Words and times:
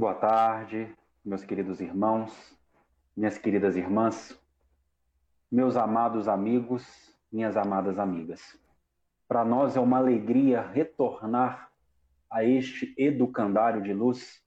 Boa 0.00 0.14
tarde, 0.14 0.90
meus 1.22 1.44
queridos 1.44 1.78
irmãos, 1.78 2.32
minhas 3.14 3.36
queridas 3.36 3.76
irmãs, 3.76 4.34
meus 5.52 5.76
amados 5.76 6.26
amigos, 6.26 7.14
minhas 7.30 7.54
amadas 7.54 7.98
amigas. 7.98 8.58
Para 9.28 9.44
nós 9.44 9.76
é 9.76 9.80
uma 9.80 9.98
alegria 9.98 10.62
retornar 10.62 11.70
a 12.30 12.42
este 12.42 12.94
educandário 12.96 13.82
de 13.82 13.92
luz 13.92 14.42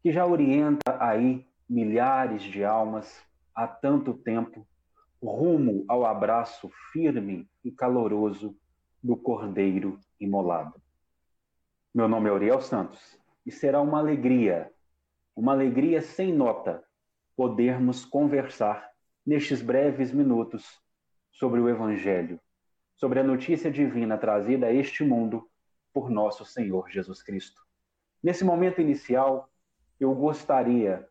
que 0.00 0.12
já 0.12 0.24
orienta 0.24 0.96
aí 1.00 1.44
milhares 1.68 2.44
de 2.44 2.64
almas 2.64 3.20
há 3.52 3.66
tanto 3.66 4.14
tempo 4.14 4.64
rumo 5.20 5.84
ao 5.88 6.06
abraço 6.06 6.70
firme 6.92 7.50
e 7.64 7.72
caloroso 7.72 8.56
do 9.02 9.16
Cordeiro 9.16 9.98
imolado. 10.20 10.80
Meu 11.92 12.06
nome 12.06 12.28
é 12.28 12.32
Uriel 12.32 12.60
Santos 12.60 13.17
e 13.48 13.50
será 13.50 13.80
uma 13.80 13.98
alegria, 13.98 14.70
uma 15.34 15.52
alegria 15.52 16.02
sem 16.02 16.34
nota, 16.34 16.84
podermos 17.34 18.04
conversar 18.04 18.90
nestes 19.24 19.62
breves 19.62 20.12
minutos 20.12 20.78
sobre 21.32 21.58
o 21.58 21.66
Evangelho, 21.66 22.38
sobre 22.94 23.20
a 23.20 23.24
notícia 23.24 23.70
divina 23.70 24.18
trazida 24.18 24.66
a 24.66 24.72
este 24.74 25.02
mundo 25.02 25.48
por 25.94 26.10
nosso 26.10 26.44
Senhor 26.44 26.90
Jesus 26.90 27.22
Cristo. 27.22 27.62
Nesse 28.22 28.44
momento 28.44 28.82
inicial, 28.82 29.50
eu 29.98 30.14
gostaria, 30.14 31.08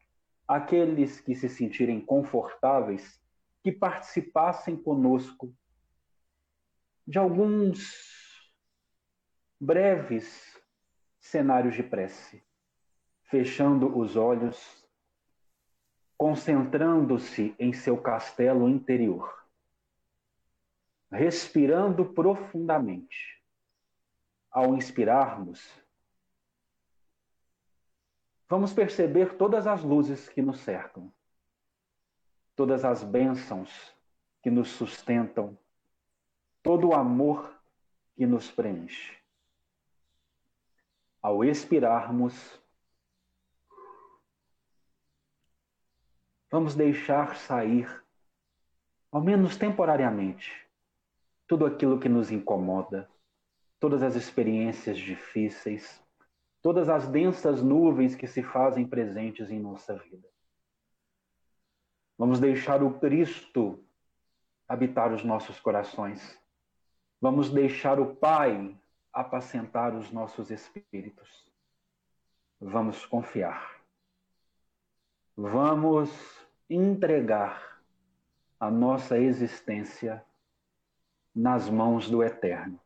aqueles 0.47 1.19
que 1.19 1.33
se 1.33 1.49
sentirem 1.49 1.99
confortáveis, 1.99 3.19
que 3.63 3.71
participassem 3.71 4.77
conosco 4.77 5.51
de 7.07 7.17
alguns 7.17 8.53
breves 9.59 10.56
cenários 11.27 11.75
de 11.75 11.83
prece, 11.83 12.41
fechando 13.23 13.97
os 13.97 14.15
olhos, 14.15 14.87
concentrando-se 16.17 17.53
em 17.59 17.73
seu 17.73 18.01
castelo 18.01 18.67
interior, 18.69 19.45
respirando 21.11 22.05
profundamente. 22.05 23.35
Ao 24.49 24.73
inspirarmos, 24.73 25.69
vamos 28.49 28.73
perceber 28.73 29.35
todas 29.35 29.67
as 29.67 29.83
luzes 29.83 30.27
que 30.29 30.41
nos 30.41 30.61
cercam, 30.61 31.13
todas 32.55 32.83
as 32.83 33.03
bênçãos 33.03 33.93
que 34.41 34.49
nos 34.49 34.69
sustentam, 34.69 35.55
todo 36.63 36.87
o 36.87 36.95
amor 36.95 37.53
que 38.15 38.25
nos 38.25 38.49
preenche 38.49 39.17
ao 41.27 41.43
expirarmos, 41.43 42.33
vamos 46.49 46.73
deixar 46.73 47.35
sair, 47.35 48.01
ao 49.11 49.21
menos 49.21 49.57
temporariamente, 49.57 50.65
tudo 51.45 51.65
aquilo 51.65 51.99
que 51.99 52.07
nos 52.07 52.31
incomoda, 52.31 53.11
todas 53.77 54.01
as 54.01 54.15
experiências 54.15 54.97
difíceis, 54.97 56.01
todas 56.61 56.87
as 56.87 57.09
densas 57.09 57.61
nuvens 57.61 58.15
que 58.15 58.25
se 58.25 58.41
fazem 58.41 58.87
presentes 58.87 59.51
em 59.51 59.59
nossa 59.59 59.97
vida. 59.97 60.29
Vamos 62.17 62.39
deixar 62.39 62.81
o 62.81 62.99
Cristo 63.01 63.83
habitar 64.65 65.11
os 65.11 65.25
nossos 65.25 65.59
corações. 65.59 66.39
Vamos 67.19 67.49
deixar 67.49 67.99
o 67.99 68.15
Pai 68.15 68.79
apacentar 69.17 69.95
os 69.95 70.11
nossos 70.11 70.51
espíritos. 70.51 71.51
Vamos 72.61 73.03
confiar. 73.03 73.81
Vamos 75.35 76.11
entregar 76.69 77.81
a 78.59 78.69
nossa 78.69 79.17
existência 79.17 80.23
nas 81.33 81.67
mãos 81.67 82.07
do 82.07 82.23
Eterno, 82.23 82.79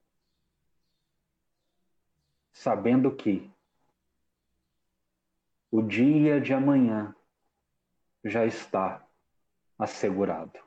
sabendo 2.53 3.13
que 3.13 3.51
o 5.69 5.81
dia 5.81 6.39
de 6.39 6.53
amanhã 6.53 7.13
já 8.23 8.45
está 8.45 9.05
assegurado. 9.77 10.59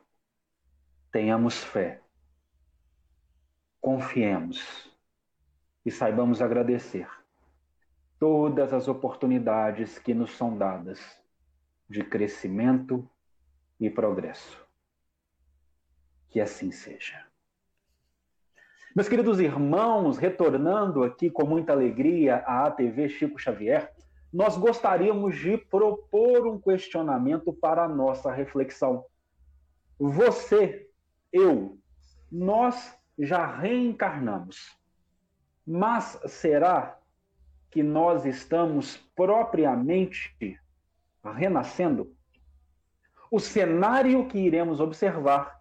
Tenhamos 1.10 1.64
fé, 1.64 2.02
confiemos 3.80 4.93
e 5.84 5.90
saibamos 5.90 6.40
agradecer 6.40 7.08
todas 8.18 8.72
as 8.72 8.88
oportunidades 8.88 9.98
que 9.98 10.14
nos 10.14 10.36
são 10.36 10.56
dadas 10.56 11.00
de 11.88 12.02
crescimento 12.02 13.08
e 13.78 13.90
progresso. 13.90 14.64
Que 16.30 16.40
assim 16.40 16.72
seja. 16.72 17.24
Meus 18.96 19.08
queridos 19.08 19.40
irmãos, 19.40 20.18
retornando 20.18 21.02
aqui 21.02 21.28
com 21.28 21.44
muita 21.44 21.72
alegria 21.72 22.36
à 22.46 22.66
ATV 22.66 23.08
Chico 23.08 23.38
Xavier, 23.38 23.92
nós 24.32 24.56
gostaríamos 24.56 25.36
de 25.36 25.58
propor 25.58 26.46
um 26.46 26.60
questionamento 26.60 27.52
para 27.52 27.84
a 27.84 27.88
nossa 27.88 28.32
reflexão. 28.32 29.04
Você, 29.98 30.88
eu, 31.32 31.78
nós 32.30 32.96
já 33.18 33.46
reencarnamos. 33.46 34.76
Mas 35.66 36.20
será 36.26 36.98
que 37.70 37.82
nós 37.82 38.24
estamos 38.26 38.96
propriamente 39.16 40.58
renascendo? 41.22 42.14
O 43.30 43.40
cenário 43.40 44.26
que 44.28 44.38
iremos 44.38 44.78
observar 44.78 45.60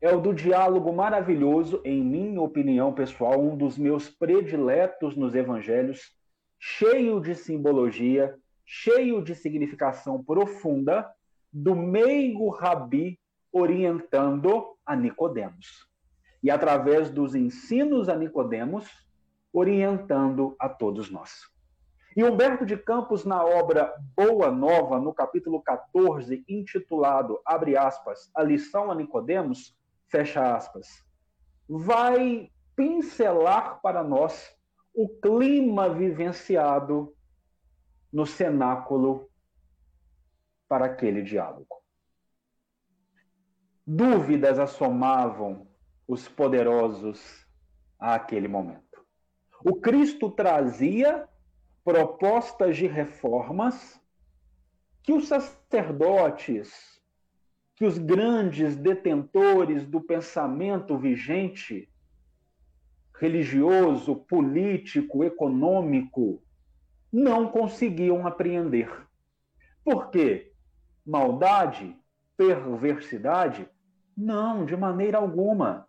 é 0.00 0.14
o 0.14 0.20
do 0.20 0.32
diálogo 0.32 0.92
maravilhoso, 0.92 1.80
em 1.84 2.02
minha 2.02 2.40
opinião 2.40 2.92
pessoal, 2.92 3.40
um 3.40 3.56
dos 3.56 3.76
meus 3.76 4.08
prediletos 4.08 5.16
nos 5.16 5.34
evangelhos, 5.34 6.12
cheio 6.58 7.20
de 7.20 7.34
simbologia, 7.34 8.36
cheio 8.64 9.22
de 9.22 9.34
significação 9.34 10.22
profunda, 10.22 11.10
do 11.52 11.74
meigo 11.74 12.48
rabi 12.48 13.18
orientando 13.50 14.76
a 14.84 14.94
Nicodemos. 14.94 15.88
E 16.42 16.50
através 16.50 17.10
dos 17.10 17.34
ensinos 17.34 18.08
a 18.08 18.16
Nicodemos, 18.16 19.05
orientando 19.56 20.54
a 20.58 20.68
todos 20.68 21.10
nós. 21.10 21.50
E 22.14 22.22
Humberto 22.22 22.66
de 22.66 22.76
Campos, 22.76 23.24
na 23.24 23.42
obra 23.42 23.90
Boa 24.14 24.50
Nova, 24.50 25.00
no 25.00 25.14
capítulo 25.14 25.62
14, 25.62 26.44
intitulado, 26.46 27.40
abre 27.42 27.74
aspas, 27.74 28.30
A 28.34 28.42
Lição 28.42 28.90
a 28.90 28.94
Nicodemos, 28.94 29.74
fecha 30.08 30.54
aspas, 30.54 31.02
vai 31.66 32.50
pincelar 32.74 33.80
para 33.80 34.04
nós 34.04 34.54
o 34.94 35.08
clima 35.08 35.88
vivenciado 35.88 37.16
no 38.12 38.26
cenáculo 38.26 39.30
para 40.68 40.84
aquele 40.84 41.22
diálogo. 41.22 41.82
Dúvidas 43.86 44.58
assomavam 44.58 45.66
os 46.06 46.28
poderosos 46.28 47.46
àquele 47.98 48.48
momento. 48.48 48.85
O 49.64 49.76
Cristo 49.76 50.30
trazia 50.30 51.28
propostas 51.84 52.76
de 52.76 52.86
reformas 52.86 54.00
que 55.02 55.12
os 55.12 55.28
sacerdotes, 55.28 57.00
que 57.74 57.84
os 57.84 57.96
grandes 57.96 58.74
detentores 58.74 59.86
do 59.86 60.00
pensamento 60.00 60.98
vigente, 60.98 61.88
religioso, 63.14 64.16
político, 64.16 65.22
econômico, 65.22 66.42
não 67.12 67.48
conseguiam 67.48 68.26
apreender. 68.26 68.90
Por 69.84 70.10
quê? 70.10 70.52
Maldade? 71.06 71.96
Perversidade? 72.36 73.68
Não, 74.16 74.64
de 74.66 74.76
maneira 74.76 75.18
alguma. 75.18 75.85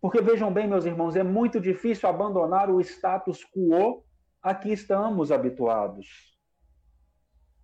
Porque 0.00 0.20
vejam 0.20 0.52
bem, 0.52 0.68
meus 0.68 0.84
irmãos, 0.84 1.16
é 1.16 1.24
muito 1.24 1.60
difícil 1.60 2.08
abandonar 2.08 2.70
o 2.70 2.80
status 2.80 3.44
quo 3.44 4.04
a 4.40 4.54
que 4.54 4.72
estamos 4.72 5.32
habituados. 5.32 6.38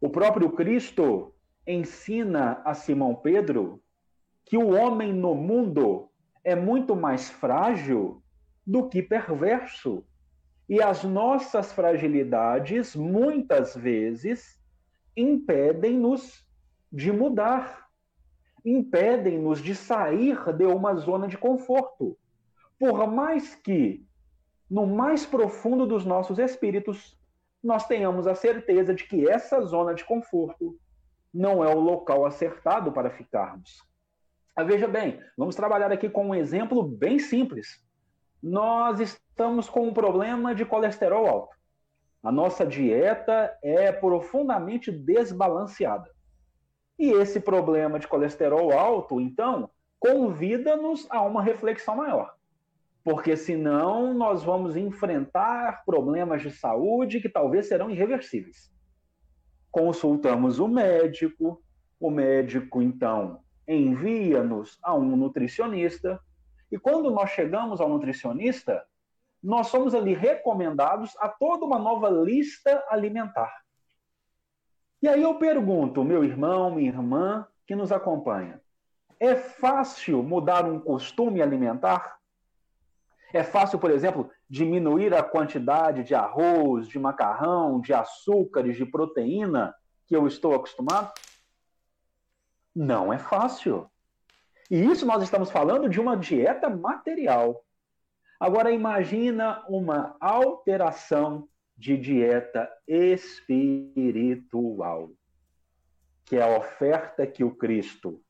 O 0.00 0.10
próprio 0.10 0.50
Cristo 0.50 1.32
ensina 1.66 2.60
a 2.64 2.74
Simão 2.74 3.14
Pedro 3.14 3.80
que 4.44 4.58
o 4.58 4.70
homem 4.74 5.12
no 5.12 5.34
mundo 5.34 6.10
é 6.42 6.56
muito 6.56 6.96
mais 6.96 7.30
frágil 7.30 8.20
do 8.66 8.88
que 8.88 9.00
perverso. 9.00 10.04
E 10.68 10.82
as 10.82 11.04
nossas 11.04 11.72
fragilidades, 11.72 12.96
muitas 12.96 13.76
vezes, 13.76 14.60
impedem-nos 15.16 16.44
de 16.92 17.12
mudar, 17.12 17.88
impedem-nos 18.64 19.62
de 19.62 19.74
sair 19.74 20.36
de 20.52 20.64
uma 20.64 20.96
zona 20.96 21.28
de 21.28 21.38
conforto 21.38 22.18
por 22.78 23.06
mais 23.06 23.54
que 23.54 24.06
no 24.70 24.86
mais 24.86 25.24
profundo 25.24 25.86
dos 25.86 26.04
nossos 26.04 26.38
espíritos 26.38 27.16
nós 27.62 27.86
tenhamos 27.86 28.26
a 28.26 28.34
certeza 28.34 28.94
de 28.94 29.04
que 29.04 29.28
essa 29.28 29.60
zona 29.62 29.94
de 29.94 30.04
conforto 30.04 30.78
não 31.32 31.64
é 31.64 31.74
o 31.74 31.80
local 31.80 32.26
acertado 32.26 32.92
para 32.92 33.10
ficarmos. 33.10 33.82
Ah, 34.54 34.62
veja 34.62 34.86
bem, 34.86 35.20
vamos 35.36 35.56
trabalhar 35.56 35.90
aqui 35.90 36.08
com 36.08 36.28
um 36.28 36.34
exemplo 36.34 36.82
bem 36.82 37.18
simples. 37.18 37.82
Nós 38.42 39.00
estamos 39.00 39.68
com 39.68 39.88
um 39.88 39.94
problema 39.94 40.54
de 40.54 40.64
colesterol 40.64 41.26
alto. 41.26 41.56
A 42.22 42.30
nossa 42.30 42.64
dieta 42.64 43.56
é 43.62 43.90
profundamente 43.90 44.92
desbalanceada. 44.92 46.08
E 46.98 47.10
esse 47.10 47.40
problema 47.40 47.98
de 47.98 48.06
colesterol 48.06 48.72
alto, 48.72 49.20
então, 49.20 49.68
convida-nos 49.98 51.06
a 51.10 51.20
uma 51.22 51.42
reflexão 51.42 51.96
maior. 51.96 52.34
Porque 53.04 53.36
senão 53.36 54.14
nós 54.14 54.42
vamos 54.42 54.76
enfrentar 54.76 55.84
problemas 55.84 56.42
de 56.42 56.50
saúde 56.50 57.20
que 57.20 57.28
talvez 57.28 57.68
serão 57.68 57.90
irreversíveis. 57.90 58.72
Consultamos 59.70 60.58
o 60.58 60.66
médico, 60.66 61.62
o 62.00 62.10
médico 62.10 62.80
então 62.80 63.44
envia-nos 63.68 64.78
a 64.82 64.94
um 64.94 65.16
nutricionista, 65.16 66.20
e 66.70 66.78
quando 66.78 67.10
nós 67.10 67.30
chegamos 67.30 67.80
ao 67.80 67.88
nutricionista, 67.88 68.84
nós 69.42 69.66
somos 69.66 69.94
ali 69.94 70.14
recomendados 70.14 71.14
a 71.18 71.28
toda 71.28 71.64
uma 71.66 71.78
nova 71.78 72.08
lista 72.08 72.82
alimentar. 72.88 73.52
E 75.02 75.08
aí 75.08 75.22
eu 75.22 75.34
pergunto, 75.34 76.02
meu 76.02 76.24
irmão, 76.24 76.74
minha 76.74 76.88
irmã 76.88 77.46
que 77.66 77.76
nos 77.76 77.92
acompanha, 77.92 78.60
é 79.20 79.36
fácil 79.36 80.22
mudar 80.22 80.64
um 80.64 80.80
costume 80.80 81.42
alimentar? 81.42 82.16
É 83.34 83.42
fácil, 83.42 83.80
por 83.80 83.90
exemplo, 83.90 84.30
diminuir 84.48 85.12
a 85.12 85.20
quantidade 85.20 86.04
de 86.04 86.14
arroz, 86.14 86.86
de 86.86 87.00
macarrão, 87.00 87.80
de 87.80 87.92
açúcares, 87.92 88.76
de 88.76 88.86
proteína 88.86 89.74
que 90.06 90.14
eu 90.14 90.28
estou 90.28 90.54
acostumado? 90.54 91.12
Não 92.72 93.12
é 93.12 93.18
fácil. 93.18 93.90
E 94.70 94.84
isso 94.84 95.04
nós 95.04 95.20
estamos 95.20 95.50
falando 95.50 95.88
de 95.88 96.00
uma 96.00 96.16
dieta 96.16 96.70
material. 96.70 97.64
Agora 98.38 98.70
imagina 98.70 99.64
uma 99.68 100.16
alteração 100.20 101.48
de 101.76 101.96
dieta 101.96 102.70
espiritual, 102.86 103.90
que 106.24 106.36
é 106.36 106.42
a 106.42 106.56
oferta 106.56 107.26
que 107.26 107.42
o 107.42 107.52
Cristo 107.52 108.22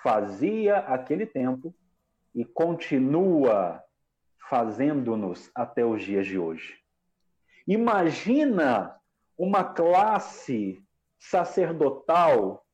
fazia 0.00 0.78
aquele 0.78 1.26
tempo 1.26 1.74
e 2.32 2.44
continua 2.44 3.83
fazendo-nos 4.48 5.50
até 5.54 5.84
os 5.84 6.02
dias 6.02 6.26
de 6.26 6.38
hoje. 6.38 6.78
Imagina 7.66 8.94
uma 9.36 9.64
classe 9.64 10.82
sacerdotal 11.18 12.64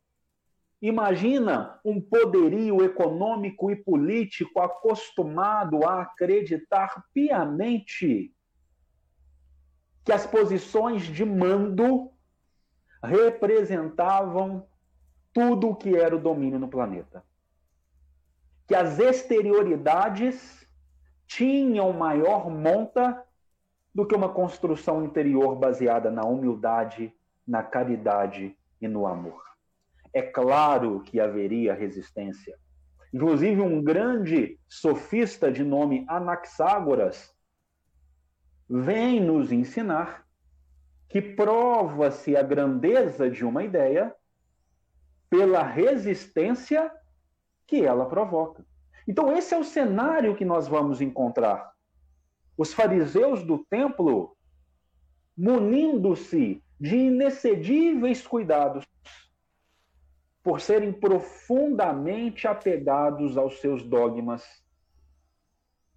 Imagina 0.82 1.78
um 1.84 2.00
poderio 2.00 2.82
econômico 2.82 3.70
e 3.70 3.76
político 3.76 4.60
acostumado 4.60 5.86
a 5.86 6.02
acreditar 6.02 7.04
piamente 7.12 8.34
que 10.02 10.10
as 10.10 10.26
posições 10.26 11.02
de 11.02 11.22
mando 11.22 12.10
representavam 13.04 14.66
tudo 15.34 15.68
o 15.68 15.76
que 15.76 15.94
era 15.94 16.16
o 16.16 16.20
domínio 16.20 16.58
no 16.58 16.68
planeta. 16.68 17.22
Que 18.66 18.74
as 18.74 18.98
exterioridades 18.98 20.59
tinham 21.30 21.92
maior 21.92 22.50
monta 22.50 23.24
do 23.94 24.06
que 24.06 24.14
uma 24.14 24.28
construção 24.28 25.04
interior 25.04 25.56
baseada 25.56 26.10
na 26.10 26.24
humildade, 26.24 27.12
na 27.46 27.62
caridade 27.62 28.56
e 28.80 28.88
no 28.88 29.06
amor 29.06 29.50
é 30.12 30.22
claro 30.22 31.00
que 31.00 31.20
haveria 31.20 31.74
resistência. 31.74 32.58
Inclusive, 33.12 33.60
um 33.60 33.82
grande 33.82 34.58
sofista 34.68 35.50
de 35.50 35.64
nome 35.64 36.04
Anaxágoras 36.08 37.34
vem 38.68 39.20
nos 39.20 39.50
ensinar 39.50 40.24
que 41.08 41.20
prova-se 41.20 42.36
a 42.36 42.42
grandeza 42.42 43.28
de 43.28 43.44
uma 43.44 43.64
ideia 43.64 44.14
pela 45.28 45.62
resistência 45.62 46.90
que 47.66 47.84
ela 47.84 48.06
provoca. 48.06 48.64
Então, 49.06 49.36
esse 49.36 49.54
é 49.54 49.58
o 49.58 49.64
cenário 49.64 50.36
que 50.36 50.44
nós 50.44 50.68
vamos 50.68 51.00
encontrar. 51.00 51.72
Os 52.56 52.74
fariseus 52.74 53.42
do 53.42 53.58
templo 53.58 54.36
munindo-se 55.36 56.62
de 56.78 56.96
inexcedíveis 56.96 58.26
cuidados 58.26 58.86
por 60.42 60.60
serem 60.60 60.92
profundamente 60.92 62.46
apegados 62.46 63.36
aos 63.36 63.60
seus 63.60 63.82
dogmas, 63.82 64.44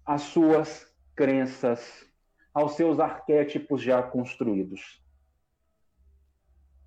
às 0.04 0.22
suas 0.22 0.90
crenças, 1.14 2.06
aos 2.52 2.72
seus 2.72 3.00
arquétipos 3.00 3.82
já 3.82 4.02
construídos. 4.02 5.02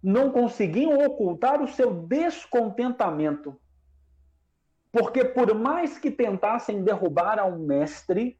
Não 0.01 0.31
conseguiam 0.31 1.03
ocultar 1.05 1.61
o 1.61 1.67
seu 1.67 1.93
descontentamento, 1.93 3.59
porque 4.91 5.25
por 5.25 5.53
mais 5.53 5.97
que 5.97 6.09
tentassem 6.09 6.83
derrubar 6.83 7.39
a 7.39 7.45
um 7.45 7.59
mestre, 7.59 8.39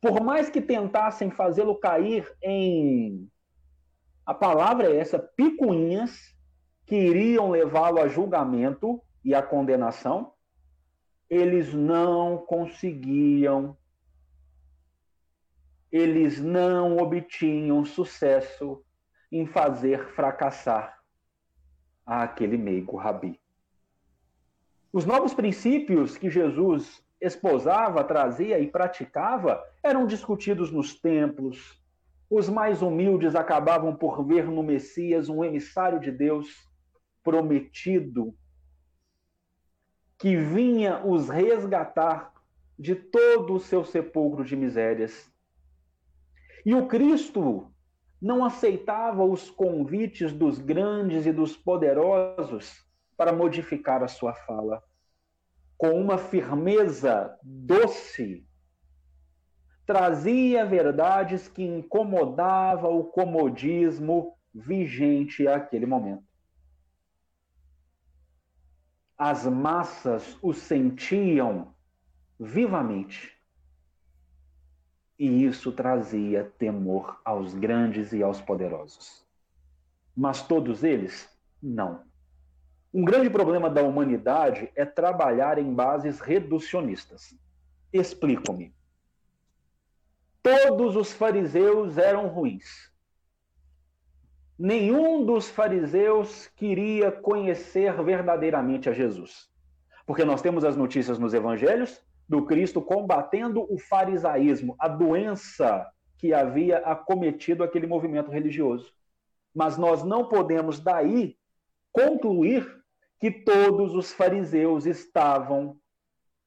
por 0.00 0.20
mais 0.20 0.50
que 0.50 0.60
tentassem 0.60 1.30
fazê-lo 1.30 1.78
cair 1.78 2.30
em 2.42 3.30
a 4.24 4.32
palavra 4.32 4.88
é 4.88 4.96
essa, 4.96 5.18
picuinhas, 5.18 6.32
que 6.86 6.94
iriam 6.94 7.50
levá-lo 7.50 8.00
a 8.00 8.06
julgamento 8.06 9.02
e 9.24 9.34
a 9.34 9.42
condenação, 9.42 10.32
eles 11.28 11.74
não 11.74 12.38
conseguiam, 12.38 13.76
eles 15.90 16.40
não 16.40 16.98
obtinham 16.98 17.84
sucesso 17.84 18.84
em 19.30 19.46
fazer 19.46 20.08
fracassar 20.14 20.98
aquele 22.06 22.56
meigo 22.56 22.96
rabi. 22.96 23.41
Os 24.92 25.06
novos 25.06 25.32
princípios 25.32 26.18
que 26.18 26.28
Jesus 26.28 27.02
esposava, 27.18 28.04
trazia 28.04 28.58
e 28.58 28.66
praticava 28.66 29.64
eram 29.82 30.06
discutidos 30.06 30.70
nos 30.70 30.94
templos. 31.00 31.80
Os 32.28 32.46
mais 32.50 32.82
humildes 32.82 33.34
acabavam 33.34 33.96
por 33.96 34.22
ver 34.22 34.44
no 34.44 34.62
Messias 34.62 35.30
um 35.30 35.42
emissário 35.42 35.98
de 35.98 36.10
Deus 36.10 36.46
prometido 37.24 38.34
que 40.18 40.36
vinha 40.36 41.02
os 41.06 41.30
resgatar 41.30 42.30
de 42.78 42.94
todo 42.94 43.54
o 43.54 43.60
seu 43.60 43.84
sepulcro 43.84 44.44
de 44.44 44.54
misérias. 44.54 45.32
E 46.66 46.74
o 46.74 46.86
Cristo 46.86 47.66
não 48.20 48.44
aceitava 48.44 49.24
os 49.24 49.48
convites 49.48 50.34
dos 50.34 50.58
grandes 50.58 51.24
e 51.24 51.32
dos 51.32 51.56
poderosos 51.56 52.91
para 53.22 53.32
modificar 53.32 54.02
a 54.02 54.08
sua 54.08 54.34
fala. 54.34 54.82
Com 55.76 55.92
uma 55.92 56.18
firmeza 56.18 57.38
doce, 57.40 58.44
trazia 59.86 60.66
verdades 60.66 61.46
que 61.46 61.62
incomodava 61.62 62.88
o 62.88 63.04
comodismo 63.04 64.36
vigente 64.52 65.46
àquele 65.46 65.86
momento 65.86 66.24
as 69.16 69.46
massas 69.46 70.36
o 70.42 70.52
sentiam 70.52 71.72
vivamente. 72.40 73.32
E 75.16 75.44
isso 75.44 75.70
trazia 75.70 76.52
temor 76.58 77.20
aos 77.24 77.54
grandes 77.54 78.12
e 78.12 78.20
aos 78.20 78.40
poderosos. 78.40 79.24
Mas 80.16 80.44
todos 80.44 80.82
eles, 80.82 81.30
não. 81.62 82.11
Um 82.92 83.04
grande 83.04 83.30
problema 83.30 83.70
da 83.70 83.82
humanidade 83.82 84.70
é 84.76 84.84
trabalhar 84.84 85.58
em 85.58 85.72
bases 85.72 86.20
reducionistas. 86.20 87.34
Explico-me. 87.92 88.74
Todos 90.42 90.96
os 90.96 91.12
fariseus 91.12 91.96
eram 91.96 92.28
ruins 92.28 92.92
nenhum 94.62 95.24
dos 95.24 95.50
fariseus 95.50 96.46
queria 96.54 97.10
conhecer 97.10 98.00
verdadeiramente 98.02 98.88
a 98.88 98.92
Jesus. 98.92 99.50
Porque 100.06 100.24
nós 100.24 100.40
temos 100.40 100.64
as 100.64 100.76
notícias 100.76 101.18
nos 101.18 101.34
evangelhos 101.34 102.00
do 102.28 102.44
Cristo 102.46 102.80
combatendo 102.80 103.66
o 103.68 103.76
farisaísmo, 103.76 104.76
a 104.78 104.86
doença 104.86 105.84
que 106.16 106.32
havia 106.32 106.78
acometido 106.78 107.64
aquele 107.64 107.88
movimento 107.88 108.30
religioso. 108.30 108.92
Mas 109.52 109.76
nós 109.76 110.04
não 110.04 110.28
podemos 110.28 110.78
daí 110.78 111.36
concluir 111.90 112.81
que 113.22 113.30
todos 113.30 113.94
os 113.94 114.12
fariseus 114.12 114.84
estavam 114.84 115.78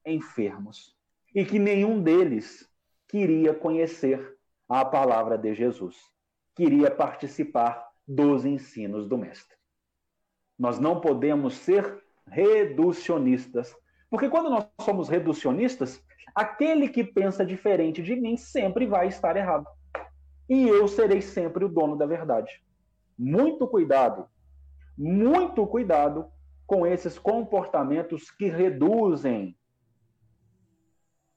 enfermos 0.05 0.93
e 1.33 1.45
que 1.45 1.57
nenhum 1.57 2.03
deles 2.03 2.69
queria 3.07 3.53
conhecer 3.53 4.37
a 4.67 4.83
palavra 4.83 5.37
de 5.37 5.55
Jesus. 5.55 5.95
queria 6.53 6.91
participar 6.91 7.87
dos 8.05 8.43
ensinos 8.43 9.07
do 9.07 9.17
Mestre. 9.17 9.55
Nós 10.59 10.77
não 10.77 10.99
podemos 10.99 11.55
ser 11.55 12.03
reducionistas, 12.27 13.73
porque 14.09 14.27
quando 14.27 14.49
nós 14.49 14.67
somos 14.81 15.07
reducionistas, 15.07 16.03
aquele 16.35 16.89
que 16.89 17.05
pensa 17.05 17.45
diferente 17.45 18.03
de 18.03 18.17
mim 18.17 18.35
sempre 18.35 18.85
vai 18.85 19.07
estar 19.07 19.37
errado. 19.37 19.65
E 20.49 20.67
eu 20.67 20.89
serei 20.89 21.21
sempre 21.21 21.63
o 21.63 21.69
dono 21.69 21.95
da 21.95 22.05
verdade. 22.05 22.61
Muito 23.17 23.65
cuidado, 23.65 24.27
muito 24.97 25.65
cuidado 25.67 26.34
com 26.65 26.85
esses 26.85 27.17
comportamentos 27.17 28.31
que 28.31 28.47
reduzem 28.47 29.57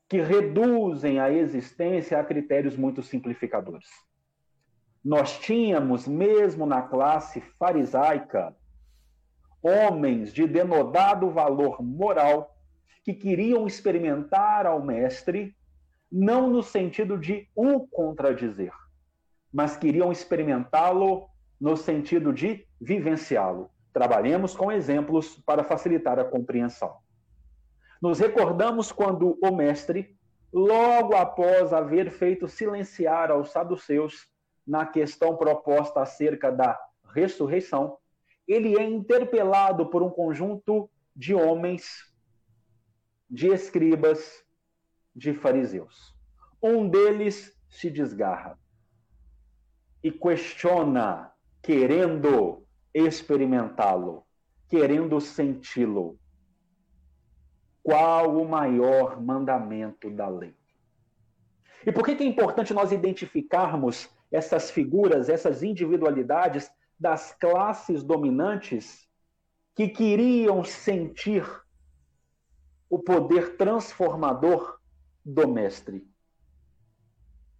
que 0.08 0.22
reduzem 0.22 1.20
a 1.20 1.30
existência 1.30 2.18
a 2.18 2.24
critérios 2.24 2.76
muito 2.76 3.02
simplificadores. 3.02 3.88
Nós 5.04 5.38
tínhamos, 5.38 6.08
mesmo 6.08 6.64
na 6.64 6.80
classe 6.80 7.42
farisaica, 7.58 8.56
homens 9.62 10.32
de 10.32 10.46
denodado 10.46 11.30
valor 11.30 11.82
moral 11.82 12.56
que 13.04 13.12
queriam 13.12 13.66
experimentar 13.66 14.66
ao 14.66 14.82
mestre, 14.82 15.54
não 16.10 16.48
no 16.48 16.62
sentido 16.62 17.18
de 17.18 17.46
o 17.54 17.86
contradizer, 17.86 18.72
mas 19.52 19.76
queriam 19.76 20.10
experimentá-lo 20.10 21.28
no 21.60 21.76
sentido 21.76 22.32
de 22.32 22.66
vivenciá-lo. 22.80 23.70
Trabalhemos 23.98 24.54
com 24.54 24.70
exemplos 24.70 25.40
para 25.44 25.64
facilitar 25.64 26.20
a 26.20 26.24
compreensão. 26.24 26.98
Nos 28.00 28.20
recordamos 28.20 28.92
quando 28.92 29.36
o 29.42 29.50
mestre, 29.50 30.16
logo 30.52 31.16
após 31.16 31.72
haver 31.72 32.12
feito 32.12 32.46
silenciar 32.46 33.28
aos 33.32 33.50
saduceus 33.50 34.28
na 34.64 34.86
questão 34.86 35.36
proposta 35.36 36.00
acerca 36.00 36.52
da 36.52 36.78
ressurreição, 37.12 37.98
ele 38.46 38.78
é 38.78 38.84
interpelado 38.84 39.90
por 39.90 40.00
um 40.00 40.10
conjunto 40.10 40.88
de 41.16 41.34
homens, 41.34 42.04
de 43.28 43.48
escribas, 43.48 44.44
de 45.12 45.34
fariseus. 45.34 46.14
Um 46.62 46.88
deles 46.88 47.52
se 47.68 47.90
desgarra 47.90 48.56
e 50.04 50.12
questiona, 50.12 51.32
querendo 51.60 52.67
experimentá-lo, 52.98 54.24
querendo 54.68 55.20
senti-lo 55.20 56.18
qual 57.88 58.36
o 58.36 58.46
maior 58.46 59.18
mandamento 59.18 60.10
da 60.10 60.28
lei. 60.28 60.54
E 61.86 61.90
por 61.90 62.04
que, 62.04 62.10
é 62.22 62.26
importante 62.26 62.74
nós 62.74 62.92
identificarmos 62.92 64.10
essas 64.30 64.70
figuras, 64.70 65.30
essas 65.30 65.62
individualidades 65.62 66.70
das 67.00 67.32
classes 67.32 68.02
dominantes 68.02 69.08
que 69.74 69.88
queriam 69.88 70.62
sentir 70.64 71.46
o 72.90 72.98
poder 72.98 73.56
transformador 73.56 74.78
do 75.24 75.48
Mestre? 75.48 76.06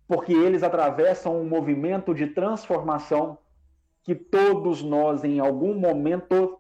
Porque 0.07 0.35
eles 0.35 0.63
atravessam 0.63 1.41
um 1.41 1.49
movimento 1.49 2.15
de 2.15 2.27
transformação 2.27 3.39
que 4.09 4.15
todos 4.15 4.83
nós, 4.83 5.23
em 5.23 5.39
algum 5.39 5.75
momento, 5.79 6.59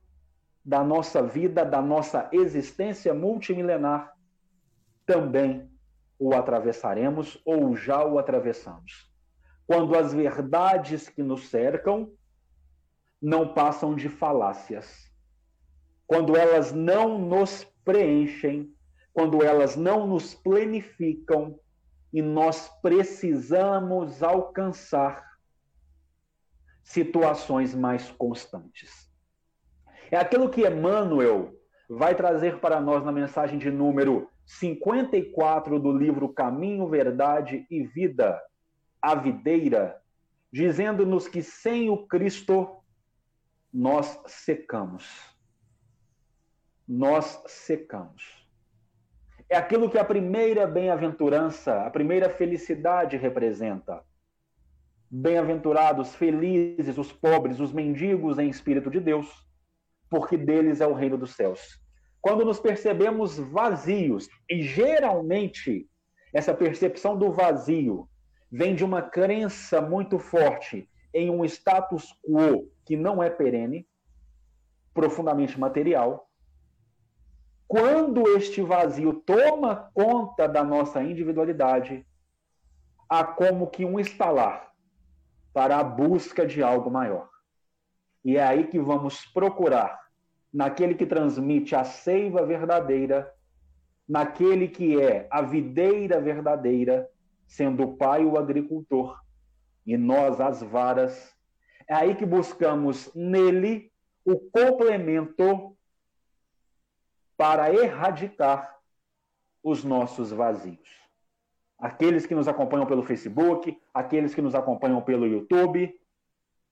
da 0.62 0.84
nossa 0.84 1.22
vida, 1.22 1.64
da 1.64 1.80
nossa 1.80 2.28
existência 2.30 3.14
multimilenar, 3.14 4.12
também 5.06 5.66
o 6.18 6.34
atravessaremos 6.34 7.40
ou 7.46 7.74
já 7.74 8.04
o 8.04 8.18
atravessamos. 8.18 9.10
Quando 9.66 9.96
as 9.96 10.12
verdades 10.12 11.08
que 11.08 11.22
nos 11.22 11.48
cercam 11.48 12.12
não 13.18 13.54
passam 13.54 13.94
de 13.94 14.10
falácias, 14.10 15.10
quando 16.06 16.36
elas 16.36 16.70
não 16.70 17.18
nos 17.18 17.64
preenchem, 17.82 18.74
quando 19.10 19.42
elas 19.42 19.74
não 19.74 20.06
nos 20.06 20.34
planificam 20.34 21.58
e 22.12 22.20
nós 22.20 22.68
precisamos 22.82 24.22
alcançar 24.22 25.27
situações 26.88 27.74
mais 27.74 28.10
constantes. 28.12 29.12
É 30.10 30.16
aquilo 30.16 30.48
que 30.48 30.66
Emmanuel 30.66 31.54
vai 31.86 32.14
trazer 32.14 32.60
para 32.60 32.80
nós 32.80 33.04
na 33.04 33.12
mensagem 33.12 33.58
de 33.58 33.70
número 33.70 34.30
54 34.46 35.78
do 35.78 35.92
livro 35.92 36.30
Caminho, 36.30 36.88
Verdade 36.88 37.66
e 37.70 37.86
Vida, 37.86 38.40
a 39.02 39.14
videira, 39.14 40.00
dizendo-nos 40.50 41.28
que 41.28 41.42
sem 41.42 41.90
o 41.90 42.06
Cristo 42.06 42.82
nós 43.70 44.18
secamos. 44.26 45.36
Nós 46.88 47.42
secamos. 47.46 48.48
É 49.46 49.58
aquilo 49.58 49.90
que 49.90 49.98
a 49.98 50.04
primeira 50.04 50.66
bem-aventurança, 50.66 51.82
a 51.82 51.90
primeira 51.90 52.30
felicidade 52.30 53.18
representa. 53.18 54.02
Bem-aventurados, 55.10 56.14
felizes 56.14 56.98
os 56.98 57.10
pobres, 57.10 57.60
os 57.60 57.72
mendigos 57.72 58.38
em 58.38 58.48
espírito 58.48 58.90
de 58.90 59.00
Deus 59.00 59.48
porque 60.08 60.36
deles 60.36 60.80
é 60.80 60.86
o 60.86 60.94
reino 60.94 61.18
dos 61.18 61.34
céus. 61.34 61.80
Quando 62.20 62.44
nos 62.44 62.58
percebemos 62.58 63.38
vazios, 63.38 64.28
e 64.50 64.62
geralmente 64.62 65.88
essa 66.32 66.54
percepção 66.54 67.16
do 67.16 67.32
vazio 67.32 68.08
vem 68.50 68.74
de 68.74 68.84
uma 68.84 69.02
crença 69.02 69.80
muito 69.80 70.18
forte 70.18 70.88
em 71.14 71.30
um 71.30 71.44
status 71.44 72.12
quo 72.22 72.70
que 72.84 72.96
não 72.96 73.22
é 73.22 73.30
perene, 73.30 73.86
profundamente 74.92 75.58
material. 75.58 76.28
Quando 77.66 78.26
este 78.36 78.62
vazio 78.62 79.12
toma 79.12 79.90
conta 79.92 80.48
da 80.48 80.64
nossa 80.64 81.02
individualidade, 81.02 82.06
há 83.08 83.22
como 83.22 83.68
que 83.68 83.84
um 83.84 84.00
estalar 84.00 84.67
para 85.52 85.78
a 85.78 85.84
busca 85.84 86.46
de 86.46 86.62
algo 86.62 86.90
maior. 86.90 87.28
E 88.24 88.36
é 88.36 88.42
aí 88.42 88.66
que 88.66 88.78
vamos 88.78 89.24
procurar, 89.26 89.98
naquele 90.52 90.94
que 90.94 91.06
transmite 91.06 91.74
a 91.74 91.84
seiva 91.84 92.44
verdadeira, 92.44 93.32
naquele 94.08 94.68
que 94.68 95.00
é 95.00 95.26
a 95.30 95.42
videira 95.42 96.20
verdadeira, 96.20 97.08
sendo 97.46 97.84
o 97.84 97.96
pai 97.96 98.24
o 98.24 98.38
agricultor 98.38 99.20
e 99.86 99.96
nós 99.96 100.40
as 100.40 100.62
varas. 100.62 101.34
É 101.88 101.94
aí 101.94 102.14
que 102.14 102.26
buscamos 102.26 103.12
nele 103.14 103.90
o 104.24 104.38
complemento 104.38 105.76
para 107.36 107.72
erradicar 107.72 108.76
os 109.62 109.84
nossos 109.84 110.30
vazios. 110.30 110.97
Aqueles 111.78 112.26
que 112.26 112.34
nos 112.34 112.48
acompanham 112.48 112.86
pelo 112.86 113.04
Facebook, 113.04 113.80
aqueles 113.94 114.34
que 114.34 114.42
nos 114.42 114.54
acompanham 114.54 115.00
pelo 115.00 115.26
YouTube, 115.26 115.94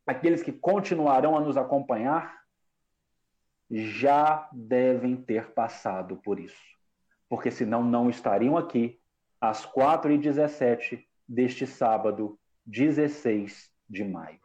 aqueles 0.05 0.43
que 0.43 0.53
continuarão 0.53 1.37
a 1.37 1.41
nos 1.41 1.57
acompanhar 1.57 2.37
já 3.71 4.49
devem 4.53 5.17
ter 5.17 5.53
passado 5.53 6.17
por 6.17 6.41
isso. 6.41 6.63
Porque 7.29 7.51
senão 7.51 7.85
não 7.85 8.09
estariam 8.09 8.57
aqui 8.57 9.01
às 9.41 9.67
4h17 9.67 11.05
deste 11.29 11.67
sábado, 11.67 12.39
16 12.65 13.71
de 13.89 14.05
maio. 14.05 14.41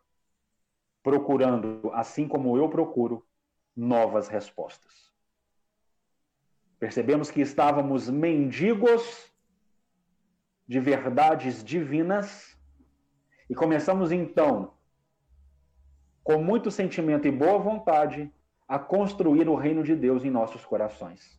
Procurando, 1.03 1.91
assim 1.93 2.27
como 2.27 2.57
eu 2.57 2.69
procuro, 2.69 3.25
novas 3.75 4.27
respostas. 4.27 5.11
Percebemos 6.79 7.29
que 7.29 7.41
estávamos 7.41 8.09
mendigos 8.09 9.30
de 10.71 10.79
verdades 10.79 11.61
divinas 11.61 12.57
e 13.49 13.53
começamos 13.53 14.09
então 14.09 14.73
com 16.23 16.41
muito 16.41 16.71
sentimento 16.71 17.27
e 17.27 17.31
boa 17.31 17.59
vontade, 17.59 18.33
a 18.69 18.79
construir 18.79 19.49
o 19.49 19.55
reino 19.55 19.83
de 19.83 19.93
Deus 19.97 20.23
em 20.23 20.31
nossos 20.31 20.63
corações. 20.63 21.37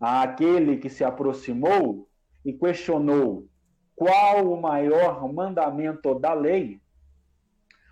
Aquele 0.00 0.78
que 0.78 0.88
se 0.88 1.04
aproximou 1.04 2.08
e 2.42 2.54
questionou 2.54 3.46
qual 3.94 4.50
o 4.50 4.58
maior 4.58 5.30
mandamento 5.30 6.18
da 6.18 6.32
lei, 6.32 6.80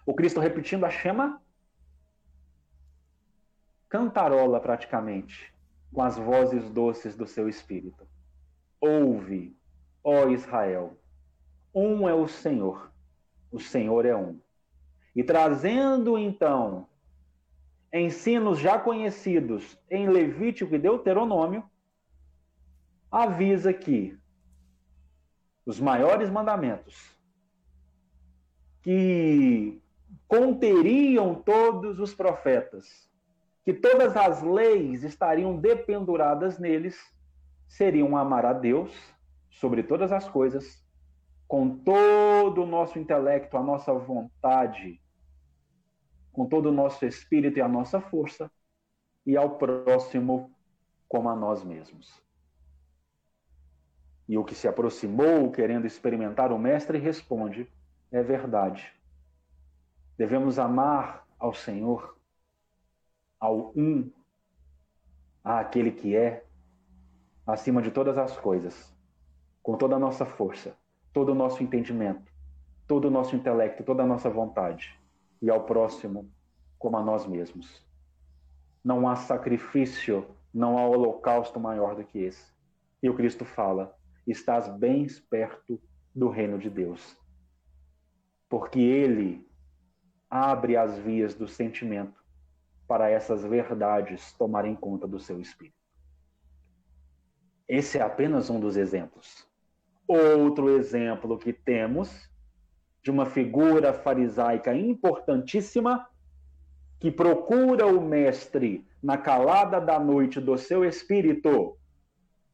o 0.06 0.14
Cristo 0.14 0.40
repetindo 0.40 0.86
a 0.86 0.90
chama, 0.90 1.38
cantarola 3.90 4.58
praticamente, 4.58 5.52
com 5.92 6.00
as 6.00 6.16
vozes 6.16 6.70
doces 6.70 7.14
do 7.14 7.26
seu 7.26 7.46
espírito. 7.46 8.08
Ouve, 8.80 9.54
ó 10.08 10.28
Israel, 10.28 10.96
um 11.75 12.08
é 12.08 12.14
o 12.14 12.28
Senhor, 12.28 12.92
o 13.50 13.58
Senhor 13.58 14.06
é 14.06 14.14
um. 14.14 14.38
E 15.16 15.25
trazendo 15.25 16.16
então 16.16 16.86
ensinos 17.92 18.60
já 18.60 18.78
conhecidos 18.78 19.76
em 19.90 20.08
Levítico 20.08 20.76
e 20.76 20.78
Deuteronômio, 20.78 21.68
avisa 23.10 23.72
que 23.72 24.16
os 25.64 25.80
maiores 25.80 26.30
mandamentos 26.30 27.12
que 28.82 29.82
conteriam 30.28 31.34
todos 31.34 31.98
os 31.98 32.14
profetas, 32.14 33.10
que 33.64 33.75
todas 33.75 34.16
as 34.16 34.40
leis 34.40 35.02
estariam 35.02 35.56
dependuradas 35.56 36.60
neles, 36.60 36.96
seriam 37.66 38.16
amar 38.16 38.46
a 38.46 38.52
Deus 38.52 39.15
sobre 39.56 39.82
todas 39.82 40.12
as 40.12 40.28
coisas, 40.28 40.84
com 41.48 41.78
todo 41.78 42.62
o 42.62 42.66
nosso 42.66 42.98
intelecto, 42.98 43.56
a 43.56 43.62
nossa 43.62 43.92
vontade, 43.94 45.00
com 46.32 46.46
todo 46.46 46.66
o 46.66 46.72
nosso 46.72 47.06
espírito 47.06 47.58
e 47.58 47.62
a 47.62 47.68
nossa 47.68 48.00
força, 48.00 48.50
e 49.25 49.36
ao 49.36 49.56
próximo 49.56 50.54
como 51.08 51.28
a 51.28 51.36
nós 51.36 51.64
mesmos. 51.64 52.22
E 54.28 54.36
o 54.36 54.44
que 54.44 54.54
se 54.54 54.68
aproximou, 54.68 55.50
querendo 55.50 55.86
experimentar 55.86 56.52
o 56.52 56.58
Mestre, 56.58 56.98
responde: 56.98 57.70
É 58.10 58.22
verdade. 58.22 58.92
Devemos 60.18 60.58
amar 60.58 61.26
ao 61.38 61.54
Senhor, 61.54 62.18
ao 63.38 63.72
Um, 63.76 64.10
àquele 65.44 65.92
que 65.92 66.16
é, 66.16 66.44
acima 67.46 67.80
de 67.80 67.90
todas 67.90 68.18
as 68.18 68.36
coisas, 68.36 68.95
com 69.66 69.76
toda 69.76 69.96
a 69.96 69.99
nossa 69.99 70.25
força, 70.25 70.76
todo 71.12 71.32
o 71.32 71.35
nosso 71.35 71.61
entendimento, 71.61 72.32
todo 72.87 73.06
o 73.06 73.11
nosso 73.11 73.35
intelecto, 73.35 73.82
toda 73.82 74.04
a 74.04 74.06
nossa 74.06 74.30
vontade, 74.30 74.96
e 75.42 75.50
ao 75.50 75.64
próximo 75.64 76.30
como 76.78 76.96
a 76.96 77.02
nós 77.02 77.26
mesmos. 77.26 77.85
Não 78.85 79.08
há 79.08 79.16
sacrifício, 79.16 80.25
não 80.54 80.78
há 80.78 80.87
holocausto 80.87 81.58
maior 81.58 81.96
do 81.96 82.04
que 82.04 82.20
esse. 82.20 82.46
E 83.02 83.11
o 83.11 83.14
Cristo 83.16 83.44
fala: 83.44 83.92
estás 84.25 84.68
bem 84.68 85.04
perto 85.28 85.82
do 86.14 86.28
reino 86.28 86.61
de 86.61 86.70
Deus. 86.70 87.18
Porque 88.49 88.78
ele 88.78 89.45
abre 90.30 90.76
as 90.76 90.97
vias 90.97 91.34
do 91.34 91.49
sentimento 91.49 92.25
para 92.86 93.10
essas 93.10 93.43
verdades 93.43 94.32
tomarem 94.34 94.76
conta 94.76 95.08
do 95.08 95.19
seu 95.19 95.40
espírito. 95.40 95.75
Esse 97.67 97.99
é 97.99 98.02
apenas 98.02 98.49
um 98.49 98.60
dos 98.60 98.76
exemplos. 98.76 99.45
Outro 100.06 100.71
exemplo 100.71 101.38
que 101.38 101.52
temos 101.52 102.30
de 103.02 103.10
uma 103.10 103.26
figura 103.26 103.92
farisaica 103.92 104.75
importantíssima 104.75 106.08
que 106.99 107.10
procura 107.10 107.86
o 107.86 108.00
mestre 108.00 108.86
na 109.02 109.19
calada 109.19 109.80
da 109.80 109.99
noite 109.99 110.40
do 110.40 110.56
seu 110.56 110.84
espírito 110.84 111.76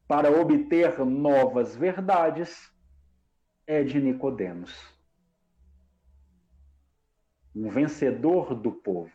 para 0.07 0.29
obter 0.31 0.99
novas 1.05 1.75
verdades 1.75 2.71
é 3.65 3.83
de 3.83 4.01
Nicodemos, 4.01 4.75
um 7.55 7.69
vencedor 7.69 8.53
do 8.53 8.71
povo, 8.71 9.11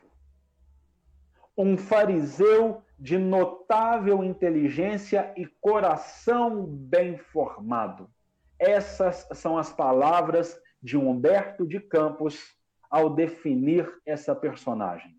um 1.57 1.77
fariseu 1.77 2.83
de 2.98 3.18
notável 3.18 4.24
inteligência 4.24 5.33
e 5.37 5.46
coração 5.46 6.64
bem 6.64 7.18
formado. 7.18 8.11
Essas 8.59 9.27
são 9.35 9.57
as 9.57 9.73
palavras 9.73 10.59
de 10.83 10.97
Humberto 10.97 11.66
de 11.66 11.81
Campos 11.81 12.57
ao 12.90 13.11
definir 13.11 13.90
essa 14.05 14.35
personagem. 14.35 15.16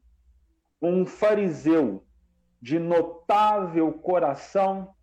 Um 0.82 1.06
fariseu 1.06 2.06
de 2.62 2.80
notável 2.80 3.92
coração 3.94 4.94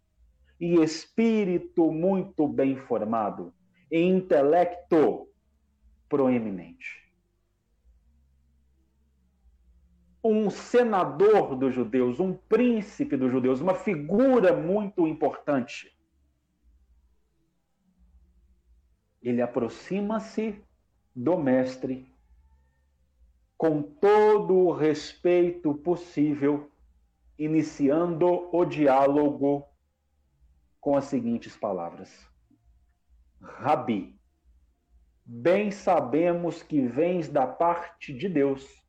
e 0.61 0.83
espírito 0.83 1.91
muito 1.91 2.49
bem 2.49 2.77
formado, 2.77 3.53
e 3.91 4.01
intelecto 4.01 5.29
proeminente. 6.09 7.05
Um 10.25 10.51
senador 10.51 11.55
dos 11.55 11.73
judeus, 11.73 12.19
um 12.19 12.35
príncipe 12.35 13.17
dos 13.17 13.31
judeus, 13.31 13.61
uma 13.61 13.75
figura 13.75 14.57
muito 14.57 15.07
importante. 15.07 15.96
Ele 19.27 19.43
aproxima-se 19.43 20.63
do 21.13 21.37
mestre 21.37 22.09
com 23.59 23.83
todo 23.83 24.55
o 24.55 24.73
respeito 24.73 25.75
possível, 25.75 26.71
iniciando 27.37 28.49
o 28.55 28.65
diálogo 28.65 29.67
com 30.81 30.97
as 30.97 31.07
seguintes 31.07 31.57
palavras: 31.57 32.25
Rabi, 33.43 34.17
bem 35.25 35.73
sabemos 35.73 36.63
que 36.63 36.87
vens 36.87 37.29
da 37.29 37.49
parte 37.49 38.17
de 38.17 38.29
Deus 38.29 38.81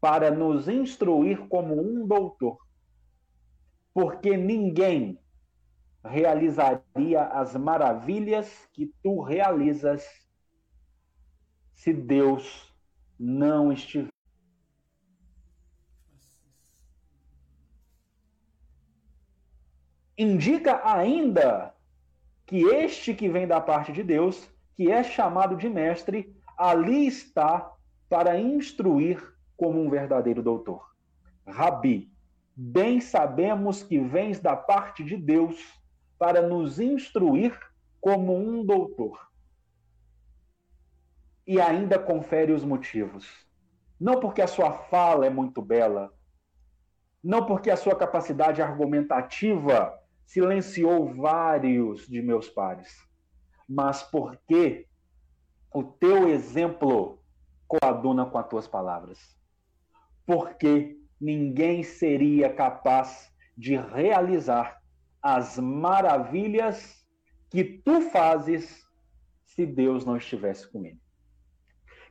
para 0.00 0.30
nos 0.30 0.68
instruir 0.68 1.48
como 1.48 1.74
um 1.74 2.06
doutor, 2.06 2.64
porque 3.92 4.36
ninguém 4.36 5.18
realizaria 6.04 7.22
as 7.22 7.56
maravilhas 7.56 8.68
que 8.72 8.92
tu 9.02 9.22
realizas 9.22 10.04
se 11.74 11.92
Deus 11.92 12.72
não 13.18 13.72
estiver. 13.72 14.14
indica 20.16 20.80
ainda 20.84 21.74
que 22.46 22.62
este 22.62 23.14
que 23.14 23.28
vem 23.28 23.46
da 23.46 23.60
parte 23.60 23.92
de 23.92 24.02
Deus, 24.02 24.48
que 24.76 24.90
é 24.90 25.02
chamado 25.02 25.56
de 25.56 25.68
mestre, 25.68 26.34
ali 26.56 27.06
está 27.06 27.72
para 28.08 28.38
instruir 28.38 29.34
como 29.56 29.80
um 29.80 29.90
verdadeiro 29.90 30.42
doutor. 30.42 30.94
Rabi, 31.46 32.12
bem 32.54 33.00
sabemos 33.00 33.82
que 33.82 33.98
vens 33.98 34.40
da 34.40 34.56
parte 34.56 35.02
de 35.02 35.16
Deus 35.16 35.56
para 36.24 36.40
nos 36.40 36.80
instruir 36.80 37.54
como 38.00 38.34
um 38.34 38.64
doutor. 38.64 39.30
E 41.46 41.60
ainda 41.60 41.98
confere 41.98 42.50
os 42.50 42.64
motivos. 42.64 43.28
Não 44.00 44.18
porque 44.18 44.40
a 44.40 44.46
sua 44.46 44.72
fala 44.72 45.26
é 45.26 45.28
muito 45.28 45.60
bela, 45.60 46.10
não 47.22 47.44
porque 47.44 47.70
a 47.70 47.76
sua 47.76 47.94
capacidade 47.94 48.62
argumentativa 48.62 49.94
silenciou 50.24 51.12
vários 51.12 52.08
de 52.08 52.22
meus 52.22 52.48
pares, 52.48 53.06
mas 53.68 54.02
porque 54.02 54.88
o 55.74 55.84
teu 55.84 56.26
exemplo 56.26 57.22
coaduna 57.68 58.24
com 58.24 58.38
as 58.38 58.48
tuas 58.48 58.66
palavras. 58.66 59.38
Porque 60.24 60.98
ninguém 61.20 61.82
seria 61.82 62.50
capaz 62.50 63.30
de 63.54 63.76
realizar 63.76 64.82
as 65.24 65.58
maravilhas 65.58 67.04
que 67.50 67.64
tu 67.64 68.02
fazes 68.10 68.86
se 69.46 69.64
Deus 69.64 70.04
não 70.04 70.16
estivesse 70.16 70.70
com 70.70 70.84
ele. 70.84 71.00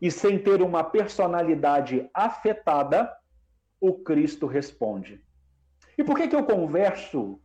E 0.01 0.09
sem 0.09 0.39
ter 0.39 0.61
uma 0.61 0.83
personalidade 0.83 2.09
afetada, 2.13 3.15
o 3.79 3.93
Cristo 3.93 4.47
responde. 4.47 5.23
E 5.97 6.03
por 6.03 6.17
que, 6.17 6.27
que 6.27 6.35
eu 6.35 6.43
converso 6.43 7.39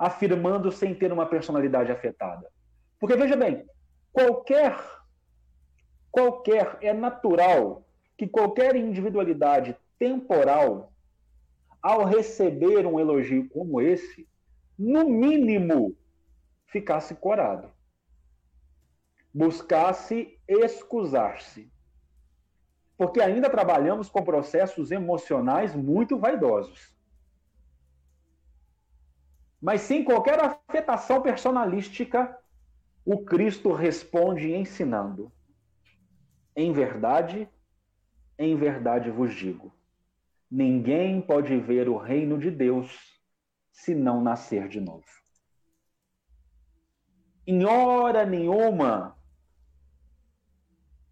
afirmando 0.00 0.72
sem 0.72 0.94
ter 0.94 1.12
uma 1.12 1.26
personalidade 1.26 1.92
afetada. 1.92 2.50
Porque 2.98 3.16
veja 3.16 3.36
bem, 3.36 3.66
qualquer 4.10 4.74
qualquer 6.10 6.78
é 6.80 6.92
natural 6.92 7.86
que 8.16 8.26
qualquer 8.26 8.74
individualidade 8.74 9.76
temporal 9.98 10.90
ao 11.82 12.04
receber 12.04 12.86
um 12.86 12.98
elogio 12.98 13.46
como 13.50 13.80
esse, 13.80 14.26
no 14.80 15.08
mínimo 15.08 15.96
ficasse 16.66 17.14
corado. 17.14 17.70
Buscasse 19.32 20.40
excusar-se. 20.48 21.70
Porque 22.96 23.20
ainda 23.20 23.48
trabalhamos 23.48 24.08
com 24.08 24.24
processos 24.24 24.90
emocionais 24.90 25.74
muito 25.74 26.18
vaidosos 26.18 26.98
mas 29.60 29.82
sem 29.82 30.02
qualquer 30.02 30.40
afetação 30.40 31.20
personalística, 31.20 32.34
o 33.04 33.24
Cristo 33.24 33.72
responde 33.72 34.52
ensinando: 34.52 35.30
Em 36.56 36.72
verdade, 36.72 37.48
em 38.38 38.56
verdade 38.56 39.10
vos 39.10 39.34
digo, 39.34 39.72
ninguém 40.50 41.20
pode 41.20 41.54
ver 41.58 41.88
o 41.88 41.98
reino 41.98 42.38
de 42.38 42.50
Deus 42.50 43.09
se 43.82 43.94
não 43.94 44.20
nascer 44.20 44.68
de 44.68 44.80
novo. 44.80 45.04
Em 47.46 47.64
hora 47.64 48.24
nenhuma, 48.24 49.16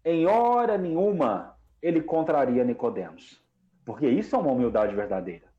em 0.03 0.25
hora 0.25 0.77
nenhuma, 0.77 1.57
ele 1.81 2.01
contraria 2.01 2.63
Nicodemos, 2.63 3.43
porque 3.83 4.07
isso 4.07 4.35
é 4.35 4.39
uma 4.39 4.51
humildade 4.51 4.95
verdadeira 4.95 5.49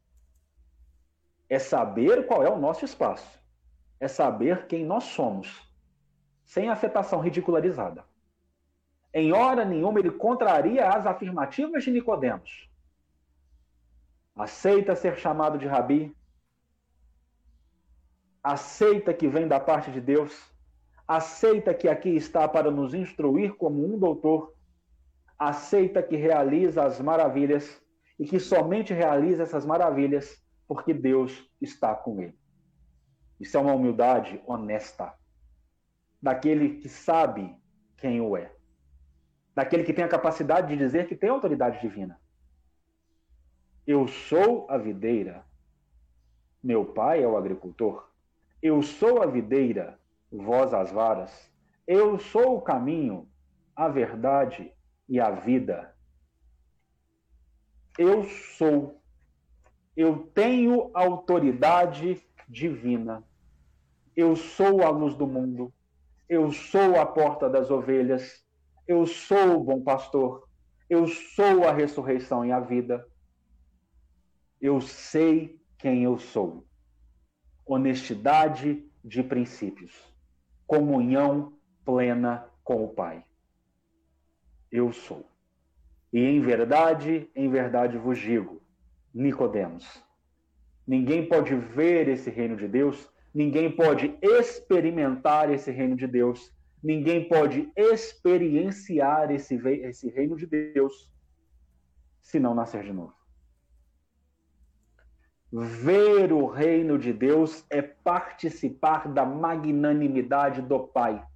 é 1.51 1.59
saber 1.59 2.27
qual 2.27 2.44
é 2.44 2.49
o 2.49 2.59
nosso 2.59 2.85
espaço. 2.85 3.40
É 3.99 4.07
saber 4.07 4.66
quem 4.66 4.85
nós 4.85 5.05
somos, 5.05 5.68
sem 6.44 6.70
afetação 6.70 7.20
ridicularizada. 7.20 8.05
Em 9.12 9.33
hora 9.33 9.64
nenhuma 9.64 9.99
ele 9.99 10.12
contraria 10.12 10.88
as 10.88 11.05
afirmativas 11.05 11.83
de 11.83 11.90
Nicodemos. 11.90 12.70
Aceita 14.37 14.94
ser 14.94 15.16
chamado 15.16 15.59
de 15.59 15.66
rabi, 15.66 16.16
aceita 18.42 19.12
que 19.12 19.29
vem 19.29 19.46
da 19.46 19.61
parte 19.61 19.90
de 19.90 20.00
Deus, 20.00 20.50
aceita 21.07 21.74
que 21.74 21.88
aqui 21.88 22.11
está 22.11 22.48
para 22.48 22.70
nos 22.70 22.94
instruir 22.94 23.55
como 23.57 23.85
um 23.85 23.98
doutor, 23.98 24.55
aceita 25.38 26.03
que 26.03 26.16
realiza 26.16 26.85
as 26.85 27.00
maravilhas 27.00 27.81
e 28.18 28.24
que 28.24 28.38
somente 28.38 28.92
realiza 28.92 29.42
essas 29.42 29.64
maravilhas 29.64 30.42
porque 30.68 30.94
Deus 30.94 31.50
está 31.61 31.94
com 31.94 32.20
ele. 32.20 32.38
Isso 33.40 33.57
é 33.57 33.61
uma 33.61 33.72
humildade 33.72 34.40
honesta, 34.46 35.14
daquele 36.22 36.76
que 36.76 36.88
sabe 36.88 37.57
quem 37.96 38.20
o 38.20 38.37
é, 38.37 38.55
daquele 39.55 39.83
que 39.83 39.92
tem 39.92 40.05
a 40.05 40.09
capacidade 40.09 40.68
de 40.68 40.76
dizer 40.76 41.07
que 41.09 41.16
tem 41.16 41.31
autoridade 41.31 41.81
divina. 41.81 42.20
Eu 43.87 44.07
sou 44.07 44.66
a 44.70 44.76
videira, 44.76 45.44
meu 46.62 46.85
pai 46.85 47.22
é 47.22 47.26
o 47.26 47.37
agricultor. 47.37 48.10
Eu 48.62 48.83
sou 48.83 49.23
a 49.23 49.27
videira, 49.27 49.99
vós 50.31 50.75
as 50.75 50.92
varas. 50.92 51.51
Eu 51.87 52.18
sou 52.18 52.59
o 52.59 52.61
caminho, 52.61 53.27
a 53.75 53.88
verdade 53.88 54.70
e 55.09 55.18
a 55.18 55.31
vida. 55.31 55.96
Eu 57.99 58.25
sou. 58.25 59.03
Eu 59.96 60.31
tenho 60.35 60.90
autoridade 60.92 62.23
divina. 62.46 63.25
Eu 64.14 64.37
sou 64.37 64.83
a 64.83 64.90
luz 64.90 65.14
do 65.14 65.27
mundo. 65.27 65.73
Eu 66.29 66.53
sou 66.53 67.01
a 67.01 67.07
porta 67.07 67.49
das 67.49 67.70
ovelhas. 67.70 68.44
Eu 68.87 69.07
sou 69.07 69.57
o 69.57 69.64
bom 69.64 69.83
pastor. 69.83 70.46
Eu 70.88 71.07
sou 71.07 71.66
a 71.66 71.73
ressurreição 71.73 72.44
e 72.44 72.53
a 72.53 72.61
vida. 72.61 73.09
Eu 74.61 74.83
sei 74.83 75.59
quem 75.79 76.05
eu 76.05 76.18
sou 76.18 76.66
honestidade 77.72 78.85
de 79.04 79.22
princípios, 79.22 79.92
comunhão 80.66 81.52
plena 81.85 82.44
com 82.64 82.85
o 82.85 82.88
Pai. 82.88 83.24
Eu 84.72 84.92
sou. 84.92 85.24
E 86.12 86.18
em 86.18 86.40
verdade, 86.40 87.30
em 87.33 87.48
verdade 87.48 87.96
vos 87.96 88.18
digo, 88.18 88.61
Nicodemos, 89.14 90.02
ninguém 90.85 91.28
pode 91.28 91.54
ver 91.54 92.09
esse 92.09 92.28
reino 92.28 92.56
de 92.56 92.66
Deus, 92.66 93.09
ninguém 93.33 93.70
pode 93.70 94.18
experimentar 94.20 95.48
esse 95.48 95.70
reino 95.70 95.94
de 95.94 96.09
Deus, 96.09 96.52
ninguém 96.83 97.28
pode 97.28 97.70
experienciar 97.76 99.30
esse, 99.30 99.54
esse 99.54 100.09
reino 100.11 100.37
de 100.37 100.46
Deus 100.46 101.09
se 102.20 102.40
não 102.40 102.52
nascer 102.52 102.83
de 102.83 102.92
novo. 102.92 103.19
Ver 105.53 106.33
o 106.33 106.47
reino 106.47 106.97
de 106.97 107.13
Deus 107.13 107.65
é 107.69 107.83
participar 107.83 109.09
da 109.09 109.25
magnanimidade 109.25 110.63
do 110.63 110.87
Pai. 110.87 111.27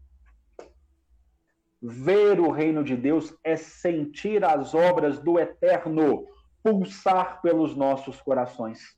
Ver 1.82 2.38
o 2.38 2.50
reino 2.50 2.84
de 2.84 2.96
Deus 2.96 3.36
é 3.42 3.56
sentir 3.56 4.44
as 4.44 4.72
obras 4.72 5.18
do 5.18 5.38
Eterno 5.38 6.26
pulsar 6.62 7.42
pelos 7.42 7.74
nossos 7.74 8.20
corações. 8.22 8.96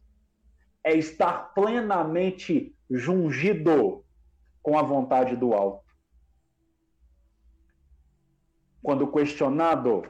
É 0.85 0.95
estar 0.95 1.55
plenamente 1.55 2.77
jungido 2.91 4.05
com 4.63 4.79
a 4.79 4.83
vontade 4.83 5.35
do 5.35 5.55
alto. 5.55 5.85
Quando 8.83 9.11
questionado 9.11 10.05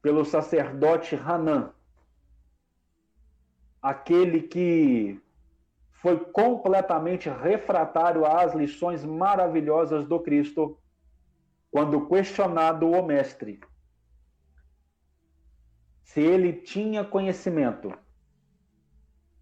pelo 0.00 0.24
sacerdote 0.24 1.14
Hanan, 1.14 1.72
aquele 3.82 4.42
que 4.42 5.20
foi 6.00 6.18
completamente 6.18 7.28
refratário 7.28 8.24
às 8.24 8.54
lições 8.54 9.04
maravilhosas 9.04 10.06
do 10.06 10.20
Cristo, 10.20 10.78
quando 11.70 12.06
questionado 12.06 12.88
o 12.90 13.04
mestre 13.04 13.60
se 16.12 16.20
ele 16.20 16.52
tinha 16.52 17.02
conhecimento 17.02 17.90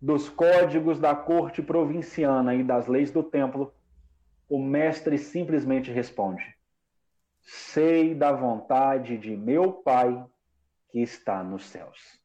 dos 0.01 0.29
códigos 0.29 1.01
da 1.01 1.17
corte 1.17 1.61
provinciana 1.61 2.55
e 2.55 2.63
das 2.63 2.87
leis 2.87 3.11
do 3.11 3.25
templo, 3.25 3.75
o 4.49 4.63
mestre 4.63 5.19
simplesmente 5.19 5.91
responde: 5.91 6.45
Sei 7.41 8.15
da 8.15 8.31
vontade 8.31 9.19
de 9.19 9.37
meu 9.37 9.73
Pai 9.73 10.25
que 10.91 11.01
está 11.01 11.43
nos 11.43 11.65
céus. 11.65 12.20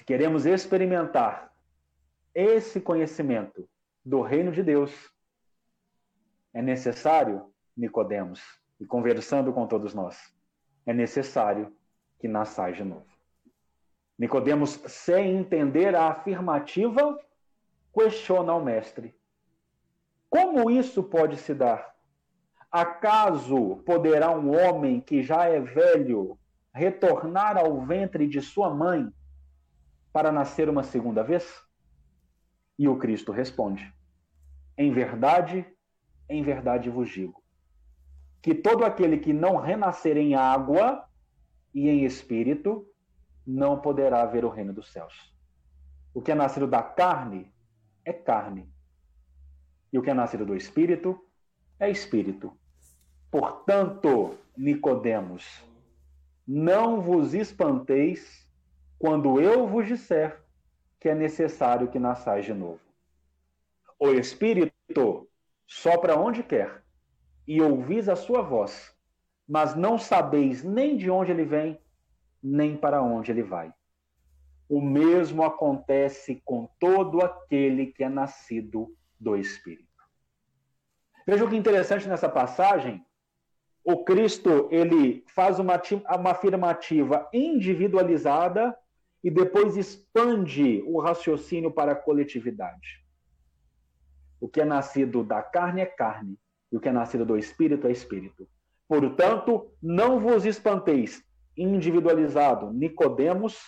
Se 0.00 0.04
queremos 0.06 0.46
experimentar 0.46 1.52
esse 2.34 2.80
conhecimento 2.80 3.68
do 4.02 4.22
reino 4.22 4.50
de 4.50 4.62
Deus, 4.62 4.90
é 6.54 6.62
necessário, 6.62 7.52
Nicodemos, 7.76 8.40
e 8.80 8.86
conversando 8.86 9.52
com 9.52 9.66
todos 9.66 9.92
nós, 9.92 10.34
é 10.86 10.94
necessário 10.94 11.76
que 12.18 12.26
nasçais 12.26 12.78
de 12.78 12.82
novo. 12.82 13.04
Nicodemos, 14.18 14.70
sem 14.86 15.36
entender 15.36 15.94
a 15.94 16.08
afirmativa, 16.08 17.22
questiona 17.92 18.54
o 18.54 18.64
mestre. 18.64 19.14
Como 20.30 20.70
isso 20.70 21.02
pode 21.02 21.36
se 21.36 21.52
dar? 21.52 21.94
Acaso 22.72 23.82
poderá 23.84 24.30
um 24.30 24.50
homem 24.58 24.98
que 24.98 25.22
já 25.22 25.44
é 25.44 25.60
velho 25.60 26.38
retornar 26.72 27.58
ao 27.58 27.82
ventre 27.82 28.26
de 28.26 28.40
sua 28.40 28.74
mãe 28.74 29.12
para 30.12 30.32
nascer 30.32 30.68
uma 30.68 30.82
segunda 30.82 31.22
vez? 31.22 31.62
E 32.78 32.88
o 32.88 32.98
Cristo 32.98 33.32
responde: 33.32 33.92
Em 34.76 34.92
verdade, 34.92 35.66
em 36.28 36.42
verdade 36.42 36.88
vos 36.90 37.08
digo, 37.10 37.42
que 38.42 38.54
todo 38.54 38.84
aquele 38.84 39.18
que 39.18 39.32
não 39.32 39.56
renascer 39.56 40.16
em 40.16 40.34
água 40.34 41.04
e 41.74 41.88
em 41.88 42.04
espírito 42.04 42.86
não 43.46 43.80
poderá 43.80 44.24
ver 44.26 44.44
o 44.44 44.48
reino 44.48 44.72
dos 44.72 44.92
céus. 44.92 45.34
O 46.14 46.20
que 46.20 46.32
é 46.32 46.34
nascido 46.34 46.66
da 46.66 46.82
carne 46.82 47.52
é 48.04 48.12
carne, 48.12 48.68
e 49.92 49.98
o 49.98 50.02
que 50.02 50.10
é 50.10 50.14
nascido 50.14 50.46
do 50.46 50.56
espírito 50.56 51.18
é 51.78 51.90
espírito. 51.90 52.52
Portanto, 53.30 54.36
Nicodemos, 54.56 55.64
não 56.46 57.00
vos 57.00 57.34
espanteis 57.34 58.49
quando 59.00 59.40
eu 59.40 59.66
vos 59.66 59.88
disser 59.88 60.42
que 61.00 61.08
é 61.08 61.14
necessário 61.14 61.88
que 61.88 61.98
nasçais 61.98 62.44
de 62.44 62.52
novo. 62.52 62.80
O 63.98 64.10
Espírito 64.10 65.26
sopra 65.66 66.18
onde 66.18 66.42
quer, 66.42 66.84
e 67.48 67.62
ouvis 67.62 68.10
a 68.10 68.14
sua 68.14 68.42
voz, 68.42 68.94
mas 69.48 69.74
não 69.74 69.98
sabeis 69.98 70.62
nem 70.62 70.98
de 70.98 71.10
onde 71.10 71.32
ele 71.32 71.46
vem, 71.46 71.80
nem 72.42 72.76
para 72.76 73.02
onde 73.02 73.30
ele 73.32 73.42
vai. 73.42 73.72
O 74.68 74.82
mesmo 74.82 75.44
acontece 75.44 76.42
com 76.44 76.68
todo 76.78 77.22
aquele 77.22 77.86
que 77.86 78.04
é 78.04 78.08
nascido 78.10 78.94
do 79.18 79.34
Espírito. 79.34 79.88
Veja 81.26 81.46
o 81.46 81.48
que 81.48 81.56
interessante 81.56 82.06
nessa 82.06 82.28
passagem. 82.28 83.02
O 83.82 84.04
Cristo 84.04 84.68
ele 84.70 85.24
faz 85.28 85.58
uma, 85.58 85.80
uma 86.18 86.32
afirmativa 86.32 87.26
individualizada 87.32 88.76
e 89.22 89.30
depois 89.30 89.76
expande 89.76 90.82
o 90.86 90.98
raciocínio 90.98 91.70
para 91.70 91.92
a 91.92 91.96
coletividade. 91.96 93.04
O 94.40 94.48
que 94.48 94.60
é 94.60 94.64
nascido 94.64 95.22
da 95.22 95.42
carne 95.42 95.82
é 95.82 95.86
carne, 95.86 96.38
e 96.72 96.76
o 96.76 96.80
que 96.80 96.88
é 96.88 96.92
nascido 96.92 97.26
do 97.26 97.36
espírito 97.36 97.86
é 97.86 97.92
espírito. 97.92 98.48
Portanto, 98.88 99.70
não 99.82 100.18
vos 100.18 100.44
espanteis, 100.44 101.22
individualizado, 101.56 102.72
Nicodemos, 102.72 103.58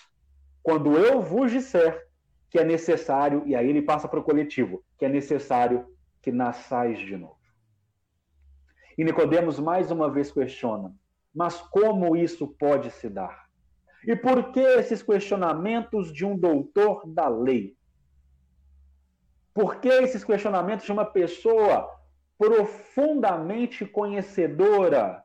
quando 0.62 0.97
eu 0.97 1.21
vos 1.21 1.53
disser 1.53 2.09
que 2.49 2.59
é 2.59 2.65
necessário, 2.65 3.43
e 3.47 3.55
aí 3.55 3.69
ele 3.69 3.83
passa 3.83 4.09
para 4.09 4.21
o 4.21 4.23
coletivo, 4.23 4.83
que 4.99 5.05
é 5.05 5.09
necessário 5.09 5.87
que 6.21 6.31
nasçais 6.31 6.99
de 6.99 7.17
novo. 7.17 7.38
E 8.97 9.05
Nicodemos 9.05 9.59
mais 9.59 9.91
uma 9.91 10.11
vez 10.11 10.31
questiona: 10.31 10.95
mas 11.35 11.61
como 11.61 12.17
isso 12.17 12.47
pode 12.47 12.91
se 12.91 13.09
dar? 13.09 13.42
E 14.07 14.17
por 14.17 14.53
que 14.53 14.61
esses 14.61 15.03
questionamentos 15.03 16.12
de 16.12 16.25
um 16.25 16.37
doutor 16.37 17.07
da 17.07 17.29
lei? 17.29 17.77
Por 19.55 19.77
que 19.77 19.88
esses 19.88 20.25
questionamentos 20.25 20.87
de 20.87 20.93
uma 20.93 21.05
pessoa 21.05 21.88
profundamente 22.37 23.87
conhecedora 23.87 25.25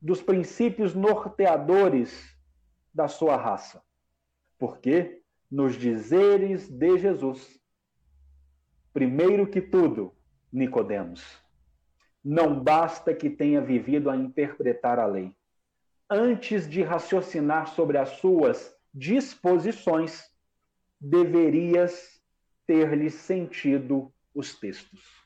dos 0.00 0.22
princípios 0.22 0.94
norteadores 0.94 2.36
da 2.94 3.08
sua 3.08 3.36
raça? 3.36 3.82
Porque 4.58 5.22
nos 5.50 5.76
dizeres 5.76 6.68
de 6.68 6.98
Jesus, 6.98 7.60
primeiro 8.92 9.46
que 9.46 9.60
tudo, 9.60 10.14
Nicodemos, 10.52 11.42
não 12.22 12.62
basta 12.62 13.12
que 13.14 13.28
tenha 13.30 13.60
vivido 13.60 14.08
a 14.08 14.16
interpretar 14.16 14.98
a 14.98 15.06
lei 15.06 15.34
antes 16.10 16.68
de 16.68 16.82
raciocinar 16.82 17.68
sobre 17.68 17.98
as 17.98 18.10
suas 18.10 18.74
disposições, 18.92 20.30
deverias 21.00 22.20
ter-lhe 22.66 23.10
sentido 23.10 24.12
os 24.34 24.58
textos. 24.58 25.18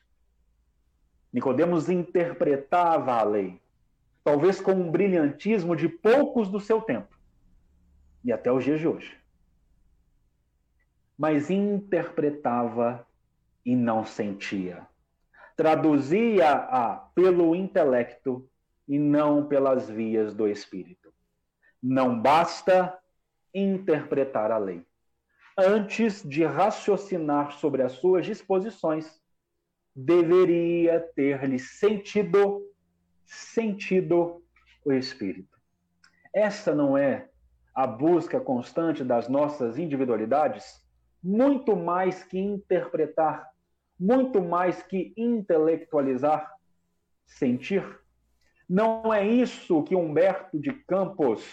Nicodemos 1.31 1.89
interpretava 1.89 3.15
a 3.15 3.23
lei, 3.23 3.59
talvez 4.23 4.61
com 4.61 4.73
um 4.73 4.91
brilhantismo 4.91 5.75
de 5.75 5.89
poucos 5.89 6.49
do 6.49 6.59
seu 6.59 6.81
tempo, 6.81 7.17
e 8.23 8.31
até 8.31 8.51
os 8.51 8.63
dias 8.63 8.79
de 8.79 8.87
hoje. 8.87 9.17
Mas 11.17 11.49
interpretava 11.49 13.07
e 13.65 13.75
não 13.75 14.05
sentia. 14.05 14.85
Traduzia-a 15.55 17.09
pelo 17.15 17.55
intelecto 17.55 18.47
e 18.93 18.99
não 18.99 19.47
pelas 19.47 19.89
vias 19.89 20.35
do 20.35 20.47
espírito. 20.47 21.11
Não 21.81 22.21
basta 22.21 22.95
interpretar 23.51 24.51
a 24.51 24.59
lei. 24.59 24.85
Antes 25.57 26.21
de 26.21 26.45
raciocinar 26.45 27.53
sobre 27.53 27.81
as 27.81 27.93
suas 27.93 28.23
disposições, 28.23 29.19
deveria 29.95 30.99
ter-lhe 31.15 31.57
sentido 31.57 32.61
sentido 33.25 34.43
o 34.85 34.93
espírito. 34.93 35.57
Essa 36.31 36.75
não 36.75 36.95
é 36.95 37.29
a 37.73 37.87
busca 37.87 38.39
constante 38.39 39.03
das 39.03 39.27
nossas 39.27 39.79
individualidades? 39.79 40.85
Muito 41.23 41.75
mais 41.75 42.23
que 42.23 42.37
interpretar, 42.37 43.49
muito 43.99 44.39
mais 44.39 44.83
que 44.83 45.15
intelectualizar, 45.17 46.55
sentir. 47.25 48.02
Não 48.69 49.13
é 49.13 49.25
isso 49.25 49.83
que 49.83 49.95
Humberto 49.95 50.59
de 50.59 50.71
Campos 50.71 51.43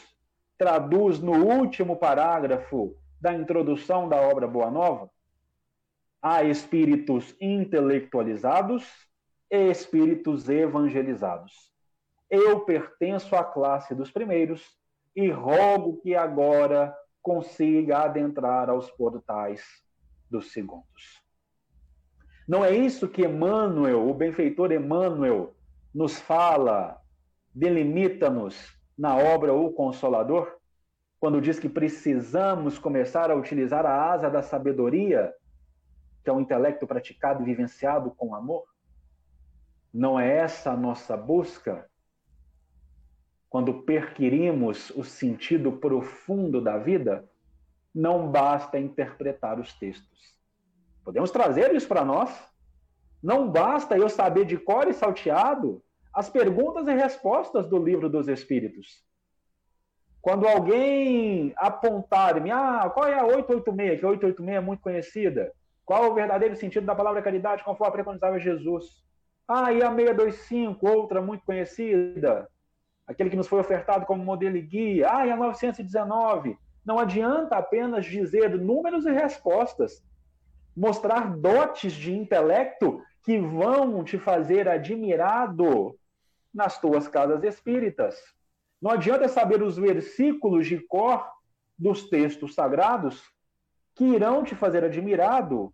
traduz 0.57 1.19
no 1.19 1.33
último 1.33 1.97
parágrafo 1.97 2.97
da 3.21 3.35
introdução 3.35 4.09
da 4.09 4.17
obra 4.17 4.47
Boa 4.47 4.71
Nova? 4.71 5.11
Há 6.23 6.45
espíritos 6.45 7.35
intelectualizados 7.41 8.87
e 9.51 9.71
espíritos 9.71 10.49
evangelizados. 10.49 11.71
Eu 12.29 12.61
pertenço 12.61 13.35
à 13.35 13.43
classe 13.43 13.95
dos 13.95 14.11
primeiros 14.11 14.65
e 15.17 15.29
rogo 15.31 16.01
que 16.01 16.15
agora 16.15 16.95
consiga 17.21 18.05
adentrar 18.05 18.71
aos 18.71 18.91
portais 18.91 19.63
dos 20.31 20.53
segundos. 20.53 21.21
Não 22.47 22.65
é 22.65 22.75
isso 22.75 23.09
que 23.09 23.25
Emmanuel, 23.25 24.09
o 24.09 24.15
benfeitor 24.15 24.73
Emmanuel, 24.73 25.55
nos 25.95 26.21
fala, 26.21 27.01
delimita-nos 27.55 28.77
na 28.97 29.17
obra 29.17 29.53
O 29.53 29.73
Consolador, 29.73 30.61
quando 31.19 31.41
diz 31.41 31.59
que 31.59 31.69
precisamos 31.69 32.79
começar 32.79 33.31
a 33.31 33.35
utilizar 33.35 33.85
a 33.85 34.13
asa 34.13 34.31
da 34.31 34.43
sabedoria, 34.43 35.35
que 36.23 36.31
é 36.31 36.33
um 36.33 36.41
intelecto 36.41 36.87
praticado 36.87 37.43
e 37.43 37.45
vivenciado 37.45 38.11
com 38.13 38.35
amor? 38.35 38.65
Não 39.93 40.19
é 40.19 40.37
essa 40.37 40.73
a 40.73 40.77
nossa 40.77 41.17
busca? 41.17 41.89
Quando 43.49 43.83
perquirimos 43.83 44.91
o 44.91 45.03
sentido 45.03 45.73
profundo 45.73 46.61
da 46.61 46.79
vida, 46.79 47.29
não 47.95 48.31
basta 48.31 48.79
interpretar 48.79 49.59
os 49.59 49.73
textos. 49.75 50.39
Podemos 51.05 51.31
trazer 51.31 51.75
isso 51.75 51.89
para 51.89 52.05
nós. 52.05 52.31
Não 53.23 53.51
basta 53.51 53.97
eu 53.97 54.09
saber 54.09 54.45
de 54.45 54.57
cor 54.57 54.89
e 54.89 54.95
salteado 54.95 55.83
as 56.13 56.29
perguntas 56.29 56.89
e 56.89 56.93
respostas 56.93 57.69
do 57.69 57.79
livro 57.79 58.09
dos 58.09 58.29
Espíritos. 58.29 59.05
Quando 60.21 60.47
alguém 60.47 61.53
apontar-me, 61.57 62.51
ah, 62.51 62.91
qual 62.93 63.07
é 63.07 63.19
a 63.19 63.25
886, 63.25 64.01
que 64.01 64.05
a 64.05 64.09
886 64.09 64.57
é 64.57 64.61
muito 64.61 64.83
conhecida, 64.83 65.53
qual 65.85 66.05
é 66.05 66.09
o 66.09 66.15
verdadeiro 66.15 66.57
sentido 66.57 66.85
da 66.85 66.95
palavra 66.95 67.23
caridade, 67.23 67.65
conforme 67.65 67.95
preconizava 67.95 68.39
Jesus? 68.39 69.03
Ah, 69.49 69.73
e 69.73 69.83
a 69.83 69.91
625, 69.95 70.89
outra 70.89 71.23
muito 71.23 71.45
conhecida, 71.45 72.49
aquele 73.07 73.31
que 73.31 73.37
nos 73.37 73.49
foi 73.49 73.61
ofertado 73.61 74.07
como 74.07 74.25
modelo 74.25 74.57
e 74.57 74.63
guia. 74.63 75.09
Ah, 75.11 75.27
e 75.27 75.31
a 75.31 75.37
919. 75.37 76.57
Não 76.85 76.99
adianta 76.99 77.57
apenas 77.57 78.07
dizer 78.07 78.57
números 78.57 79.05
e 79.07 79.11
respostas. 79.11 80.05
Mostrar 80.77 81.37
dotes 81.37 81.93
de 81.93 82.17
intelecto 82.17 83.03
que 83.23 83.39
vão 83.39 84.03
te 84.03 84.19
fazer 84.19 84.69
admirado 84.69 85.99
nas 86.53 86.81
tuas 86.81 87.07
casas 87.07 87.43
espíritas. 87.45 88.17
Não 88.81 88.91
adianta 88.91 89.29
saber 89.29 89.63
os 89.63 89.77
versículos 89.77 90.67
de 90.67 90.79
cor 90.79 91.31
dos 91.79 92.09
textos 92.09 92.55
sagrados 92.55 93.23
que 93.95 94.05
irão 94.05 94.43
te 94.43 94.55
fazer 94.55 94.85
admirado 94.85 95.73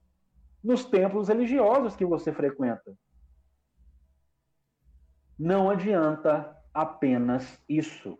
nos 0.62 0.84
templos 0.84 1.28
religiosos 1.28 1.94
que 1.94 2.04
você 2.04 2.32
frequenta. 2.32 2.96
Não 5.38 5.70
adianta 5.70 6.56
apenas 6.74 7.62
isso. 7.68 8.18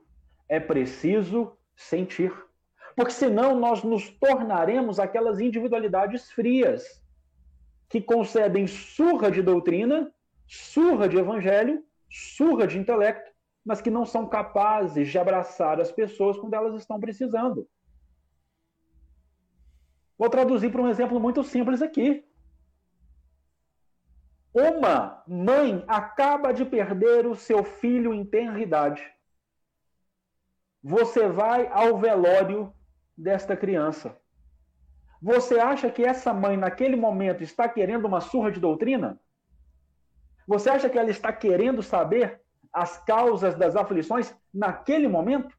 É 0.49 0.61
preciso 0.61 1.57
sentir. 1.75 2.33
Porque 2.95 3.13
senão 3.13 3.59
nós 3.59 3.83
nos 3.83 4.09
tornaremos 4.11 5.01
aquelas 5.01 5.41
individualidades 5.41 6.31
frias 6.31 7.03
que 7.89 8.01
concebem 8.01 8.67
surra 8.67 9.31
de 9.31 9.43
doutrina, 9.43 10.13
surra 10.47 11.09
de 11.09 11.17
evangelho, 11.17 11.85
surra 12.11 12.67
de 12.67 12.79
intelecto, 12.79 13.31
mas 13.65 13.81
que 13.81 13.91
não 13.91 14.05
são 14.05 14.29
capazes 14.29 15.09
de 15.09 15.19
abraçar 15.19 15.81
as 15.81 15.91
pessoas 15.91 16.39
quando 16.39 16.55
elas 16.55 16.75
estão 16.75 17.01
precisando. 17.01 17.69
Vou 20.19 20.31
traduzir 20.31 20.71
para 20.71 20.81
um 20.81 20.89
exemplo 20.89 21.21
muito 21.21 21.43
simples 21.43 21.83
aqui. 21.83 22.25
Uma 24.53 25.23
mãe 25.27 25.85
acaba 25.87 26.53
de 26.53 26.65
perder 26.65 27.27
o 27.27 27.35
seu 27.35 27.63
filho 27.63 28.15
em 28.15 28.25
tenra 28.25 28.59
idade. 28.59 29.07
Você 30.83 31.29
vai 31.29 31.67
ao 31.67 31.99
velório 31.99 32.73
desta 33.17 33.57
criança. 33.57 34.19
Você 35.21 35.59
acha 35.59 35.91
que 35.91 36.05
essa 36.05 36.33
mãe, 36.33 36.57
naquele 36.57 36.97
momento, 36.97 37.43
está 37.43 37.69
querendo 37.69 38.07
uma 38.07 38.21
surra 38.21 38.51
de 38.51 38.61
doutrina? 38.61 39.19
Você 40.47 40.71
acha 40.71 40.89
que 40.89 40.99
ela 40.99 41.11
está 41.11 41.33
querendo 41.33 41.83
saber 41.83 42.41
as 42.73 42.99
causas 43.05 43.55
das 43.55 43.75
aflições 43.75 44.35
naquele 44.53 45.09
momento? 45.09 45.57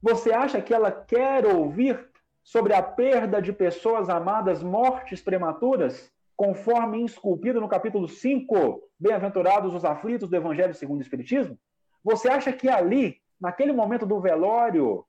Você 0.00 0.32
acha 0.32 0.60
que 0.60 0.72
ela 0.72 0.90
quer 0.90 1.46
ouvir 1.46 2.08
sobre 2.42 2.72
a 2.72 2.82
perda 2.82 3.42
de 3.42 3.52
pessoas 3.52 4.08
amadas, 4.08 4.62
mortes 4.62 5.20
prematuras, 5.20 6.10
conforme 6.36 7.04
esculpido 7.04 7.60
no 7.60 7.68
capítulo 7.68 8.08
5, 8.08 8.82
Bem-aventurados 8.98 9.74
os 9.74 9.84
aflitos 9.84 10.28
do 10.28 10.36
Evangelho 10.36 10.74
segundo 10.74 10.98
o 10.98 11.02
Espiritismo? 11.02 11.58
Você 12.02 12.28
acha 12.28 12.52
que 12.52 12.68
ali, 12.68 13.20
naquele 13.40 13.72
momento 13.72 14.06
do 14.06 14.20
velório, 14.20 15.04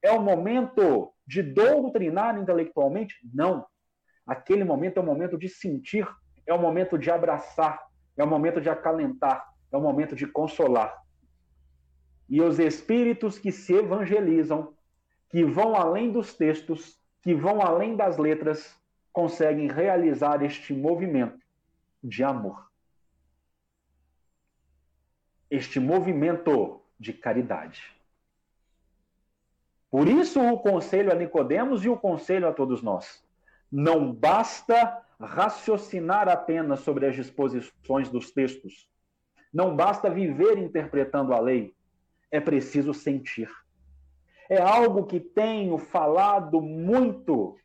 é 0.00 0.12
o 0.12 0.22
momento 0.22 1.12
de 1.26 1.42
doutrinar 1.42 2.38
intelectualmente? 2.38 3.14
Não. 3.32 3.66
Aquele 4.26 4.64
momento 4.64 4.98
é 4.98 5.00
o 5.00 5.06
momento 5.06 5.38
de 5.38 5.48
sentir, 5.48 6.08
é 6.46 6.52
o 6.52 6.58
momento 6.58 6.98
de 6.98 7.10
abraçar, 7.10 7.86
é 8.16 8.24
o 8.24 8.26
momento 8.26 8.60
de 8.60 8.68
acalentar, 8.68 9.46
é 9.72 9.76
o 9.76 9.80
momento 9.80 10.14
de 10.14 10.26
consolar. 10.26 11.02
E 12.28 12.40
os 12.40 12.58
espíritos 12.58 13.38
que 13.38 13.52
se 13.52 13.74
evangelizam, 13.74 14.74
que 15.28 15.44
vão 15.44 15.74
além 15.74 16.10
dos 16.10 16.34
textos, 16.34 16.98
que 17.22 17.34
vão 17.34 17.60
além 17.60 17.96
das 17.96 18.16
letras, 18.16 18.78
conseguem 19.12 19.68
realizar 19.68 20.42
este 20.42 20.72
movimento 20.72 21.44
de 22.02 22.24
amor. 22.24 22.68
Este 25.50 25.78
movimento 25.78 26.82
de 26.98 27.12
caridade. 27.12 27.93
Por 29.94 30.08
isso 30.08 30.40
o 30.40 30.58
conselho 30.58 31.12
a 31.12 31.14
Nicodemos 31.14 31.84
e 31.84 31.88
o 31.88 31.96
conselho 31.96 32.48
a 32.48 32.52
todos 32.52 32.82
nós. 32.82 33.24
Não 33.70 34.12
basta 34.12 35.00
raciocinar 35.20 36.28
apenas 36.28 36.80
sobre 36.80 37.06
as 37.06 37.14
disposições 37.14 38.08
dos 38.08 38.32
textos, 38.32 38.90
não 39.52 39.76
basta 39.76 40.10
viver 40.10 40.58
interpretando 40.58 41.32
a 41.32 41.38
lei, 41.38 41.76
é 42.28 42.40
preciso 42.40 42.92
sentir. 42.92 43.48
É 44.50 44.60
algo 44.60 45.06
que 45.06 45.20
tenho 45.20 45.78
falado 45.78 46.60
muito, 46.60 47.56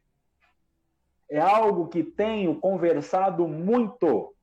é 1.28 1.40
algo 1.40 1.88
que 1.88 2.04
tenho 2.04 2.60
conversado 2.60 3.48
muito. 3.48 4.36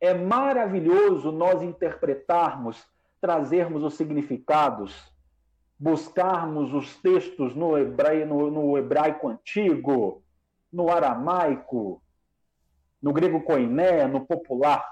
É 0.00 0.14
maravilhoso 0.14 1.32
nós 1.32 1.60
interpretarmos, 1.62 2.80
trazermos 3.20 3.82
os 3.82 3.94
significados, 3.94 5.09
buscarmos 5.80 6.72
os 6.74 6.94
textos 6.98 7.56
no 7.56 7.76
hebraico, 7.76 8.26
no, 8.26 8.50
no 8.50 8.78
hebraico 8.78 9.28
antigo, 9.28 10.22
no 10.70 10.90
aramaico, 10.90 12.02
no 13.02 13.12
grego 13.12 13.40
koiné, 13.40 14.06
no 14.06 14.24
popular 14.26 14.84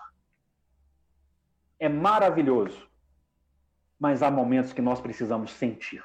é 1.79 1.89
maravilhoso. 1.89 2.89
mas 4.01 4.23
há 4.23 4.31
momentos 4.31 4.73
que 4.73 4.81
nós 4.81 5.01
precisamos 5.01 5.51
sentir. 5.51 6.05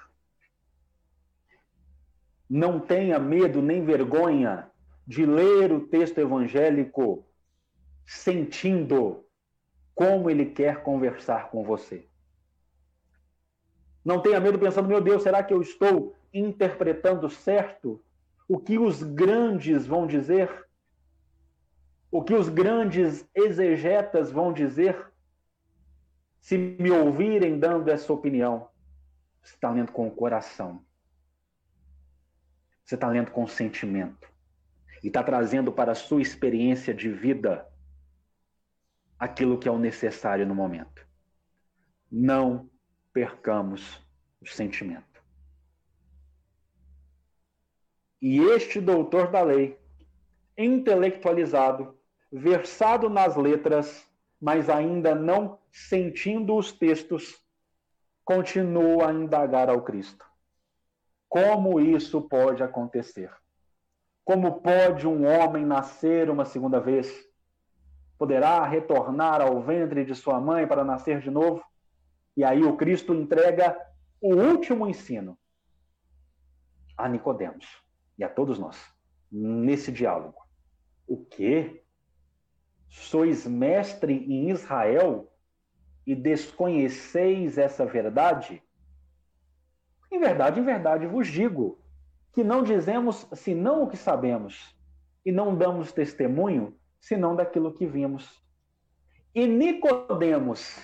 Não 2.50 2.80
tenha 2.80 3.20
medo 3.20 3.62
nem 3.62 3.86
vergonha 3.86 4.70
de 5.06 5.26
ler 5.26 5.72
o 5.72 5.88
texto 5.88 6.18
evangélico 6.18 7.24
sentindo 8.04 9.24
como 9.94 10.28
ele 10.28 10.48
quer 10.48 10.82
conversar 10.82 11.52
com 11.52 11.64
você. 11.64 12.08
Não 14.04 14.22
tenha 14.22 14.40
medo 14.40 14.60
pensando, 14.60 14.88
meu 14.88 15.00
Deus, 15.00 15.24
será 15.24 15.44
que 15.44 15.54
eu 15.54 15.62
estou 15.62 16.16
interpretando 16.34 17.30
certo 17.30 18.04
o 18.48 18.60
que 18.60 18.78
os 18.78 19.02
grandes 19.02 19.86
vão 19.86 20.06
dizer? 20.06 20.68
O 22.12 22.22
que 22.22 22.34
os 22.34 22.50
grandes 22.50 23.28
exegetas 23.34 24.32
vão 24.32 24.52
dizer? 24.52 25.12
Se 26.40 26.58
me 26.58 26.92
ouvirem 26.92 27.58
dando 27.58 27.90
essa 27.90 28.12
opinião, 28.12 28.68
você 29.42 29.56
está 29.56 29.72
lendo 29.72 29.92
com 29.92 30.08
o 30.08 30.12
coração. 30.12 30.84
Você 32.84 32.96
está 32.96 33.08
lendo 33.08 33.32
com 33.32 33.44
o 33.44 33.48
sentimento. 33.48 34.30
E 35.02 35.08
está 35.08 35.24
trazendo 35.24 35.72
para 35.72 35.94
a 35.94 35.96
sua 35.96 36.22
experiência 36.22 36.94
de 36.94 37.10
vida 37.10 37.66
aquilo 39.18 39.58
que 39.58 39.68
é 39.68 39.72
o 39.72 39.80
necessário 39.80 40.46
no 40.46 40.54
momento. 40.54 41.08
Não 42.12 42.70
percamos 43.14 44.02
o 44.42 44.48
sentimento. 44.48 45.22
E 48.22 48.40
este 48.40 48.82
doutor 48.82 49.30
da 49.30 49.42
lei, 49.42 49.78
intelectualizado, 50.58 51.98
versado 52.32 53.10
nas 53.10 53.36
letras, 53.36 54.10
mas 54.42 54.70
ainda 54.70 55.14
não 55.14 55.60
sentindo 55.72 56.56
os 56.56 56.72
textos, 56.72 57.42
continua 58.26 59.10
a 59.10 59.14
indagar 59.14 59.70
ao 59.70 59.82
Cristo. 59.82 60.26
Como 61.30 61.80
isso 61.80 62.22
pode 62.22 62.64
acontecer? 62.64 63.32
Como 64.24 64.62
pode 64.62 65.06
um 65.06 65.26
homem 65.26 65.66
nascer 65.66 66.30
uma 66.30 66.46
segunda 66.46 66.80
vez? 66.80 67.12
Poderá 68.18 68.64
retornar 68.66 69.42
ao 69.42 69.62
ventre 69.62 70.06
de 70.06 70.16
sua 70.16 70.40
mãe 70.40 70.66
para 70.66 70.84
nascer 70.84 71.20
de 71.20 71.30
novo? 71.30 71.64
E 72.36 72.44
aí 72.44 72.64
o 72.64 72.76
Cristo 72.76 73.14
entrega 73.14 73.78
o 74.22 74.34
último 74.36 74.88
ensino 74.88 75.38
a 76.98 77.08
Nicodemos 77.08 77.66
e 78.18 78.24
a 78.24 78.30
todos 78.30 78.58
nós 78.58 78.78
nesse 79.32 79.92
diálogo. 79.92 80.42
O 81.08 81.26
quê? 81.26 81.84
Sois 82.90 83.46
mestre 83.48 84.14
em 84.14 84.50
Israel 84.50 85.32
e 86.06 86.16
desconheceis 86.16 87.58
essa 87.58 87.86
verdade? 87.86 88.62
Em 90.12 90.20
verdade, 90.20 90.60
em 90.60 90.64
verdade 90.64 91.08
vos 91.08 91.28
digo 91.28 91.80
que 92.34 92.44
não 92.44 92.64
dizemos 92.64 93.28
senão 93.34 93.84
o 93.84 93.88
que 93.88 93.98
sabemos 93.98 94.76
e 95.26 95.32
não 95.32 95.56
damos 95.56 95.92
testemunho 95.92 96.78
senão 97.00 97.36
daquilo 97.36 97.74
que 97.74 97.86
vimos. 97.86 98.42
E 99.34 99.48
Nicodemos, 99.48 100.78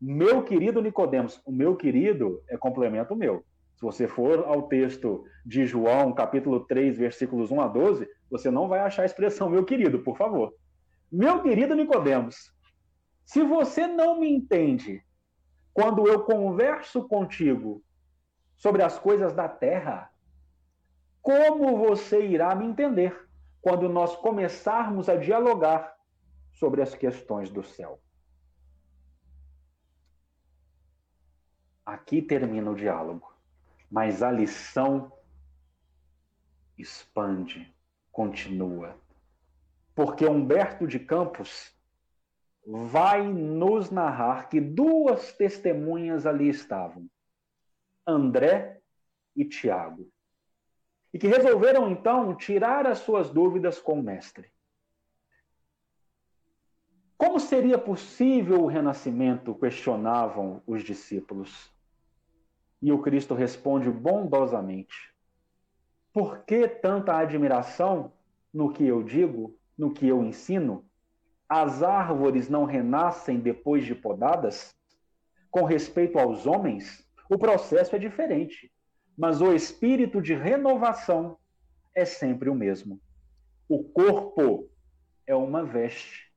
meu 0.00 0.42
querido 0.42 0.80
Nicodemos, 0.80 1.42
o 1.44 1.52
meu 1.52 1.76
querido 1.76 2.42
é 2.48 2.56
complemento 2.56 3.14
meu. 3.14 3.44
Se 3.76 3.82
você 3.82 4.08
for 4.08 4.44
ao 4.46 4.62
texto 4.62 5.24
de 5.44 5.66
João, 5.66 6.14
capítulo 6.14 6.60
3, 6.60 6.96
versículos 6.96 7.50
1 7.50 7.60
a 7.60 7.68
12, 7.68 8.08
você 8.30 8.50
não 8.50 8.68
vai 8.68 8.80
achar 8.80 9.02
a 9.02 9.06
expressão 9.06 9.50
meu 9.50 9.64
querido, 9.64 10.00
por 10.00 10.16
favor. 10.16 10.54
Meu 11.12 11.42
querido 11.42 11.74
Nicodemos, 11.74 12.52
se 13.24 13.42
você 13.42 13.86
não 13.86 14.18
me 14.18 14.30
entende 14.30 15.04
quando 15.72 16.06
eu 16.06 16.24
converso 16.24 17.06
contigo 17.06 17.82
sobre 18.56 18.82
as 18.82 18.98
coisas 18.98 19.34
da 19.34 19.48
terra, 19.48 20.10
como 21.20 21.76
você 21.76 22.26
irá 22.26 22.54
me 22.54 22.64
entender 22.64 23.28
quando 23.60 23.88
nós 23.88 24.16
começarmos 24.16 25.08
a 25.08 25.16
dialogar 25.16 25.94
sobre 26.52 26.80
as 26.80 26.94
questões 26.94 27.50
do 27.50 27.62
céu? 27.62 28.00
Aqui 31.90 32.22
termina 32.22 32.70
o 32.70 32.76
diálogo, 32.76 33.34
mas 33.90 34.22
a 34.22 34.30
lição 34.30 35.12
expande, 36.78 37.74
continua. 38.12 38.96
Porque 39.92 40.24
Humberto 40.24 40.86
de 40.86 41.00
Campos 41.00 41.76
vai 42.64 43.26
nos 43.26 43.90
narrar 43.90 44.48
que 44.48 44.60
duas 44.60 45.32
testemunhas 45.32 46.26
ali 46.26 46.48
estavam, 46.48 47.10
André 48.06 48.80
e 49.34 49.44
Tiago, 49.44 50.08
e 51.12 51.18
que 51.18 51.26
resolveram 51.26 51.90
então 51.90 52.36
tirar 52.36 52.86
as 52.86 52.98
suas 52.98 53.30
dúvidas 53.30 53.80
com 53.80 53.98
o 53.98 54.02
mestre. 54.02 54.48
Como 57.18 57.40
seria 57.40 57.76
possível 57.76 58.62
o 58.62 58.66
renascimento? 58.68 59.56
questionavam 59.56 60.62
os 60.64 60.84
discípulos. 60.84 61.79
E 62.82 62.92
o 62.92 63.00
Cristo 63.00 63.34
responde 63.34 63.90
bondosamente: 63.90 65.12
Por 66.12 66.44
que 66.44 66.66
tanta 66.68 67.16
admiração 67.16 68.12
no 68.52 68.72
que 68.72 68.86
eu 68.86 69.02
digo, 69.02 69.56
no 69.76 69.92
que 69.92 70.06
eu 70.06 70.24
ensino? 70.24 70.84
as 71.50 71.82
árvores 71.82 72.48
não 72.48 72.64
renascem 72.64 73.40
depois 73.40 73.84
de 73.84 73.92
podadas? 73.92 74.72
Com 75.50 75.64
respeito 75.64 76.16
aos 76.16 76.46
homens, 76.46 77.04
o 77.28 77.36
processo 77.36 77.96
é 77.96 77.98
diferente, 77.98 78.72
mas 79.18 79.42
o 79.42 79.52
espírito 79.52 80.22
de 80.22 80.32
renovação 80.32 81.36
é 81.92 82.04
sempre 82.04 82.48
o 82.48 82.54
mesmo. 82.54 83.00
O 83.68 83.82
corpo 83.82 84.70
é 85.26 85.34
uma 85.34 85.64
veste, 85.64 86.32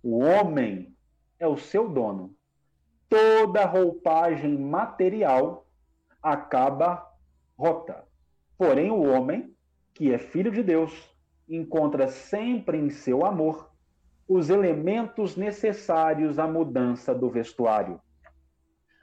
o 0.00 0.18
homem 0.18 0.96
é 1.40 1.48
o 1.48 1.56
seu 1.56 1.88
dono. 1.88 2.32
Toda 3.08 3.66
roupagem 3.66 4.56
material 4.56 5.63
acaba 6.24 7.06
rota. 7.56 8.02
Porém, 8.56 8.90
o 8.90 9.02
homem, 9.02 9.54
que 9.92 10.10
é 10.10 10.16
filho 10.16 10.50
de 10.50 10.62
Deus, 10.62 11.14
encontra 11.46 12.08
sempre 12.08 12.78
em 12.78 12.88
seu 12.88 13.26
amor 13.26 13.70
os 14.26 14.48
elementos 14.48 15.36
necessários 15.36 16.38
à 16.38 16.48
mudança 16.48 17.14
do 17.14 17.28
vestuário. 17.28 18.00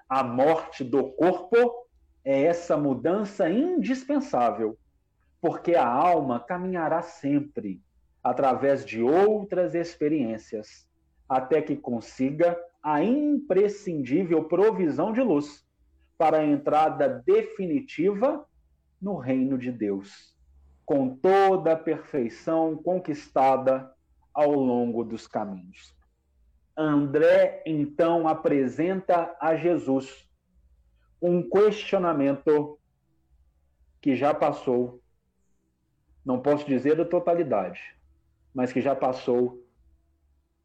A 0.09 0.23
morte 0.23 0.83
do 0.83 1.11
corpo 1.11 1.87
é 2.25 2.41
essa 2.41 2.75
mudança 2.75 3.47
indispensável, 3.47 4.75
porque 5.39 5.75
a 5.75 5.87
alma 5.87 6.39
caminhará 6.39 7.03
sempre 7.03 7.79
através 8.23 8.83
de 8.83 9.01
outras 9.01 9.75
experiências, 9.75 10.87
até 11.29 11.61
que 11.61 11.75
consiga 11.75 12.59
a 12.81 13.03
imprescindível 13.03 14.45
provisão 14.45 15.13
de 15.13 15.21
luz 15.21 15.63
para 16.21 16.37
a 16.37 16.45
entrada 16.45 17.09
definitiva 17.25 18.45
no 19.01 19.17
reino 19.17 19.57
de 19.57 19.71
Deus, 19.71 20.37
com 20.85 21.15
toda 21.15 21.73
a 21.73 21.75
perfeição 21.75 22.77
conquistada 22.77 23.91
ao 24.31 24.51
longo 24.51 25.03
dos 25.03 25.25
caminhos. 25.25 25.95
André 26.77 27.63
então 27.65 28.27
apresenta 28.27 29.35
a 29.41 29.55
Jesus 29.55 30.29
um 31.19 31.41
questionamento 31.49 32.77
que 33.99 34.15
já 34.15 34.31
passou, 34.31 35.01
não 36.23 36.39
posso 36.39 36.67
dizer 36.67 37.01
a 37.01 37.05
totalidade, 37.05 37.81
mas 38.53 38.71
que 38.71 38.79
já 38.79 38.95
passou 38.95 39.67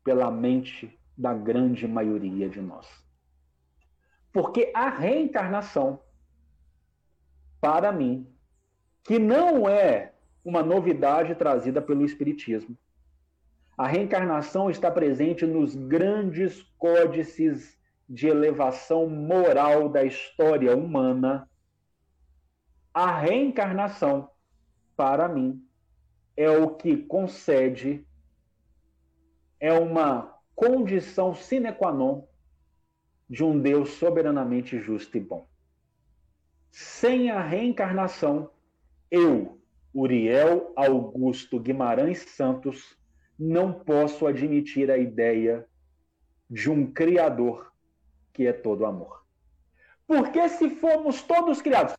pela 0.04 0.30
mente 0.30 1.00
da 1.16 1.32
grande 1.32 1.88
maioria 1.88 2.46
de 2.46 2.60
nós. 2.60 3.05
Porque 4.36 4.70
a 4.74 4.90
reencarnação, 4.90 5.98
para 7.58 7.90
mim, 7.90 8.30
que 9.02 9.18
não 9.18 9.66
é 9.66 10.12
uma 10.44 10.62
novidade 10.62 11.34
trazida 11.34 11.80
pelo 11.80 12.04
Espiritismo, 12.04 12.76
a 13.78 13.86
reencarnação 13.86 14.68
está 14.68 14.90
presente 14.90 15.46
nos 15.46 15.74
grandes 15.74 16.60
códices 16.76 17.80
de 18.06 18.26
elevação 18.26 19.08
moral 19.08 19.88
da 19.88 20.04
história 20.04 20.76
humana. 20.76 21.48
A 22.92 23.18
reencarnação, 23.18 24.28
para 24.94 25.28
mim, 25.30 25.66
é 26.36 26.50
o 26.50 26.74
que 26.74 26.98
concede, 26.98 28.06
é 29.58 29.72
uma 29.72 30.38
condição 30.54 31.34
sine 31.34 31.72
qua 31.72 31.90
non 31.90 32.28
de 33.28 33.44
um 33.44 33.58
Deus 33.58 33.90
soberanamente 33.90 34.78
justo 34.78 35.16
e 35.16 35.20
bom. 35.20 35.48
Sem 36.70 37.30
a 37.30 37.40
reencarnação, 37.40 38.50
eu, 39.10 39.60
Uriel 39.94 40.72
Augusto 40.76 41.58
Guimarães 41.58 42.18
Santos, 42.18 42.96
não 43.38 43.72
posso 43.72 44.26
admitir 44.26 44.90
a 44.90 44.98
ideia 44.98 45.66
de 46.48 46.70
um 46.70 46.92
Criador 46.92 47.72
que 48.32 48.46
é 48.46 48.52
todo 48.52 48.84
amor. 48.84 49.24
Porque 50.06 50.48
se 50.50 50.70
fomos 50.70 51.22
todos 51.22 51.62
criados, 51.62 51.94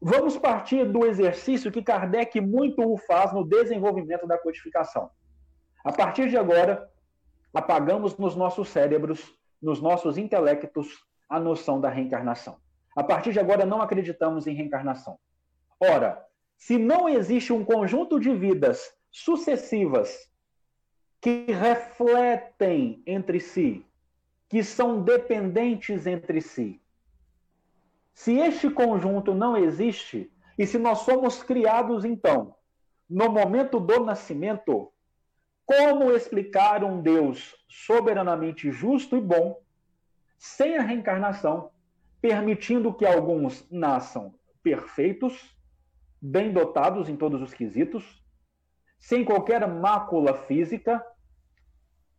vamos 0.00 0.36
partir 0.36 0.84
do 0.84 1.06
exercício 1.06 1.72
que 1.72 1.82
Kardec 1.82 2.40
muito 2.40 2.82
o 2.82 2.98
faz 2.98 3.32
no 3.32 3.42
desenvolvimento 3.42 4.26
da 4.26 4.38
codificação. 4.38 5.10
A 5.82 5.92
partir 5.92 6.28
de 6.28 6.36
agora, 6.36 6.88
apagamos 7.54 8.16
nos 8.18 8.36
nossos 8.36 8.68
cérebros, 8.68 9.34
nos 9.60 9.80
nossos 9.80 10.18
intelectos, 10.18 11.04
a 11.28 11.40
noção 11.40 11.80
da 11.80 11.88
reencarnação. 11.88 12.58
A 12.94 13.02
partir 13.02 13.32
de 13.32 13.40
agora, 13.40 13.66
não 13.66 13.82
acreditamos 13.82 14.46
em 14.46 14.54
reencarnação. 14.54 15.18
Ora, 15.80 16.24
se 16.56 16.78
não 16.78 17.08
existe 17.08 17.52
um 17.52 17.64
conjunto 17.64 18.18
de 18.18 18.34
vidas 18.34 18.94
sucessivas 19.10 20.30
que 21.20 21.46
refletem 21.52 23.02
entre 23.06 23.40
si, 23.40 23.84
que 24.48 24.62
são 24.62 25.02
dependentes 25.02 26.06
entre 26.06 26.40
si, 26.40 26.80
se 28.14 28.38
este 28.38 28.70
conjunto 28.70 29.34
não 29.34 29.56
existe, 29.56 30.32
e 30.58 30.66
se 30.66 30.78
nós 30.78 31.00
somos 31.00 31.42
criados, 31.42 32.04
então, 32.04 32.54
no 33.08 33.30
momento 33.30 33.78
do 33.78 34.04
nascimento, 34.04 34.90
como 35.66 36.12
explicar 36.12 36.84
um 36.84 37.02
Deus 37.02 37.56
soberanamente 37.68 38.70
justo 38.70 39.16
e 39.16 39.20
bom, 39.20 39.60
sem 40.38 40.78
a 40.78 40.82
reencarnação, 40.82 41.70
permitindo 42.20 42.94
que 42.94 43.04
alguns 43.04 43.68
nasçam 43.68 44.32
perfeitos, 44.62 45.56
bem 46.22 46.52
dotados 46.52 47.08
em 47.08 47.16
todos 47.16 47.42
os 47.42 47.52
quesitos, 47.52 48.22
sem 48.96 49.24
qualquer 49.24 49.66
mácula 49.66 50.34
física, 50.34 51.04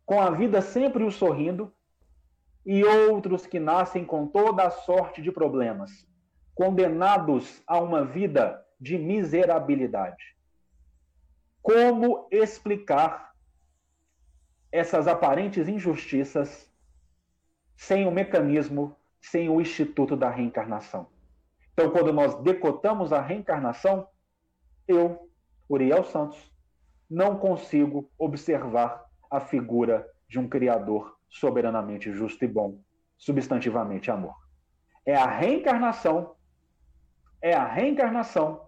com 0.04 0.20
a 0.20 0.30
vida 0.30 0.60
sempre 0.60 1.02
o 1.02 1.10
sorrindo, 1.10 1.72
e 2.66 2.84
outros 2.84 3.46
que 3.46 3.58
nascem 3.58 4.04
com 4.04 4.26
toda 4.26 4.64
a 4.64 4.70
sorte 4.70 5.22
de 5.22 5.32
problemas, 5.32 6.06
condenados 6.54 7.62
a 7.66 7.80
uma 7.80 8.04
vida 8.04 8.62
de 8.78 8.98
miserabilidade. 8.98 10.36
Como 11.62 12.28
explicar 12.30 13.27
essas 14.70 15.08
aparentes 15.08 15.68
injustiças 15.68 16.70
sem 17.76 18.06
o 18.06 18.10
mecanismo, 18.10 18.96
sem 19.20 19.48
o 19.48 19.60
instituto 19.60 20.16
da 20.16 20.30
reencarnação? 20.30 21.08
Então, 21.72 21.90
quando 21.90 22.12
nós 22.12 22.34
decotamos 22.42 23.12
a 23.12 23.20
reencarnação, 23.20 24.08
eu, 24.86 25.30
Uriel 25.68 26.02
Santos, 26.04 26.52
não 27.08 27.38
consigo 27.38 28.10
observar 28.18 29.06
a 29.30 29.40
figura 29.40 30.08
de 30.28 30.38
um 30.38 30.48
Criador 30.48 31.16
soberanamente 31.28 32.12
justo 32.12 32.44
e 32.44 32.48
bom, 32.48 32.80
substantivamente 33.16 34.10
amor. 34.10 34.36
É 35.06 35.14
a 35.14 35.26
reencarnação, 35.26 36.34
é 37.40 37.54
a 37.54 37.66
reencarnação 37.66 38.66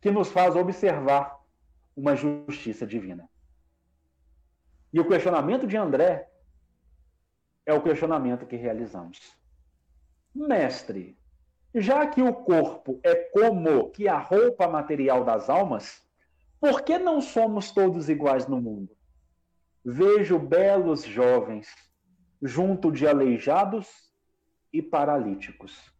que 0.00 0.10
nos 0.10 0.30
faz 0.30 0.56
observar 0.56 1.40
uma 1.96 2.16
justiça 2.16 2.86
divina. 2.86 3.28
E 4.94 5.00
o 5.00 5.08
questionamento 5.08 5.66
de 5.66 5.76
André 5.76 6.30
é 7.66 7.74
o 7.74 7.82
questionamento 7.82 8.46
que 8.46 8.54
realizamos. 8.54 9.36
Mestre, 10.32 11.18
já 11.74 12.06
que 12.06 12.22
o 12.22 12.32
corpo 12.32 13.00
é 13.02 13.12
como 13.12 13.90
que 13.90 14.06
a 14.06 14.16
roupa 14.16 14.68
material 14.68 15.24
das 15.24 15.50
almas, 15.50 16.00
por 16.60 16.82
que 16.82 16.96
não 16.96 17.20
somos 17.20 17.72
todos 17.72 18.08
iguais 18.08 18.46
no 18.46 18.60
mundo? 18.60 18.96
Vejo 19.84 20.38
belos 20.38 21.02
jovens 21.02 21.66
junto 22.40 22.92
de 22.92 23.04
aleijados 23.04 23.88
e 24.72 24.80
paralíticos. 24.80 25.92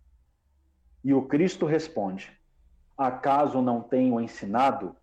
E 1.02 1.12
o 1.12 1.26
Cristo 1.26 1.66
responde: 1.66 2.30
Acaso 2.96 3.60
não 3.60 3.82
tenho 3.82 4.20
ensinado 4.20 4.94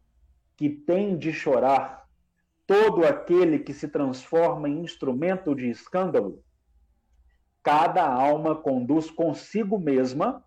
que 0.56 0.70
tem 0.70 1.18
de 1.18 1.34
chorar 1.34 2.01
todo 2.72 3.06
aquele 3.06 3.60
que 3.60 3.74
se 3.74 3.90
transforma 3.90 4.70
em 4.70 4.80
instrumento 4.80 5.54
de 5.54 5.70
escândalo? 5.70 6.42
Cada 7.62 8.02
alma 8.02 8.56
conduz 8.56 9.12
consigo 9.12 9.78
mesma 9.78 10.42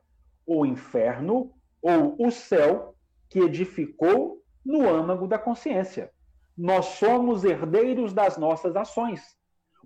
o 0.47 0.65
inferno 0.65 1.53
ou 1.83 2.17
o 2.19 2.31
céu 2.31 2.97
que 3.29 3.41
edificou 3.41 4.43
no 4.65 4.89
âmago 4.89 5.29
da 5.29 5.39
consciência. 5.39 6.11
Nós 6.57 6.87
somos 6.87 7.45
herdeiros 7.45 8.15
das 8.15 8.39
nossas 8.39 8.75
ações. 8.75 9.37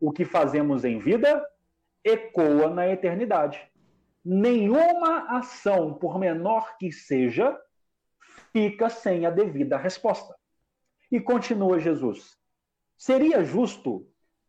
O 0.00 0.12
que 0.12 0.24
fazemos 0.24 0.84
em 0.84 1.00
vida 1.00 1.44
ecoa 2.04 2.70
na 2.70 2.86
eternidade. 2.86 3.60
Nenhuma 4.24 5.38
ação, 5.38 5.92
por 5.92 6.20
menor 6.20 6.76
que 6.78 6.92
seja, 6.92 7.58
fica 8.52 8.88
sem 8.88 9.26
a 9.26 9.30
devida 9.30 9.76
resposta. 9.76 10.37
E 11.10 11.20
continua 11.20 11.78
Jesus: 11.78 12.36
seria 12.96 13.42
justo 13.44 14.06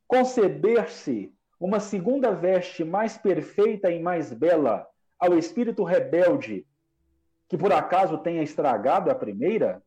conceber-se 0.07 1.33
uma 1.59 1.79
segunda 1.79 2.31
veste 2.31 2.83
mais 2.83 3.17
perfeita 3.17 3.91
e 3.91 4.01
mais 4.01 4.33
bela 4.33 4.87
ao 5.19 5.37
espírito 5.37 5.83
rebelde 5.83 6.65
que 7.49 7.57
por 7.57 7.73
acaso 7.73 8.19
tenha 8.19 8.43
estragado 8.43 9.09
a 9.09 9.15
primeira? 9.15 9.83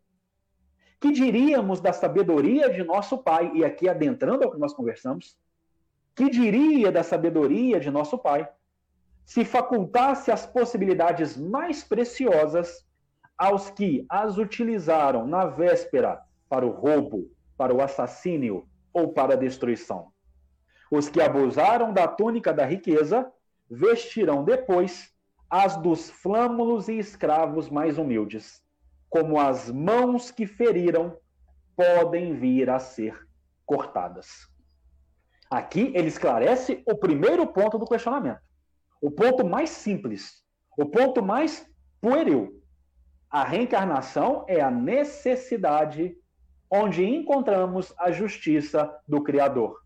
Que 1.00 1.12
diríamos 1.12 1.80
da 1.80 1.92
sabedoria 1.92 2.68
de 2.68 2.82
nosso 2.82 3.18
Pai? 3.18 3.52
E 3.54 3.64
aqui 3.64 3.88
adentrando 3.88 4.44
ao 4.44 4.50
que 4.50 4.58
nós 4.58 4.74
conversamos, 4.74 5.36
que 6.14 6.28
diria 6.28 6.90
da 6.90 7.04
sabedoria 7.04 7.78
de 7.78 7.90
nosso 7.90 8.18
Pai 8.18 8.48
se 9.24 9.44
facultasse 9.44 10.32
as 10.32 10.44
possibilidades 10.44 11.36
mais 11.36 11.84
preciosas 11.84 12.84
aos 13.38 13.70
que 13.70 14.04
as 14.08 14.36
utilizaram 14.36 15.26
na 15.26 15.46
véspera 15.46 16.20
para 16.52 16.66
o 16.66 16.70
roubo, 16.70 17.30
para 17.56 17.72
o 17.72 17.80
assassínio 17.80 18.68
ou 18.92 19.10
para 19.14 19.32
a 19.32 19.38
destruição? 19.38 20.12
Os 20.90 21.08
que 21.08 21.18
abusaram 21.18 21.94
da 21.94 22.06
túnica 22.06 22.52
da 22.52 22.66
riqueza 22.66 23.32
vestirão 23.70 24.44
depois 24.44 25.10
as 25.48 25.78
dos 25.78 26.10
flâmulos 26.10 26.88
e 26.88 26.98
escravos 26.98 27.70
mais 27.70 27.96
humildes 27.96 28.62
como 29.08 29.40
as 29.40 29.70
mãos 29.70 30.30
que 30.30 30.46
feriram 30.46 31.16
podem 31.74 32.34
vir 32.34 32.68
a 32.68 32.78
ser 32.78 33.26
cortadas. 33.64 34.46
Aqui 35.50 35.90
ele 35.94 36.08
esclarece 36.08 36.82
o 36.86 36.94
primeiro 36.94 37.46
ponto 37.46 37.78
do 37.78 37.86
questionamento. 37.86 38.40
O 39.00 39.10
ponto 39.10 39.42
mais 39.42 39.70
simples, 39.70 40.44
o 40.78 40.84
ponto 40.84 41.22
mais 41.22 41.66
pueril. 41.98 42.62
A 43.30 43.42
reencarnação 43.42 44.44
é 44.46 44.60
a 44.60 44.70
necessidade 44.70 46.14
onde 46.74 47.04
encontramos 47.04 47.92
a 47.98 48.10
justiça 48.10 48.98
do 49.06 49.22
Criador. 49.22 49.78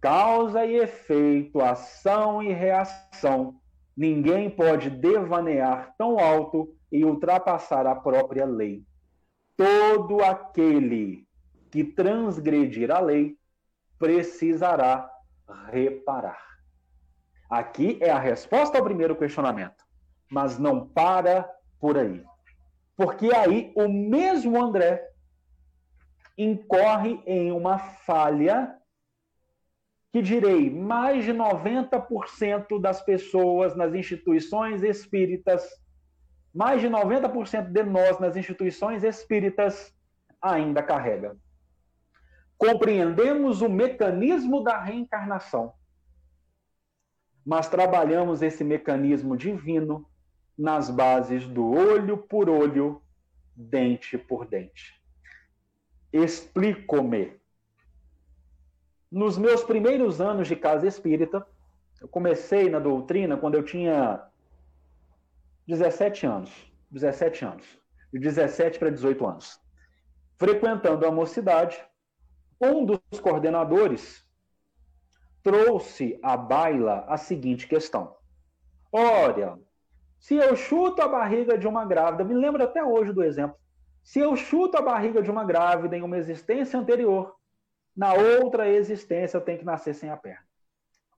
Causa 0.00 0.64
e 0.64 0.76
efeito, 0.76 1.60
ação 1.60 2.42
e 2.42 2.50
reação. 2.50 3.60
Ninguém 3.94 4.48
pode 4.48 4.88
devanear 4.88 5.94
tão 5.98 6.18
alto 6.18 6.74
e 6.90 7.04
ultrapassar 7.04 7.86
a 7.86 7.94
própria 7.94 8.46
lei. 8.46 8.86
Todo 9.54 10.24
aquele 10.24 11.28
que 11.70 11.84
transgredir 11.84 12.90
a 12.90 12.98
lei 12.98 13.36
precisará 13.98 15.10
reparar. 15.70 16.40
Aqui 17.50 17.98
é 18.00 18.08
a 18.08 18.18
resposta 18.18 18.78
ao 18.78 18.84
primeiro 18.84 19.14
questionamento, 19.14 19.84
mas 20.30 20.58
não 20.58 20.88
para 20.88 21.46
por 21.78 21.98
aí. 21.98 22.24
Porque 22.96 23.34
aí 23.34 23.72
o 23.76 23.88
mesmo 23.88 24.62
André 24.62 25.06
incorre 26.36 27.20
em 27.26 27.52
uma 27.52 27.78
falha 27.78 28.76
que 30.12 30.22
direi, 30.22 30.70
mais 30.70 31.24
de 31.24 31.32
90% 31.32 32.80
das 32.80 33.02
pessoas 33.02 33.76
nas 33.76 33.92
instituições 33.94 34.82
espíritas 34.82 35.68
mais 36.56 36.80
de 36.80 36.88
90% 36.88 37.70
de 37.70 37.82
nós 37.82 38.18
nas 38.18 38.34
instituições 38.34 39.04
espíritas 39.04 39.94
ainda 40.40 40.82
carrega. 40.82 41.36
Compreendemos 42.56 43.60
o 43.60 43.68
mecanismo 43.68 44.64
da 44.64 44.80
reencarnação, 44.80 45.74
mas 47.44 47.68
trabalhamos 47.68 48.40
esse 48.40 48.64
mecanismo 48.64 49.36
divino 49.36 50.08
nas 50.56 50.90
bases 50.90 51.46
do 51.46 51.70
olho 51.70 52.16
por 52.16 52.48
olho, 52.48 53.02
dente 53.54 54.16
por 54.16 54.46
dente. 54.46 55.00
Explico-me. 56.12 57.36
Nos 59.10 59.38
meus 59.38 59.62
primeiros 59.62 60.20
anos 60.20 60.48
de 60.48 60.56
casa 60.56 60.86
espírita, 60.86 61.46
eu 62.00 62.08
comecei 62.08 62.68
na 62.68 62.78
doutrina 62.78 63.36
quando 63.36 63.54
eu 63.54 63.62
tinha 63.62 64.22
17 65.66 66.26
anos. 66.26 66.50
17 66.90 67.44
anos. 67.44 67.66
De 68.12 68.18
17 68.18 68.78
para 68.78 68.90
18 68.90 69.26
anos. 69.26 69.60
Frequentando 70.38 71.06
a 71.06 71.10
mocidade, 71.10 71.82
um 72.60 72.84
dos 72.84 73.20
coordenadores 73.20 74.26
trouxe 75.42 76.18
à 76.22 76.36
baila 76.36 77.04
a 77.08 77.16
seguinte 77.16 77.66
questão. 77.66 78.16
Olha, 78.90 79.58
se 80.18 80.34
eu 80.34 80.56
chuto 80.56 81.02
a 81.02 81.08
barriga 81.08 81.56
de 81.56 81.66
uma 81.66 81.84
grávida, 81.84 82.24
me 82.24 82.34
lembro 82.34 82.62
até 82.62 82.82
hoje 82.82 83.12
do 83.12 83.22
exemplo. 83.22 83.56
Se 84.02 84.18
eu 84.20 84.36
chuto 84.36 84.76
a 84.76 84.82
barriga 84.82 85.22
de 85.22 85.30
uma 85.30 85.44
grávida 85.44 85.96
em 85.96 86.02
uma 86.02 86.16
existência 86.16 86.78
anterior, 86.78 87.34
na 87.96 88.12
outra 88.14 88.68
existência 88.68 89.36
eu 89.36 89.40
tenho 89.40 89.58
que 89.58 89.64
nascer 89.64 89.94
sem 89.94 90.10
a 90.10 90.16
perna. 90.16 90.46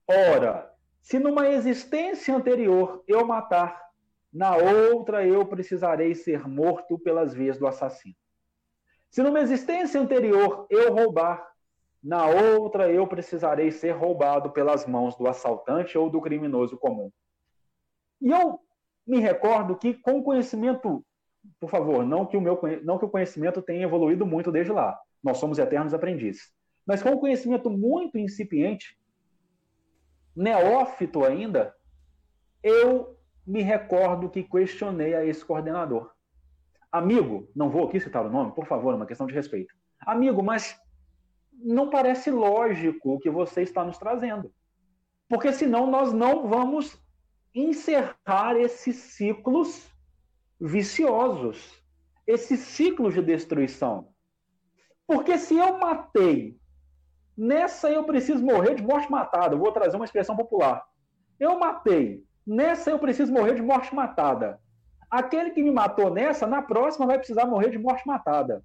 Ora, 0.07 0.73
se 1.01 1.19
numa 1.19 1.47
existência 1.49 2.35
anterior 2.35 3.03
eu 3.07 3.25
matar, 3.25 3.89
na 4.31 4.55
outra 4.55 5.25
eu 5.25 5.45
precisarei 5.45 6.15
ser 6.15 6.47
morto 6.47 6.97
pelas 6.97 7.33
vias 7.33 7.57
do 7.57 7.67
assassino. 7.67 8.15
Se 9.09 9.23
numa 9.23 9.39
existência 9.39 9.99
anterior 9.99 10.67
eu 10.69 10.93
roubar, 10.93 11.47
na 12.01 12.27
outra 12.27 12.91
eu 12.91 13.05
precisarei 13.07 13.71
ser 13.71 13.91
roubado 13.91 14.51
pelas 14.51 14.85
mãos 14.85 15.15
do 15.15 15.27
assaltante 15.27 15.97
ou 15.97 16.09
do 16.09 16.21
criminoso 16.21 16.77
comum. 16.77 17.11
E 18.21 18.29
eu 18.29 18.59
me 19.09 19.19
recordo 19.19 19.75
que 19.75 19.95
com 19.95 20.21
conhecimento, 20.21 21.03
por 21.59 21.67
favor, 21.67 22.05
não 22.05 22.27
que 22.27 22.37
o 22.37 22.41
meu 22.41 22.59
não 22.83 22.99
que 22.99 23.05
o 23.05 23.09
conhecimento 23.09 23.59
tenha 23.59 23.83
evoluído 23.83 24.23
muito 24.23 24.51
desde 24.51 24.71
lá. 24.71 24.95
Nós 25.23 25.39
somos 25.39 25.57
eternos 25.57 25.95
aprendizes. 25.95 26.53
Mas 26.85 27.01
com 27.01 27.09
um 27.09 27.17
conhecimento 27.17 27.71
muito 27.71 28.19
incipiente, 28.19 28.95
neófito 30.35 31.25
ainda, 31.25 31.73
eu 32.61 33.17
me 33.45 33.63
recordo 33.63 34.29
que 34.29 34.43
questionei 34.43 35.15
a 35.15 35.25
esse 35.25 35.43
coordenador. 35.43 36.11
Amigo, 36.91 37.49
não 37.55 37.71
vou 37.71 37.87
aqui 37.87 37.99
citar 37.99 38.23
o 38.23 38.29
nome, 38.29 38.51
por 38.53 38.67
favor, 38.67 38.93
é 38.93 38.95
uma 38.95 39.07
questão 39.07 39.25
de 39.25 39.33
respeito. 39.33 39.73
Amigo, 40.01 40.43
mas 40.43 40.79
não 41.51 41.89
parece 41.89 42.29
lógico 42.29 43.15
o 43.15 43.19
que 43.19 43.29
você 43.29 43.63
está 43.63 43.83
nos 43.83 43.97
trazendo. 43.97 44.53
Porque 45.27 45.51
senão 45.51 45.89
nós 45.89 46.13
não 46.13 46.47
vamos 46.47 46.95
encerrar 47.53 48.55
esses 48.57 48.95
ciclos 48.95 49.87
viciosos, 50.59 51.81
esses 52.27 52.59
ciclos 52.59 53.13
de 53.13 53.21
destruição. 53.21 54.09
Porque 55.07 55.37
se 55.37 55.57
eu 55.57 55.79
matei, 55.79 56.59
nessa 57.35 57.89
eu 57.89 58.03
preciso 58.03 58.43
morrer 58.43 58.75
de 58.75 58.83
morte 58.83 59.09
matada. 59.09 59.55
Vou 59.55 59.71
trazer 59.71 59.95
uma 59.95 60.05
expressão 60.05 60.35
popular. 60.35 60.85
Eu 61.39 61.57
matei, 61.57 62.23
nessa 62.45 62.91
eu 62.91 62.99
preciso 62.99 63.31
morrer 63.31 63.55
de 63.55 63.61
morte 63.61 63.95
matada. 63.95 64.59
Aquele 65.09 65.51
que 65.51 65.63
me 65.63 65.71
matou 65.71 66.11
nessa, 66.11 66.45
na 66.45 66.61
próxima 66.61 67.07
vai 67.07 67.17
precisar 67.17 67.45
morrer 67.45 67.71
de 67.71 67.79
morte 67.79 68.05
matada. 68.05 68.63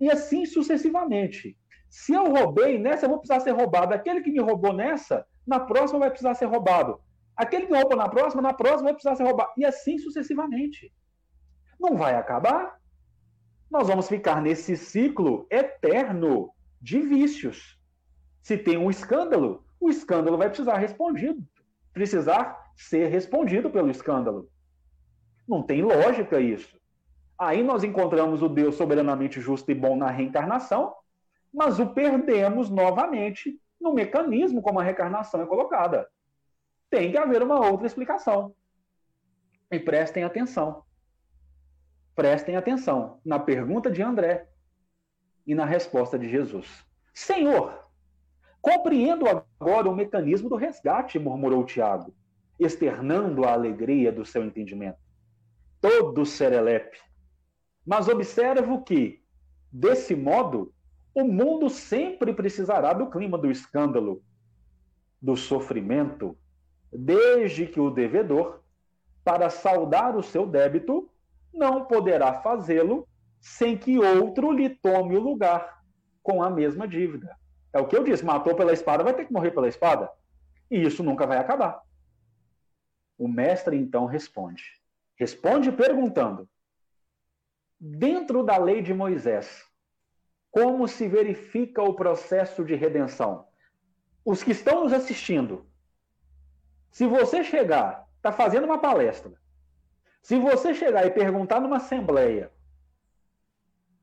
E 0.00 0.10
assim 0.10 0.46
sucessivamente. 0.46 1.56
Se 1.88 2.12
eu 2.12 2.32
roubei, 2.32 2.78
nessa 2.78 3.06
eu 3.06 3.10
vou 3.10 3.18
precisar 3.18 3.40
ser 3.40 3.50
roubado. 3.50 3.92
Aquele 3.92 4.20
que 4.20 4.30
me 4.30 4.40
roubou 4.40 4.72
nessa, 4.72 5.26
na 5.46 5.58
próxima 5.58 5.98
vai 5.98 6.10
precisar 6.10 6.34
ser 6.34 6.46
roubado. 6.46 7.00
Aquele 7.42 7.66
que 7.66 7.74
roubou 7.74 7.96
na 7.96 8.08
próxima, 8.08 8.40
na 8.40 8.52
próxima 8.52 8.84
vai 8.84 8.92
precisar 8.92 9.16
ser 9.16 9.24
roubado. 9.24 9.50
E 9.56 9.64
assim 9.64 9.98
sucessivamente. 9.98 10.92
Não 11.78 11.96
vai 11.96 12.14
acabar. 12.14 12.78
Nós 13.68 13.88
vamos 13.88 14.08
ficar 14.08 14.40
nesse 14.40 14.76
ciclo 14.76 15.44
eterno 15.50 16.52
de 16.80 17.00
vícios. 17.00 17.76
Se 18.42 18.56
tem 18.56 18.76
um 18.78 18.90
escândalo, 18.90 19.64
o 19.80 19.90
escândalo 19.90 20.38
vai 20.38 20.48
precisar 20.48 20.76
respondido, 20.76 21.42
precisar 21.92 22.72
ser 22.76 23.08
respondido 23.08 23.70
pelo 23.70 23.90
escândalo. 23.90 24.48
Não 25.48 25.62
tem 25.62 25.82
lógica 25.82 26.40
isso. 26.40 26.80
Aí 27.36 27.60
nós 27.64 27.82
encontramos 27.82 28.40
o 28.40 28.48
Deus 28.48 28.76
soberanamente 28.76 29.40
justo 29.40 29.68
e 29.72 29.74
bom 29.74 29.96
na 29.96 30.10
reencarnação, 30.10 30.94
mas 31.52 31.80
o 31.80 31.88
perdemos 31.88 32.70
novamente 32.70 33.58
no 33.80 33.92
mecanismo 33.92 34.62
como 34.62 34.78
a 34.78 34.84
reencarnação 34.84 35.42
é 35.42 35.46
colocada. 35.46 36.06
Tem 36.92 37.10
que 37.10 37.16
haver 37.16 37.42
uma 37.42 37.58
outra 37.58 37.86
explicação. 37.86 38.54
E 39.70 39.80
prestem 39.80 40.24
atenção. 40.24 40.84
Prestem 42.14 42.54
atenção 42.54 43.18
na 43.24 43.38
pergunta 43.38 43.90
de 43.90 44.02
André 44.02 44.46
e 45.46 45.54
na 45.54 45.64
resposta 45.64 46.18
de 46.18 46.28
Jesus. 46.28 46.86
Senhor, 47.14 47.88
compreendo 48.60 49.24
agora 49.26 49.88
o 49.88 49.96
mecanismo 49.96 50.50
do 50.50 50.56
resgate, 50.56 51.18
murmurou 51.18 51.64
Tiago, 51.64 52.14
externando 52.60 53.46
a 53.46 53.54
alegria 53.54 54.12
do 54.12 54.26
seu 54.26 54.44
entendimento. 54.44 54.98
Todo 55.80 56.26
serelepe. 56.26 56.98
Mas 57.86 58.06
observo 58.06 58.84
que, 58.84 59.24
desse 59.72 60.14
modo, 60.14 60.74
o 61.14 61.24
mundo 61.24 61.70
sempre 61.70 62.34
precisará 62.34 62.92
do 62.92 63.08
clima 63.08 63.38
do 63.38 63.50
escândalo, 63.50 64.22
do 65.22 65.34
sofrimento, 65.38 66.36
desde 66.92 67.66
que 67.66 67.80
o 67.80 67.90
devedor, 67.90 68.60
para 69.24 69.48
saldar 69.48 70.16
o 70.16 70.22
seu 70.22 70.46
débito, 70.46 71.08
não 71.52 71.84
poderá 71.84 72.34
fazê-lo 72.34 73.08
sem 73.40 73.76
que 73.76 73.98
outro 73.98 74.52
lhe 74.52 74.68
tome 74.68 75.16
o 75.16 75.20
lugar 75.20 75.82
com 76.22 76.42
a 76.42 76.50
mesma 76.50 76.86
dívida. 76.86 77.36
É 77.72 77.80
o 77.80 77.86
que 77.86 77.96
eu 77.96 78.04
disse: 78.04 78.24
matou 78.24 78.54
pela 78.54 78.72
espada, 78.72 79.02
vai 79.02 79.14
ter 79.14 79.24
que 79.24 79.32
morrer 79.32 79.50
pela 79.50 79.68
espada. 79.68 80.10
E 80.70 80.82
isso 80.82 81.02
nunca 81.02 81.26
vai 81.26 81.38
acabar. 81.38 81.82
O 83.18 83.26
mestre 83.26 83.76
então 83.76 84.06
responde. 84.06 84.62
Responde 85.16 85.72
perguntando: 85.72 86.48
dentro 87.80 88.42
da 88.44 88.56
lei 88.56 88.82
de 88.82 88.92
Moisés, 88.94 89.64
como 90.50 90.86
se 90.86 91.08
verifica 91.08 91.82
o 91.82 91.94
processo 91.94 92.64
de 92.64 92.74
redenção. 92.74 93.46
Os 94.24 94.42
que 94.42 94.52
estão 94.52 94.84
nos 94.84 94.92
assistindo, 94.92 95.66
se 96.92 97.06
você 97.06 97.42
chegar, 97.42 98.06
está 98.16 98.30
fazendo 98.30 98.64
uma 98.64 98.78
palestra, 98.78 99.32
se 100.22 100.38
você 100.38 100.74
chegar 100.74 101.06
e 101.06 101.10
perguntar 101.10 101.58
numa 101.58 101.78
assembleia 101.78 102.52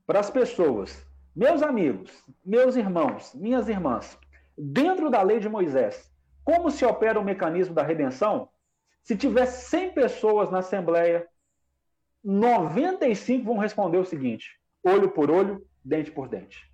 para 0.08 0.20
as 0.20 0.32
pessoas, 0.32 1.08
meus 1.36 1.62
amigos, 1.62 2.12
meus 2.44 2.76
irmãos, 2.76 3.34
minhas 3.36 3.70
irmãs, 3.70 4.18
dentro 4.58 5.10
da 5.12 5.22
lei 5.22 5.40
de 5.40 5.48
Moisés, 5.48 6.12
como 6.44 6.72
se 6.72 6.84
opera 6.84 7.20
o 7.20 7.24
mecanismo 7.24 7.76
da 7.76 7.84
redenção? 7.84 8.50
Se 9.04 9.16
tiver 9.16 9.46
100 9.46 9.94
pessoas 9.94 10.50
na 10.50 10.60
assembleia, 10.60 11.28
95 12.24 13.46
vão 13.46 13.58
responder 13.58 14.00
o 14.00 14.06
seguinte: 14.06 14.60
olho 14.84 15.12
por 15.12 15.30
olho, 15.30 15.64
dente 15.86 16.12
por 16.12 16.28
dente. 16.28 16.68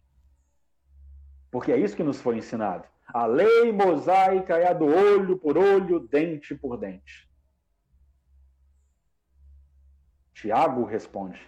Porque 1.51 1.73
é 1.73 1.77
isso 1.77 1.95
que 1.95 2.03
nos 2.03 2.21
foi 2.21 2.37
ensinado. 2.37 2.87
A 3.07 3.25
lei 3.25 3.71
mosaica 3.71 4.57
é 4.57 4.67
a 4.67 4.73
do 4.73 4.85
olho 4.85 5.37
por 5.37 5.57
olho, 5.57 5.99
dente 6.07 6.55
por 6.55 6.77
dente. 6.77 7.29
Tiago 10.33 10.83
responde: 10.83 11.39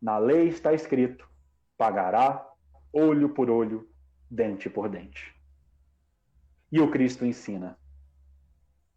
Na 0.00 0.18
lei 0.18 0.48
está 0.48 0.72
escrito: 0.72 1.28
pagará 1.76 2.46
olho 2.92 3.30
por 3.30 3.48
olho, 3.48 3.88
dente 4.30 4.68
por 4.68 4.88
dente. 4.88 5.34
E 6.70 6.80
o 6.80 6.90
Cristo 6.90 7.24
ensina: 7.24 7.78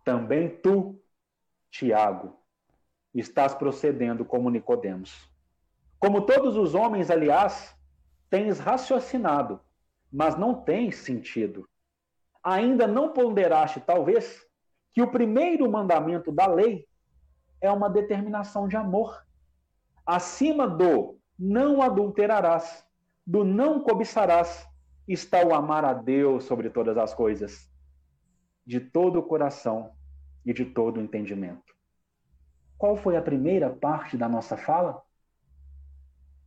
também 0.04 0.50
tu, 0.50 1.02
Tiago, 1.70 2.38
estás 3.14 3.54
procedendo 3.54 4.26
como 4.26 4.50
Nicodemos. 4.50 5.30
Como 6.00 6.26
todos 6.26 6.58
os 6.58 6.74
homens, 6.74 7.12
aliás, 7.12 7.78
tens 8.30 8.60
raciocinado, 8.60 9.62
mas 10.12 10.38
não 10.38 10.54
tens 10.54 10.98
sentido. 10.98 11.68
Ainda 12.44 12.88
não 12.88 13.14
ponderaste, 13.14 13.80
talvez, 13.80 14.46
que 14.92 15.02
o 15.02 15.12
primeiro 15.12 15.70
mandamento 15.72 16.32
da 16.32 16.48
lei 16.48 16.88
é 17.62 17.72
uma 17.72 17.90
determinação 17.90 18.68
de 18.68 18.76
amor. 18.76 19.26
Acima 20.06 20.68
do 20.68 21.18
não 21.38 21.82
adulterarás, 21.82 22.86
do 23.26 23.44
não 23.44 23.80
cobiçarás, 23.82 24.68
está 25.08 25.46
o 25.46 25.54
amar 25.54 25.86
a 25.86 25.94
Deus 25.94 26.44
sobre 26.46 26.70
todas 26.70 26.98
as 26.98 27.14
coisas, 27.14 27.70
de 28.66 28.80
todo 28.80 29.20
o 29.20 29.24
coração 29.24 29.92
e 30.46 30.54
de 30.54 30.66
todo 30.66 30.98
o 30.98 31.02
entendimento. 31.02 31.74
Qual 32.78 32.98
foi 32.98 33.16
a 33.16 33.22
primeira 33.22 33.70
parte 33.70 34.18
da 34.18 34.28
nossa 34.28 34.58
fala? 34.58 35.02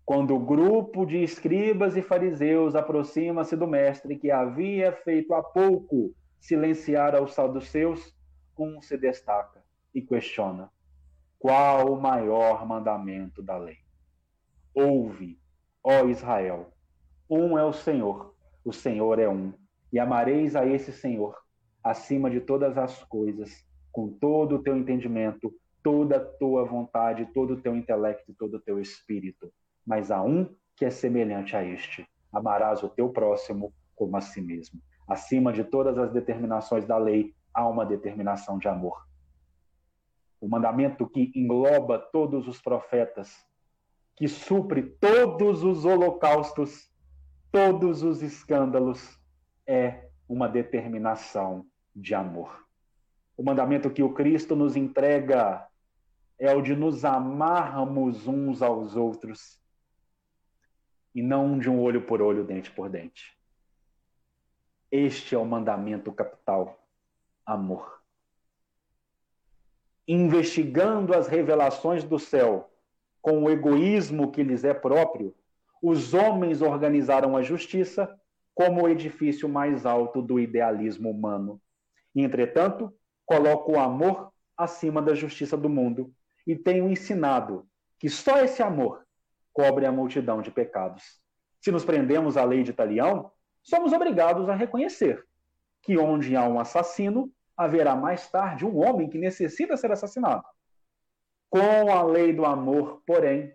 Quando 0.04 0.34
o 0.34 0.38
grupo 0.38 1.06
de 1.06 1.22
escribas 1.22 1.96
e 1.96 2.02
fariseus 2.02 2.74
aproxima-se 2.74 3.56
do 3.56 3.66
mestre 3.66 4.18
que 4.18 4.30
havia 4.30 4.92
feito 4.92 5.32
há 5.32 5.42
pouco 5.42 6.14
silenciar 6.38 7.14
aos 7.14 7.32
saduceus, 7.32 8.14
um 8.58 8.82
se 8.82 8.98
destaca 8.98 9.64
e 9.94 10.02
questiona: 10.02 10.70
qual 11.38 11.90
o 11.90 11.98
maior 11.98 12.66
mandamento 12.66 13.42
da 13.42 13.56
lei? 13.56 13.78
Ouve, 14.74 15.38
ó 15.82 16.04
Israel, 16.06 16.70
um 17.28 17.56
é 17.56 17.64
o 17.64 17.72
Senhor, 17.72 18.34
o 18.62 18.74
Senhor 18.74 19.18
é 19.18 19.28
um, 19.28 19.54
e 19.90 19.98
amareis 19.98 20.54
a 20.54 20.66
esse 20.66 20.92
Senhor 20.92 21.34
acima 21.82 22.30
de 22.30 22.40
todas 22.40 22.76
as 22.76 23.02
coisas, 23.04 23.66
com 23.90 24.10
todo 24.10 24.56
o 24.56 24.62
teu 24.62 24.76
entendimento, 24.76 25.50
toda 25.82 26.16
a 26.16 26.24
tua 26.24 26.62
vontade, 26.64 27.30
todo 27.32 27.54
o 27.54 27.60
teu 27.60 27.74
intelecto 27.74 28.34
todo 28.38 28.58
o 28.58 28.60
teu 28.60 28.78
espírito 28.78 29.50
mas 29.86 30.10
há 30.10 30.22
um 30.22 30.54
que 30.76 30.84
é 30.84 30.90
semelhante 30.90 31.56
a 31.56 31.64
este: 31.64 32.08
amarás 32.32 32.82
o 32.82 32.88
teu 32.88 33.08
próximo 33.10 33.72
como 33.94 34.16
a 34.16 34.20
si 34.20 34.40
mesmo. 34.40 34.80
Acima 35.06 35.52
de 35.52 35.62
todas 35.64 35.98
as 35.98 36.12
determinações 36.12 36.86
da 36.86 36.96
lei, 36.96 37.34
há 37.52 37.68
uma 37.68 37.84
determinação 37.84 38.58
de 38.58 38.68
amor. 38.68 39.06
O 40.40 40.48
mandamento 40.48 41.06
que 41.08 41.30
engloba 41.34 41.98
todos 41.98 42.48
os 42.48 42.60
profetas, 42.60 43.46
que 44.16 44.26
supre 44.28 44.82
todos 44.82 45.62
os 45.62 45.84
holocaustos, 45.84 46.90
todos 47.52 48.02
os 48.02 48.22
escândalos, 48.22 49.18
é 49.66 50.08
uma 50.28 50.48
determinação 50.48 51.66
de 51.94 52.14
amor. 52.14 52.64
O 53.36 53.42
mandamento 53.42 53.90
que 53.90 54.02
o 54.02 54.12
Cristo 54.12 54.56
nos 54.56 54.76
entrega 54.76 55.66
é 56.38 56.54
o 56.54 56.62
de 56.62 56.74
nos 56.74 57.04
amarmos 57.04 58.26
uns 58.26 58.62
aos 58.62 58.96
outros 58.96 59.58
e 61.14 61.22
não 61.22 61.58
de 61.58 61.70
um 61.70 61.80
olho 61.80 62.02
por 62.02 62.20
olho, 62.20 62.44
dente 62.44 62.70
por 62.70 62.88
dente. 62.88 63.36
Este 64.90 65.34
é 65.34 65.38
o 65.38 65.44
mandamento 65.44 66.12
capital: 66.12 66.78
amor. 67.46 68.00
Investigando 70.06 71.14
as 71.14 71.28
revelações 71.28 72.04
do 72.04 72.18
céu 72.18 72.70
com 73.22 73.42
o 73.42 73.50
egoísmo 73.50 74.30
que 74.30 74.42
lhes 74.42 74.64
é 74.64 74.74
próprio, 74.74 75.34
os 75.82 76.12
homens 76.12 76.60
organizaram 76.60 77.36
a 77.36 77.42
justiça 77.42 78.14
como 78.54 78.82
o 78.82 78.88
edifício 78.88 79.48
mais 79.48 79.84
alto 79.84 80.22
do 80.22 80.38
idealismo 80.38 81.10
humano. 81.10 81.60
Entretanto, 82.14 82.94
coloco 83.26 83.72
o 83.72 83.80
amor 83.80 84.32
acima 84.56 85.02
da 85.02 85.14
justiça 85.14 85.56
do 85.56 85.68
mundo 85.68 86.12
e 86.46 86.54
tenho 86.54 86.88
ensinado 86.88 87.66
que 87.98 88.08
só 88.08 88.38
esse 88.38 88.62
amor 88.62 89.03
cobre 89.54 89.86
a 89.86 89.92
multidão 89.92 90.42
de 90.42 90.50
pecados. 90.50 91.18
Se 91.62 91.70
nos 91.70 91.84
prendemos 91.84 92.36
à 92.36 92.44
lei 92.44 92.62
de 92.62 92.74
Talião, 92.74 93.30
somos 93.62 93.94
obrigados 93.94 94.50
a 94.50 94.54
reconhecer 94.54 95.24
que 95.80 95.96
onde 95.96 96.34
há 96.34 96.46
um 96.46 96.58
assassino, 96.58 97.32
haverá 97.56 97.94
mais 97.94 98.28
tarde 98.28 98.66
um 98.66 98.84
homem 98.84 99.08
que 99.08 99.18
necessita 99.18 99.76
ser 99.76 99.92
assassinado. 99.92 100.44
Com 101.48 101.90
a 101.92 102.02
lei 102.02 102.32
do 102.32 102.44
amor, 102.44 103.02
porém, 103.06 103.54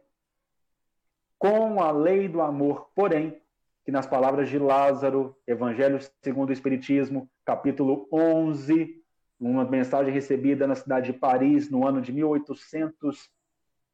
com 1.37 1.81
a 1.81 1.91
lei 1.91 2.27
do 2.27 2.41
amor, 2.41 2.89
porém, 2.95 3.41
que 3.83 3.91
nas 3.91 4.05
palavras 4.05 4.49
de 4.49 4.57
Lázaro, 4.57 5.35
Evangelho 5.47 5.99
segundo 6.23 6.49
o 6.49 6.53
Espiritismo, 6.53 7.29
capítulo 7.43 8.07
11, 8.11 9.03
uma 9.39 9.65
mensagem 9.65 10.13
recebida 10.13 10.67
na 10.67 10.75
cidade 10.75 11.11
de 11.11 11.17
Paris 11.17 11.69
no 11.69 11.87
ano 11.87 12.01
de 12.01 12.11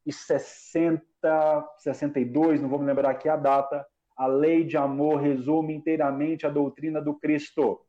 1860, 0.06 1.68
62, 1.78 2.62
não 2.62 2.68
vou 2.68 2.78
me 2.78 2.86
lembrar 2.86 3.10
aqui 3.10 3.28
a 3.28 3.36
data. 3.36 3.84
A 4.16 4.26
lei 4.26 4.64
de 4.64 4.76
amor 4.76 5.20
resume 5.20 5.74
inteiramente 5.74 6.46
a 6.46 6.50
doutrina 6.50 7.02
do 7.02 7.14
Cristo, 7.14 7.80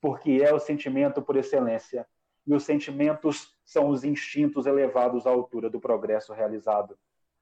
porque 0.00 0.40
é 0.42 0.52
o 0.52 0.58
sentimento 0.58 1.20
por 1.20 1.36
excelência. 1.36 2.06
E 2.46 2.54
os 2.54 2.64
sentimentos 2.64 3.54
são 3.64 3.88
os 3.88 4.02
instintos 4.02 4.66
elevados 4.66 5.26
à 5.26 5.30
altura 5.30 5.68
do 5.68 5.78
progresso 5.78 6.32
realizado. 6.32 6.98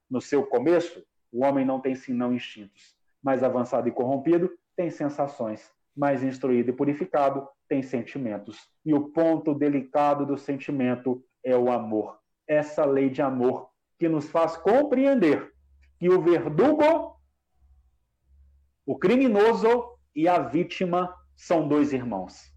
No 0.09 0.19
seu 0.19 0.45
começo, 0.45 1.03
o 1.31 1.43
homem 1.45 1.65
não 1.65 1.79
tem 1.79 1.95
senão 1.95 2.33
instintos. 2.33 2.95
Mais 3.23 3.43
avançado 3.43 3.87
e 3.87 3.91
corrompido, 3.91 4.51
tem 4.75 4.89
sensações. 4.89 5.71
Mais 5.95 6.23
instruído 6.23 6.69
e 6.69 6.73
purificado, 6.73 7.47
tem 7.67 7.81
sentimentos. 7.81 8.69
E 8.85 8.93
o 8.93 9.09
ponto 9.09 9.53
delicado 9.53 10.25
do 10.25 10.37
sentimento 10.37 11.23
é 11.43 11.55
o 11.55 11.71
amor. 11.71 12.19
Essa 12.47 12.85
lei 12.85 13.09
de 13.09 13.21
amor 13.21 13.68
que 13.99 14.07
nos 14.07 14.29
faz 14.29 14.55
compreender 14.55 15.53
que 15.99 16.09
o 16.09 16.21
verdugo, 16.21 17.19
o 18.85 18.97
criminoso 18.97 19.97
e 20.15 20.27
a 20.27 20.39
vítima 20.39 21.13
são 21.35 21.67
dois 21.67 21.91
irmãos, 21.91 22.51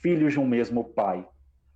filhos 0.00 0.32
de 0.32 0.40
um 0.40 0.46
mesmo 0.46 0.84
pai. 0.94 1.28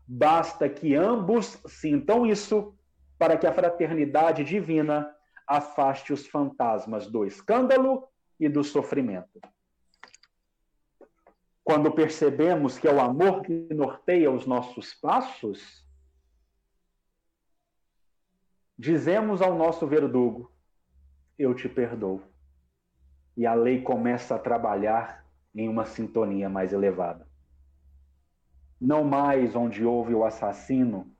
Basta 0.07 0.69
que 0.69 0.95
ambos 0.95 1.61
sintam 1.67 2.25
isso 2.25 2.75
para 3.19 3.37
que 3.37 3.47
a 3.47 3.53
fraternidade 3.53 4.45
divina 4.45 5.13
afaste 5.47 6.13
os 6.13 6.27
fantasmas 6.27 7.07
do 7.07 7.25
escândalo 7.25 8.09
e 8.39 8.49
do 8.49 8.63
sofrimento. 8.63 9.41
Quando 11.65 11.93
percebemos 11.93 12.79
que 12.79 12.89
é 12.89 12.93
o 12.93 13.01
amor 13.01 13.43
que 13.43 13.69
norteia 13.73 14.31
os 14.31 14.47
nossos 14.47 14.95
passos, 14.95 15.82
dizemos 18.83 19.41
ao 19.41 19.55
nosso 19.55 19.87
verdugo: 19.87 20.51
Eu 21.39 21.55
te 21.55 21.69
perdoo. 21.69 22.21
E 23.37 23.47
a 23.47 23.55
lei 23.55 23.81
começa 23.81 24.35
a 24.35 24.39
trabalhar 24.39 25.25
em 25.55 25.69
uma 25.69 25.85
sintonia 25.85 26.49
mais 26.49 26.73
elevada. 26.73 27.27
Não 28.81 29.05
mais 29.05 29.55
onde 29.55 29.85
houve 29.85 30.15
o 30.15 30.25
assassino, 30.25 31.11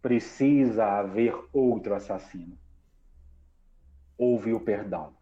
precisa 0.00 0.86
haver 0.86 1.34
outro 1.52 1.94
assassino. 1.94 2.56
Houve 4.16 4.54
o 4.54 4.60
perdão. 4.60 5.14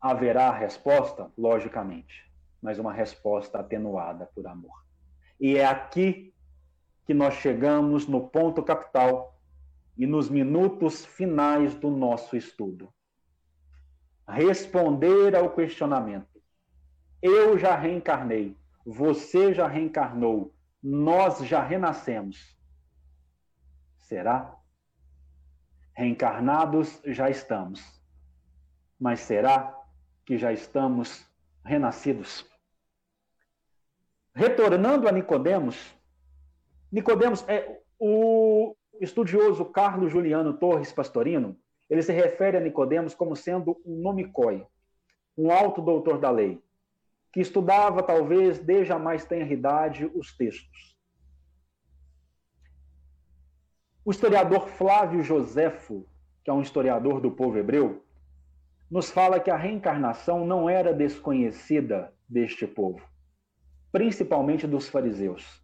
Haverá 0.00 0.50
resposta? 0.50 1.30
Logicamente 1.38 2.32
mas 2.62 2.78
uma 2.78 2.92
resposta 2.92 3.58
atenuada 3.58 4.30
por 4.32 4.46
amor. 4.46 4.84
E 5.40 5.56
é 5.56 5.66
aqui 5.66 6.32
que 7.04 7.12
nós 7.12 7.34
chegamos 7.34 8.06
no 8.06 8.28
ponto 8.28 8.62
capital 8.62 9.31
e 9.96 10.06
nos 10.06 10.28
minutos 10.28 11.04
finais 11.04 11.74
do 11.74 11.90
nosso 11.90 12.36
estudo. 12.36 12.92
Responder 14.26 15.34
ao 15.36 15.54
questionamento. 15.54 16.42
Eu 17.20 17.58
já 17.58 17.76
reencarnei, 17.76 18.56
você 18.84 19.52
já 19.52 19.68
reencarnou, 19.68 20.54
nós 20.82 21.38
já 21.46 21.62
renascemos. 21.62 22.56
Será? 23.98 24.56
Reencarnados 25.94 27.00
já 27.04 27.28
estamos. 27.30 27.80
Mas 28.98 29.20
será 29.20 29.78
que 30.24 30.38
já 30.38 30.52
estamos 30.52 31.28
renascidos? 31.64 32.46
Retornando 34.34 35.06
a 35.06 35.12
Nicodemos, 35.12 35.94
Nicodemos 36.90 37.42
é 37.48 37.80
o 37.98 38.76
estudioso 39.02 39.64
Carlos 39.64 40.12
Juliano 40.12 40.54
Torres 40.54 40.92
Pastorino, 40.92 41.56
ele 41.90 42.02
se 42.02 42.12
refere 42.12 42.56
a 42.56 42.60
Nicodemos 42.60 43.14
como 43.14 43.34
sendo 43.34 43.80
um 43.84 44.00
nomicoi, 44.00 44.66
um 45.36 45.50
alto 45.50 45.82
doutor 45.82 46.18
da 46.18 46.30
lei, 46.30 46.62
que 47.32 47.40
estudava 47.40 48.02
talvez 48.02 48.58
desde 48.58 48.92
a 48.92 48.98
mais 48.98 49.24
tenra 49.24 49.52
idade 49.52 50.10
os 50.14 50.36
textos. 50.36 50.96
O 54.04 54.10
historiador 54.10 54.68
Flávio 54.68 55.22
Joséfo, 55.22 56.06
que 56.44 56.50
é 56.50 56.52
um 56.52 56.62
historiador 56.62 57.20
do 57.20 57.30
povo 57.30 57.58
hebreu, 57.58 58.04
nos 58.90 59.10
fala 59.10 59.40
que 59.40 59.50
a 59.50 59.56
reencarnação 59.56 60.46
não 60.46 60.68
era 60.68 60.92
desconhecida 60.92 62.12
deste 62.28 62.66
povo 62.66 63.02
principalmente 63.92 64.66
dos 64.66 64.88
fariseus, 64.88 65.61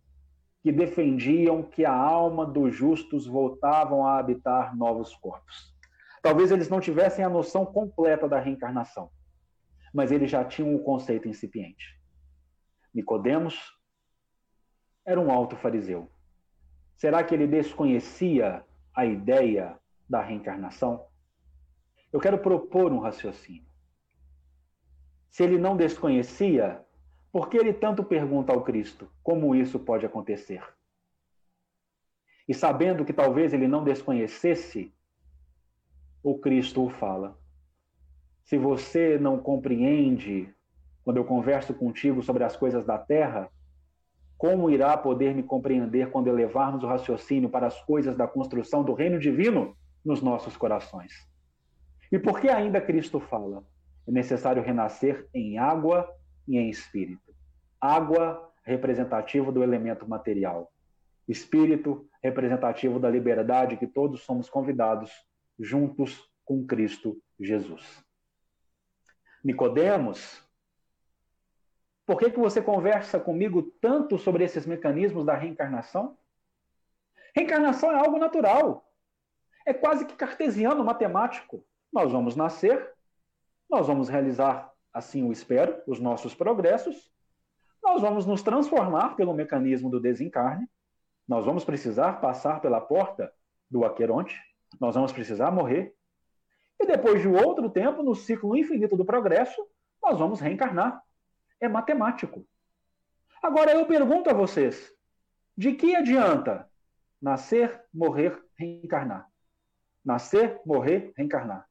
que 0.68 0.72
defendiam 0.72 1.62
que 1.62 1.82
a 1.86 1.94
alma 1.94 2.44
dos 2.44 2.74
justos 2.74 3.26
voltavam 3.26 4.06
a 4.06 4.18
habitar 4.18 4.76
novos 4.76 5.16
corpos. 5.16 5.74
Talvez 6.20 6.50
eles 6.50 6.68
não 6.68 6.78
tivessem 6.78 7.24
a 7.24 7.28
noção 7.30 7.64
completa 7.64 8.28
da 8.28 8.38
reencarnação, 8.38 9.10
mas 9.94 10.12
eles 10.12 10.30
já 10.30 10.44
tinham 10.44 10.74
o 10.74 10.84
conceito 10.84 11.26
incipiente. 11.26 11.98
Nicodemos 12.92 13.58
era 15.06 15.18
um 15.18 15.30
alto 15.30 15.56
fariseu. 15.56 16.12
Será 16.98 17.24
que 17.24 17.34
ele 17.34 17.46
desconhecia 17.46 18.62
a 18.94 19.06
ideia 19.06 19.74
da 20.06 20.20
reencarnação? 20.20 21.06
Eu 22.12 22.20
quero 22.20 22.36
propor 22.36 22.92
um 22.92 22.98
raciocínio. 22.98 23.64
Se 25.30 25.42
ele 25.42 25.56
não 25.56 25.78
desconhecia, 25.78 26.84
por 27.32 27.48
que 27.48 27.56
ele 27.56 27.72
tanto 27.72 28.02
pergunta 28.02 28.52
ao 28.52 28.62
Cristo 28.62 29.08
como 29.22 29.54
isso 29.54 29.78
pode 29.78 30.06
acontecer? 30.06 30.62
E 32.48 32.54
sabendo 32.54 33.04
que 33.04 33.12
talvez 33.12 33.52
ele 33.52 33.68
não 33.68 33.84
desconhecesse, 33.84 34.94
o 36.22 36.38
Cristo 36.38 36.84
o 36.84 36.90
fala. 36.90 37.38
Se 38.44 38.56
você 38.56 39.18
não 39.18 39.38
compreende 39.38 40.52
quando 41.04 41.18
eu 41.18 41.24
converso 41.24 41.74
contigo 41.74 42.22
sobre 42.22 42.44
as 42.44 42.56
coisas 42.56 42.84
da 42.86 42.98
terra, 42.98 43.50
como 44.38 44.70
irá 44.70 44.96
poder 44.96 45.34
me 45.34 45.42
compreender 45.42 46.10
quando 46.10 46.28
elevarmos 46.28 46.82
o 46.82 46.86
raciocínio 46.86 47.50
para 47.50 47.66
as 47.66 47.80
coisas 47.82 48.16
da 48.16 48.26
construção 48.26 48.82
do 48.82 48.94
reino 48.94 49.18
divino 49.18 49.76
nos 50.04 50.22
nossos 50.22 50.56
corações? 50.56 51.12
E 52.10 52.18
por 52.18 52.40
que 52.40 52.48
ainda 52.48 52.80
Cristo 52.80 53.20
fala? 53.20 53.62
É 54.06 54.10
necessário 54.10 54.62
renascer 54.62 55.28
em 55.34 55.58
água 55.58 56.08
e 56.48 56.56
em 56.56 56.70
espírito. 56.70 57.34
Água, 57.80 58.52
representativo 58.64 59.52
do 59.52 59.62
elemento 59.62 60.08
material. 60.08 60.72
Espírito, 61.28 62.08
representativo 62.22 62.98
da 62.98 63.10
liberdade 63.10 63.76
que 63.76 63.86
todos 63.86 64.22
somos 64.22 64.48
convidados 64.48 65.12
juntos 65.58 66.28
com 66.44 66.66
Cristo 66.66 67.20
Jesus. 67.38 68.02
Nicodemos 69.44 70.42
Por 72.06 72.18
que, 72.18 72.30
que 72.30 72.38
você 72.40 72.62
conversa 72.62 73.20
comigo 73.20 73.62
tanto 73.82 74.16
sobre 74.18 74.42
esses 74.42 74.64
mecanismos 74.64 75.26
da 75.26 75.34
reencarnação? 75.34 76.16
Reencarnação 77.36 77.92
é 77.92 77.96
algo 77.96 78.18
natural. 78.18 78.90
É 79.66 79.74
quase 79.74 80.06
que 80.06 80.16
cartesiano, 80.16 80.82
matemático. 80.82 81.62
Nós 81.92 82.10
vamos 82.10 82.34
nascer, 82.34 82.94
nós 83.68 83.86
vamos 83.86 84.08
realizar, 84.08 84.72
assim 84.92 85.22
o 85.22 85.32
espero, 85.32 85.80
os 85.86 86.00
nossos 86.00 86.34
progressos, 86.34 87.10
nós 87.82 88.02
vamos 88.02 88.26
nos 88.26 88.42
transformar 88.42 89.16
pelo 89.16 89.34
mecanismo 89.34 89.90
do 89.90 90.00
desencarne, 90.00 90.68
nós 91.26 91.44
vamos 91.44 91.64
precisar 91.64 92.20
passar 92.20 92.60
pela 92.60 92.80
porta 92.80 93.32
do 93.70 93.84
Aqueronte, 93.84 94.38
nós 94.80 94.94
vamos 94.94 95.12
precisar 95.12 95.50
morrer, 95.50 95.94
e 96.80 96.86
depois 96.86 97.20
de 97.20 97.28
outro 97.28 97.68
tempo, 97.68 98.02
no 98.02 98.14
ciclo 98.14 98.56
infinito 98.56 98.96
do 98.96 99.04
progresso, 99.04 99.66
nós 100.02 100.18
vamos 100.18 100.40
reencarnar. 100.40 101.02
É 101.60 101.68
matemático. 101.68 102.46
Agora 103.42 103.72
eu 103.72 103.84
pergunto 103.86 104.30
a 104.30 104.32
vocês: 104.32 104.94
de 105.56 105.72
que 105.72 105.96
adianta 105.96 106.70
nascer, 107.20 107.84
morrer, 107.92 108.40
reencarnar? 108.56 109.28
Nascer, 110.04 110.60
morrer, 110.64 111.12
reencarnar. 111.16 111.68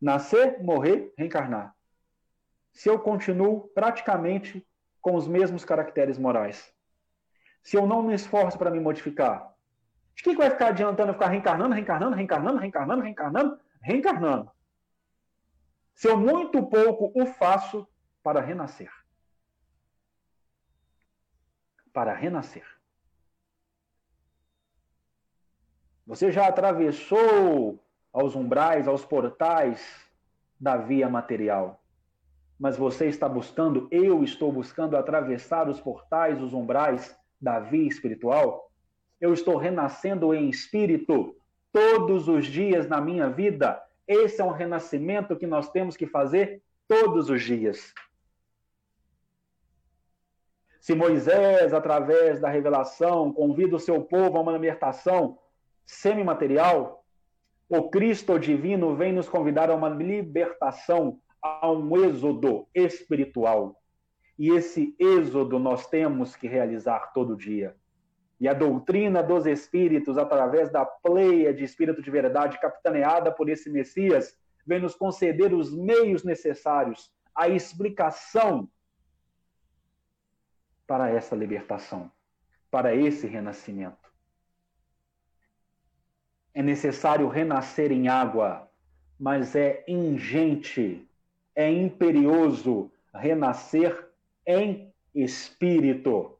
Nascer, 0.00 0.62
morrer, 0.62 1.12
reencarnar. 1.18 1.75
Se 2.76 2.90
eu 2.90 2.98
continuo 2.98 3.68
praticamente 3.68 4.62
com 5.00 5.14
os 5.14 5.26
mesmos 5.26 5.64
caracteres 5.64 6.18
morais. 6.18 6.70
Se 7.62 7.74
eu 7.74 7.86
não 7.86 8.02
me 8.02 8.12
esforço 8.12 8.58
para 8.58 8.70
me 8.70 8.78
modificar, 8.78 9.50
de 10.14 10.22
que, 10.22 10.32
que 10.32 10.36
vai 10.36 10.50
ficar 10.50 10.68
adiantando 10.68 11.08
eu 11.08 11.14
ficar 11.14 11.28
reencarnando, 11.28 11.74
reencarnando, 11.74 12.14
reencarnando, 12.14 12.58
reencarnando, 12.58 13.02
reencarnando, 13.02 13.60
reencarnando? 13.80 14.50
Se 15.94 16.06
eu 16.06 16.18
muito 16.18 16.66
pouco 16.66 17.10
o 17.18 17.24
faço 17.24 17.88
para 18.22 18.42
renascer. 18.42 18.92
Para 21.94 22.12
renascer. 22.12 22.66
Você 26.06 26.30
já 26.30 26.46
atravessou 26.46 27.82
aos 28.12 28.36
umbrais, 28.36 28.86
aos 28.86 29.02
portais 29.02 30.06
da 30.60 30.76
via 30.76 31.08
material. 31.08 31.82
Mas 32.58 32.76
você 32.76 33.06
está 33.06 33.28
buscando, 33.28 33.86
eu 33.90 34.24
estou 34.24 34.50
buscando 34.50 34.96
atravessar 34.96 35.68
os 35.68 35.80
portais, 35.80 36.40
os 36.40 36.54
umbrais 36.54 37.16
da 37.40 37.60
via 37.60 37.86
espiritual? 37.86 38.70
Eu 39.20 39.32
estou 39.32 39.56
renascendo 39.56 40.34
em 40.34 40.48
espírito 40.48 41.36
todos 41.72 42.28
os 42.28 42.46
dias 42.46 42.88
na 42.88 43.00
minha 43.00 43.28
vida. 43.28 43.82
Esse 44.08 44.40
é 44.40 44.44
um 44.44 44.50
renascimento 44.50 45.36
que 45.36 45.46
nós 45.46 45.70
temos 45.70 45.96
que 45.96 46.06
fazer 46.06 46.62
todos 46.88 47.28
os 47.28 47.42
dias. 47.42 47.92
Se 50.80 50.94
Moisés, 50.94 51.74
através 51.74 52.40
da 52.40 52.48
revelação, 52.48 53.32
convida 53.32 53.74
o 53.74 53.80
seu 53.80 54.02
povo 54.02 54.38
a 54.38 54.40
uma 54.40 54.52
libertação, 54.52 55.36
semimaterial, 55.84 57.04
o 57.68 57.90
Cristo 57.90 58.38
divino 58.38 58.94
vem 58.94 59.12
nos 59.12 59.28
convidar 59.28 59.68
a 59.68 59.74
uma 59.74 59.88
libertação, 59.88 61.20
a 61.62 61.70
um 61.70 61.96
êxodo 62.04 62.66
espiritual. 62.74 63.80
E 64.38 64.50
esse 64.50 64.94
êxodo 64.98 65.58
nós 65.58 65.86
temos 65.86 66.36
que 66.36 66.46
realizar 66.46 67.12
todo 67.12 67.36
dia. 67.36 67.76
E 68.38 68.46
a 68.46 68.52
doutrina 68.52 69.22
dos 69.22 69.46
espíritos, 69.46 70.18
através 70.18 70.70
da 70.70 70.84
pleia 70.84 71.54
de 71.54 71.64
espírito 71.64 72.02
de 72.02 72.10
verdade 72.10 72.60
capitaneada 72.60 73.32
por 73.32 73.48
esse 73.48 73.70
Messias, 73.70 74.36
vem 74.66 74.80
nos 74.80 74.94
conceder 74.94 75.54
os 75.54 75.74
meios 75.74 76.22
necessários, 76.22 77.10
a 77.34 77.48
explicação 77.48 78.68
para 80.86 81.08
essa 81.08 81.34
libertação, 81.34 82.10
para 82.70 82.94
esse 82.94 83.26
renascimento 83.26 84.06
é 86.56 86.62
necessário 86.62 87.28
renascer 87.28 87.92
em 87.92 88.08
água, 88.08 88.66
mas 89.20 89.54
é 89.54 89.84
ingente, 89.86 91.05
é 91.56 91.72
imperioso 91.72 92.92
renascer 93.14 94.06
em 94.46 94.92
espírito. 95.14 96.38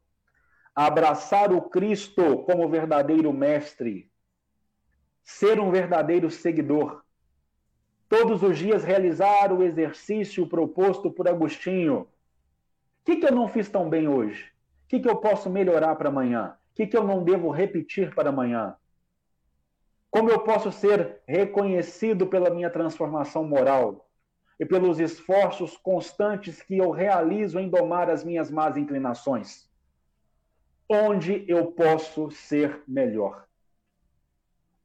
Abraçar 0.75 1.51
o 1.51 1.59
Cristo 1.63 2.43
como 2.43 2.69
verdadeiro 2.69 3.33
mestre, 3.33 4.11
ser 5.23 5.59
um 5.59 5.71
verdadeiro 5.71 6.29
seguidor. 6.29 7.03
Todos 8.07 8.43
os 8.43 8.59
dias 8.59 8.83
realizar 8.83 9.51
o 9.51 9.63
exercício 9.63 10.47
proposto 10.47 11.11
por 11.11 11.27
Agostinho. 11.27 12.01
O 12.01 12.07
que, 13.03 13.15
que 13.15 13.25
eu 13.25 13.31
não 13.31 13.49
fiz 13.49 13.67
tão 13.67 13.89
bem 13.89 14.07
hoje? 14.07 14.51
O 14.85 14.87
que, 14.87 14.99
que 14.99 15.09
eu 15.09 15.15
posso 15.17 15.49
melhorar 15.49 15.95
para 15.95 16.09
amanhã? 16.09 16.55
O 16.71 16.75
que, 16.75 16.85
que 16.85 16.95
eu 16.95 17.03
não 17.03 17.23
devo 17.23 17.49
repetir 17.49 18.13
para 18.13 18.29
amanhã? 18.29 18.75
Como 20.11 20.29
eu 20.29 20.39
posso 20.41 20.71
ser 20.71 21.21
reconhecido 21.27 22.27
pela 22.27 22.51
minha 22.51 22.69
transformação 22.69 23.43
moral 23.43 24.06
e 24.59 24.65
pelos 24.65 24.99
esforços 24.99 25.77
constantes 25.77 26.61
que 26.61 26.77
eu 26.77 26.91
realizo 26.91 27.59
em 27.59 27.69
domar 27.69 28.09
as 28.09 28.23
minhas 28.23 28.49
más 28.49 28.75
inclinações? 28.77 29.69
Onde 30.89 31.45
eu 31.47 31.67
posso 31.71 32.31
ser 32.31 32.81
melhor? 32.87 33.45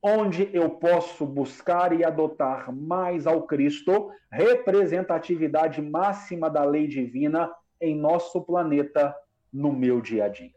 Onde 0.02 0.50
eu 0.52 0.68
posso 0.68 1.24
buscar 1.24 1.92
e 1.92 2.04
adotar 2.04 2.72
mais 2.72 3.26
ao 3.26 3.46
Cristo, 3.46 4.10
representatividade 4.30 5.80
máxima 5.80 6.50
da 6.50 6.64
lei 6.64 6.88
divina 6.88 7.54
em 7.80 7.96
nosso 7.96 8.40
planeta, 8.42 9.14
no 9.52 9.72
meu 9.72 10.00
dia 10.00 10.24
a 10.24 10.28
dia? 10.28 10.54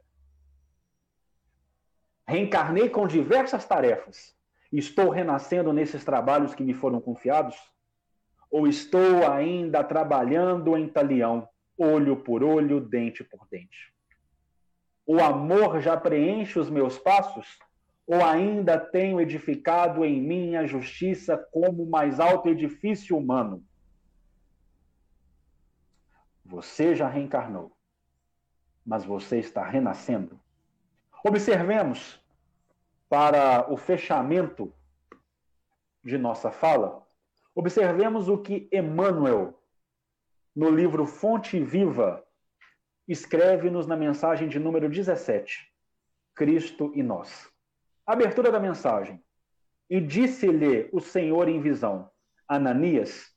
Reencarnei 2.28 2.90
com 2.90 3.06
diversas 3.06 3.66
tarefas 3.66 4.36
Estou 4.78 5.10
renascendo 5.10 5.72
nesses 5.72 6.04
trabalhos 6.04 6.54
que 6.54 6.64
me 6.64 6.74
foram 6.74 7.00
confiados? 7.00 7.56
Ou 8.56 8.66
estou 8.68 9.30
ainda 9.30 9.84
trabalhando 9.84 10.78
em 10.78 10.88
talião, 10.88 11.46
olho 11.78 12.16
por 12.16 12.42
olho, 12.42 12.80
dente 12.80 13.22
por 13.22 13.46
dente? 13.52 13.94
O 15.06 15.20
amor 15.20 15.82
já 15.82 15.98
preenche 15.98 16.58
os 16.58 16.70
meus 16.70 16.98
passos? 16.98 17.60
Ou 18.08 18.24
ainda 18.24 18.80
tenho 18.80 19.20
edificado 19.20 20.06
em 20.06 20.22
mim 20.22 20.56
a 20.56 20.66
justiça 20.66 21.38
como 21.52 21.84
o 21.84 21.90
mais 21.90 22.18
alto 22.18 22.48
edifício 22.48 23.18
humano? 23.18 23.62
Você 26.46 26.96
já 26.96 27.10
reencarnou, 27.10 27.76
mas 28.86 29.04
você 29.04 29.38
está 29.38 29.66
renascendo. 29.66 30.40
Observemos 31.28 32.24
para 33.10 33.70
o 33.70 33.76
fechamento 33.76 34.74
de 36.02 36.18
nossa 36.18 36.50
fala, 36.50 37.05
observemos 37.56 38.28
o 38.28 38.38
que 38.38 38.68
Emmanuel, 38.72 39.58
no 40.54 40.70
livro 40.70 41.08
Fonte 41.08 41.60
Viva, 41.64 42.24
escreve-nos 43.08 43.88
na 43.88 43.96
mensagem 43.96 44.50
de 44.50 44.60
número 44.60 44.90
17, 44.90 45.72
Cristo 46.36 46.92
e 46.94 47.02
nós. 47.02 47.50
Abertura 48.06 48.52
da 48.52 48.60
mensagem. 48.60 49.24
E 49.90 50.02
disse-lhe 50.02 50.90
o 50.92 51.00
Senhor 51.00 51.48
em 51.48 51.62
visão, 51.62 52.10
Ananias, 52.48 53.34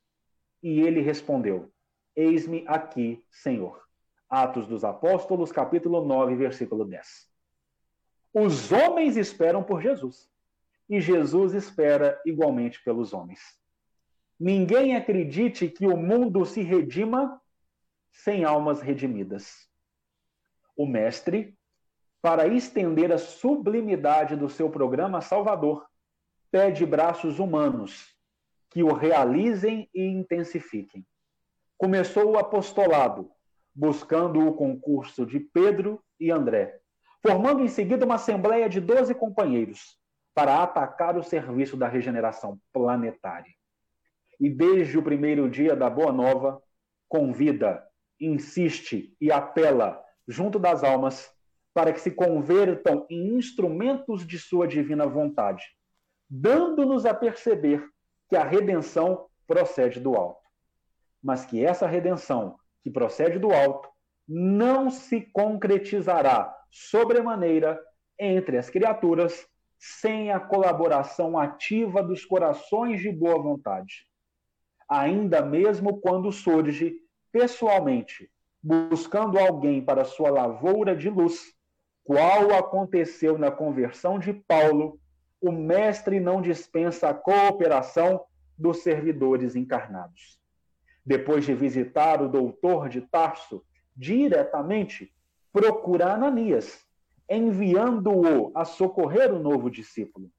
e 0.62 0.80
ele 0.80 1.00
respondeu: 1.00 1.70
Eis-me 2.16 2.64
aqui, 2.66 3.22
Senhor. 3.30 3.86
Atos 4.28 4.66
dos 4.66 4.84
Apóstolos, 4.84 5.52
capítulo 5.52 6.04
9, 6.04 6.34
versículo 6.36 6.84
10. 6.84 7.28
Os 8.34 8.72
homens 8.72 9.16
esperam 9.16 9.62
por 9.62 9.80
Jesus. 9.80 10.28
E 10.88 11.00
Jesus 11.00 11.54
espera 11.54 12.20
igualmente 12.24 12.82
pelos 12.82 13.12
homens. 13.12 13.57
Ninguém 14.38 14.94
acredite 14.94 15.68
que 15.68 15.86
o 15.86 15.96
mundo 15.96 16.44
se 16.44 16.62
redima 16.62 17.40
sem 18.10 18.44
almas 18.44 18.80
redimidas. 18.80 19.68
O 20.76 20.86
Mestre, 20.86 21.56
para 22.22 22.46
estender 22.46 23.12
a 23.12 23.18
sublimidade 23.18 24.36
do 24.36 24.48
seu 24.48 24.70
programa 24.70 25.20
salvador, 25.20 25.86
pede 26.50 26.86
braços 26.86 27.38
humanos 27.38 28.14
que 28.70 28.82
o 28.82 28.92
realizem 28.92 29.88
e 29.94 30.02
intensifiquem. 30.02 31.04
Começou 31.76 32.32
o 32.32 32.38
apostolado, 32.38 33.30
buscando 33.74 34.46
o 34.46 34.54
concurso 34.54 35.24
de 35.26 35.40
Pedro 35.40 36.02
e 36.18 36.30
André 36.30 36.80
formando 37.22 37.62
em 37.62 37.68
seguida 37.68 38.04
uma 38.04 38.14
assembleia 38.14 38.68
de 38.68 38.80
12 38.80 39.14
companheiros 39.14 39.98
para 40.34 40.62
atacar 40.62 41.16
o 41.16 41.22
serviço 41.22 41.76
da 41.76 41.88
regeneração 41.88 42.60
planetária. 42.72 43.52
E 44.40 44.48
desde 44.48 44.96
o 44.96 45.02
primeiro 45.02 45.48
dia 45.50 45.74
da 45.74 45.90
Boa 45.90 46.12
Nova, 46.12 46.62
convida, 47.08 47.82
insiste 48.20 49.16
e 49.20 49.32
apela 49.32 50.02
junto 50.26 50.58
das 50.58 50.84
almas 50.84 51.30
para 51.72 51.92
que 51.92 52.00
se 52.00 52.10
convertam 52.10 53.06
em 53.08 53.36
instrumentos 53.36 54.26
de 54.26 54.38
sua 54.38 54.66
divina 54.66 55.06
vontade, 55.06 55.64
dando-nos 56.28 57.06
a 57.06 57.14
perceber 57.14 57.84
que 58.28 58.36
a 58.36 58.44
redenção 58.44 59.26
procede 59.46 60.00
do 60.00 60.14
alto. 60.14 60.46
Mas 61.22 61.44
que 61.44 61.64
essa 61.64 61.86
redenção 61.86 62.56
que 62.82 62.90
procede 62.90 63.38
do 63.38 63.52
alto 63.52 63.88
não 64.26 64.90
se 64.90 65.22
concretizará 65.32 66.54
sobremaneira 66.70 67.80
entre 68.18 68.58
as 68.58 68.68
criaturas 68.68 69.46
sem 69.78 70.32
a 70.32 70.40
colaboração 70.40 71.38
ativa 71.38 72.02
dos 72.02 72.24
corações 72.24 73.00
de 73.00 73.10
boa 73.10 73.40
vontade. 73.40 74.06
Ainda 74.88 75.42
mesmo 75.42 76.00
quando 76.00 76.32
surge 76.32 76.96
pessoalmente, 77.30 78.30
buscando 78.62 79.38
alguém 79.38 79.82
para 79.82 80.04
sua 80.04 80.30
lavoura 80.30 80.96
de 80.96 81.10
luz, 81.10 81.54
qual 82.02 82.54
aconteceu 82.54 83.36
na 83.36 83.50
conversão 83.50 84.18
de 84.18 84.32
Paulo, 84.32 84.98
o 85.40 85.52
mestre 85.52 86.18
não 86.18 86.40
dispensa 86.40 87.10
a 87.10 87.14
cooperação 87.14 88.24
dos 88.56 88.78
servidores 88.78 89.54
encarnados. 89.54 90.40
Depois 91.04 91.44
de 91.44 91.54
visitar 91.54 92.20
o 92.20 92.28
doutor 92.28 92.88
de 92.88 93.02
Tarso 93.02 93.62
diretamente, 93.94 95.12
procura 95.52 96.12
Ananias, 96.12 96.84
enviando-o 97.28 98.52
a 98.54 98.64
socorrer 98.64 99.32
o 99.32 99.38
novo 99.38 99.70
discípulo. 99.70 100.30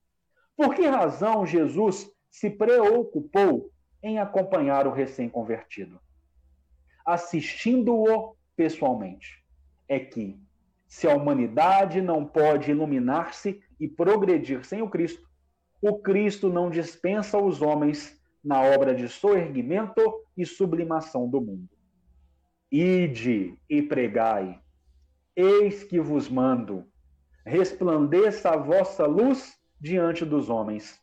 Por 0.58 0.74
que 0.74 0.86
razão 0.88 1.46
Jesus 1.46 2.12
se 2.30 2.50
preocupou 2.50 3.72
em 4.02 4.20
acompanhar 4.20 4.88
o 4.88 4.92
recém-convertido? 4.92 6.00
Assistindo-o 7.06 8.36
pessoalmente. 8.56 9.44
É 9.88 10.00
que, 10.00 10.40
se 10.88 11.08
a 11.08 11.16
humanidade 11.16 12.02
não 12.02 12.26
pode 12.26 12.72
iluminar-se 12.72 13.62
e 13.80 13.88
progredir 13.88 14.66
sem 14.66 14.82
o 14.82 14.90
Cristo, 14.90 15.28
o 15.82 16.00
Cristo 16.00 16.50
não 16.50 16.70
dispensa 16.70 17.38
os 17.38 17.62
homens 17.62 18.20
na 18.44 18.62
obra 18.62 18.94
de 18.94 19.08
soerguimento 19.08 20.02
e 20.36 20.46
sublimação 20.46 21.28
do 21.30 21.42
mundo. 21.42 21.70
Ide 22.72 23.58
e 23.70 23.82
pregai. 23.82 24.60
Eis 25.36 25.84
que 25.84 26.00
vos 26.00 26.30
mando. 26.30 26.86
Resplandeça 27.46 28.52
a 28.52 28.58
vossa 28.58 29.06
luz 29.06 29.58
diante 29.80 30.26
dos 30.26 30.50
homens. 30.50 31.00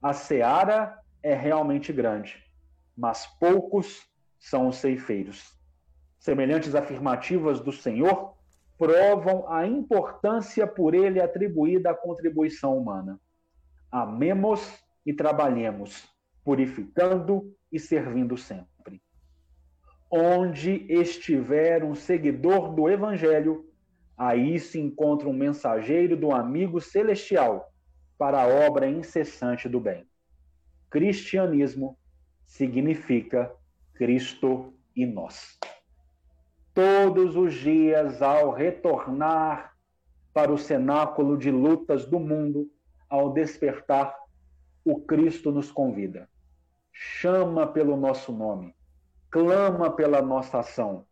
A 0.00 0.12
seara 0.12 1.01
é 1.22 1.34
realmente 1.34 1.92
grande, 1.92 2.42
mas 2.96 3.26
poucos 3.38 4.06
são 4.38 4.68
os 4.68 4.76
ceifeiros. 4.76 5.56
Semelhantes 6.18 6.74
afirmativas 6.74 7.60
do 7.60 7.72
Senhor 7.72 8.34
provam 8.76 9.48
a 9.48 9.66
importância 9.66 10.66
por 10.66 10.94
ele 10.94 11.20
atribuída 11.20 11.90
à 11.90 11.94
contribuição 11.94 12.76
humana. 12.76 13.20
Amemos 13.90 14.60
e 15.06 15.12
trabalhemos, 15.12 16.04
purificando 16.44 17.54
e 17.70 17.78
servindo 17.78 18.36
sempre. 18.36 19.00
Onde 20.10 20.86
estiver 20.92 21.84
um 21.84 21.94
seguidor 21.94 22.74
do 22.74 22.88
Evangelho, 22.88 23.64
aí 24.16 24.58
se 24.58 24.80
encontra 24.80 25.28
um 25.28 25.32
mensageiro 25.32 26.16
do 26.16 26.32
amigo 26.32 26.80
celestial 26.80 27.72
para 28.18 28.42
a 28.42 28.46
obra 28.46 28.88
incessante 28.88 29.68
do 29.68 29.80
bem. 29.80 30.06
Cristianismo 30.92 31.98
significa 32.44 33.52
Cristo 33.94 34.72
e 34.94 35.04
nós. 35.04 35.58
Todos 36.72 37.34
os 37.34 37.54
dias, 37.54 38.22
ao 38.22 38.52
retornar 38.52 39.76
para 40.32 40.52
o 40.52 40.58
cenáculo 40.58 41.36
de 41.36 41.50
lutas 41.50 42.06
do 42.06 42.20
mundo, 42.20 42.70
ao 43.08 43.32
despertar, 43.32 44.14
o 44.84 45.00
Cristo 45.00 45.50
nos 45.50 45.72
convida. 45.72 46.28
Chama 46.92 47.66
pelo 47.66 47.96
nosso 47.96 48.30
nome 48.30 48.72
clama 49.32 49.90
pela 49.90 50.20
nossa 50.20 50.58
ação. 50.58 51.06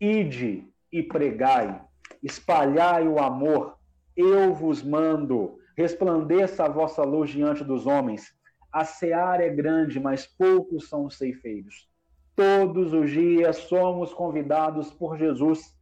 Ide 0.00 0.66
e 0.90 1.00
pregai, 1.00 1.80
espalhai 2.20 3.06
o 3.06 3.20
amor, 3.20 3.78
eu 4.16 4.52
vos 4.52 4.82
mando, 4.82 5.58
resplandeça 5.76 6.64
a 6.64 6.68
vossa 6.68 7.04
luz 7.04 7.30
diante 7.30 7.62
dos 7.62 7.86
homens. 7.86 8.34
A 8.72 8.84
seara 8.84 9.44
é 9.44 9.50
grande, 9.50 10.00
mas 10.00 10.26
poucos 10.26 10.88
são 10.88 11.04
os 11.04 11.18
ceifeiros. 11.18 11.88
Todos 12.34 12.94
os 12.94 13.10
dias 13.10 13.56
somos 13.56 14.14
convidados 14.14 14.90
por 14.90 15.18
Jesus 15.18 15.76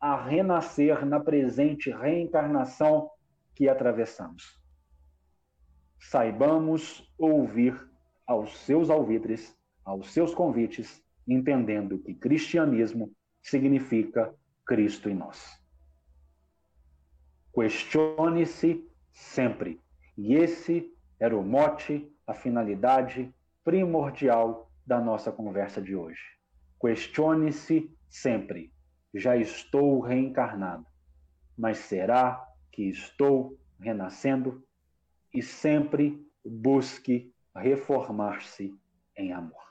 a 0.00 0.22
renascer 0.22 1.04
na 1.04 1.18
presente 1.18 1.90
reencarnação 1.90 3.10
que 3.54 3.68
atravessamos. 3.68 4.60
Saibamos 5.98 7.12
ouvir 7.18 7.74
aos 8.26 8.56
seus 8.58 8.90
alvitres, 8.90 9.56
aos 9.84 10.12
seus 10.12 10.32
convites 10.34 11.02
entendendo 11.26 11.98
que 11.98 12.14
cristianismo 12.14 13.12
significa 13.42 14.32
Cristo 14.64 15.08
em 15.08 15.14
nós. 15.14 15.60
Questione-se 17.52 18.86
sempre. 19.12 19.80
E 20.16 20.34
esse 20.34 20.95
era 21.18 21.36
o 21.36 21.42
mote, 21.42 22.10
a 22.26 22.34
finalidade 22.34 23.34
primordial 23.64 24.70
da 24.86 25.00
nossa 25.00 25.32
conversa 25.32 25.80
de 25.80 25.96
hoje. 25.96 26.22
Questione-se 26.80 27.90
sempre. 28.08 28.72
Já 29.14 29.36
estou 29.36 30.00
reencarnado, 30.00 30.86
mas 31.56 31.78
será 31.78 32.46
que 32.70 32.82
estou 32.82 33.58
renascendo? 33.80 34.62
E 35.32 35.42
sempre 35.42 36.24
busque 36.44 37.32
reformar-se 37.54 38.78
em 39.16 39.32
amor. 39.32 39.64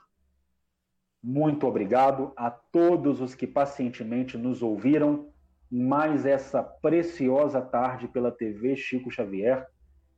Muito 1.22 1.66
obrigado 1.66 2.32
a 2.36 2.50
todos 2.50 3.20
os 3.20 3.34
que 3.34 3.46
pacientemente 3.46 4.36
nos 4.36 4.62
ouviram 4.62 5.32
mais 5.70 6.24
essa 6.24 6.62
preciosa 6.62 7.60
tarde 7.60 8.06
pela 8.06 8.30
TV 8.30 8.76
Chico 8.76 9.10
Xavier, 9.10 9.66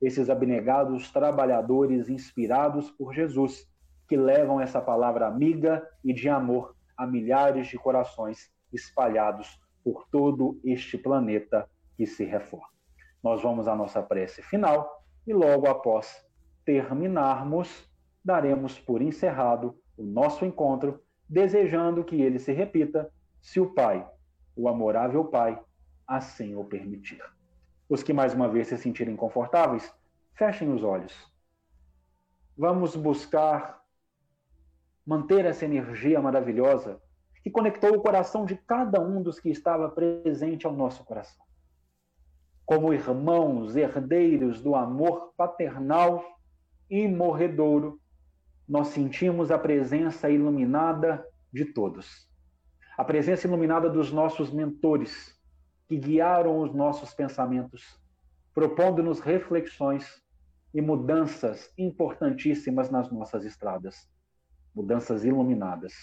esses 0.01 0.30
abnegados 0.30 1.11
trabalhadores 1.11 2.09
inspirados 2.09 2.90
por 2.90 3.12
Jesus, 3.12 3.68
que 4.09 4.16
levam 4.16 4.61
essa 4.61 4.80
palavra 4.80 5.26
amiga 5.26 5.86
e 6.05 6.12
de 6.12 6.28
amor 6.28 6.74
a 6.96 7.07
milhares 7.07 7.68
de 7.68 7.76
corações 7.76 8.51
espalhados 8.72 9.61
por 9.84 10.07
todo 10.11 10.59
este 10.64 10.96
planeta 10.99 11.68
que 11.96 12.07
se 12.07 12.24
reforma. 12.24 12.68
Nós 13.22 13.42
vamos 13.42 13.66
à 13.66 13.74
nossa 13.74 14.03
prece 14.03 14.42
final 14.42 15.03
e 15.26 15.32
logo 15.32 15.68
após 15.68 16.24
terminarmos, 16.64 17.88
daremos 18.24 18.78
por 18.78 19.03
encerrado 19.03 19.78
o 19.96 20.03
nosso 20.03 20.44
encontro, 20.44 21.03
desejando 21.28 22.05
que 22.05 22.20
ele 22.20 22.38
se 22.38 22.53
repita, 22.53 23.11
se 23.40 23.61
o 23.61 23.74
Pai, 23.74 24.07
o 24.55 24.68
amorável 24.68 25.24
Pai, 25.24 25.59
assim 26.07 26.55
o 26.55 26.64
permitir. 26.64 27.22
Os 27.89 28.03
que 28.03 28.12
mais 28.12 28.34
uma 28.34 28.49
vez 28.49 28.68
se 28.68 28.76
sentirem 28.76 29.16
confortáveis, 29.16 29.93
fechem 30.34 30.72
os 30.72 30.82
olhos. 30.82 31.14
Vamos 32.57 32.95
buscar 32.95 33.82
manter 35.07 35.45
essa 35.45 35.64
energia 35.64 36.20
maravilhosa 36.20 37.01
que 37.43 37.51
conectou 37.51 37.95
o 37.95 38.03
coração 38.03 38.45
de 38.45 38.57
cada 38.57 39.01
um 39.01 39.22
dos 39.22 39.41
que 39.41 39.49
estava 39.49 39.89
presente 39.89 40.66
ao 40.66 40.72
nosso 40.72 41.05
coração. 41.05 41.45
Como 42.66 42.93
irmãos, 42.93 43.76
herdeiros 43.76 44.61
do 44.61 44.74
amor 44.74 45.32
paternal 45.36 46.22
e 46.91 47.09
morredouro 47.09 47.99
nós 48.68 48.89
sentimos 48.89 49.51
a 49.51 49.59
presença 49.59 50.28
iluminada 50.28 51.26
de 51.51 51.64
todos. 51.64 52.28
A 52.99 53.05
presença 53.05 53.47
iluminada 53.47 53.89
dos 53.89 54.12
nossos 54.12 54.51
mentores, 54.53 55.38
que 55.89 55.97
guiaram 55.97 56.61
os 56.61 56.74
nossos 56.74 57.14
pensamentos, 57.14 57.99
propondo-nos 58.55 59.20
reflexões 59.20 60.22
e 60.74 60.82
mudanças 60.82 61.72
importantíssimas 61.78 62.91
nas 62.91 63.11
nossas 63.11 63.45
estradas. 63.45 64.07
Mudanças 64.74 65.24
iluminadas, 65.24 65.95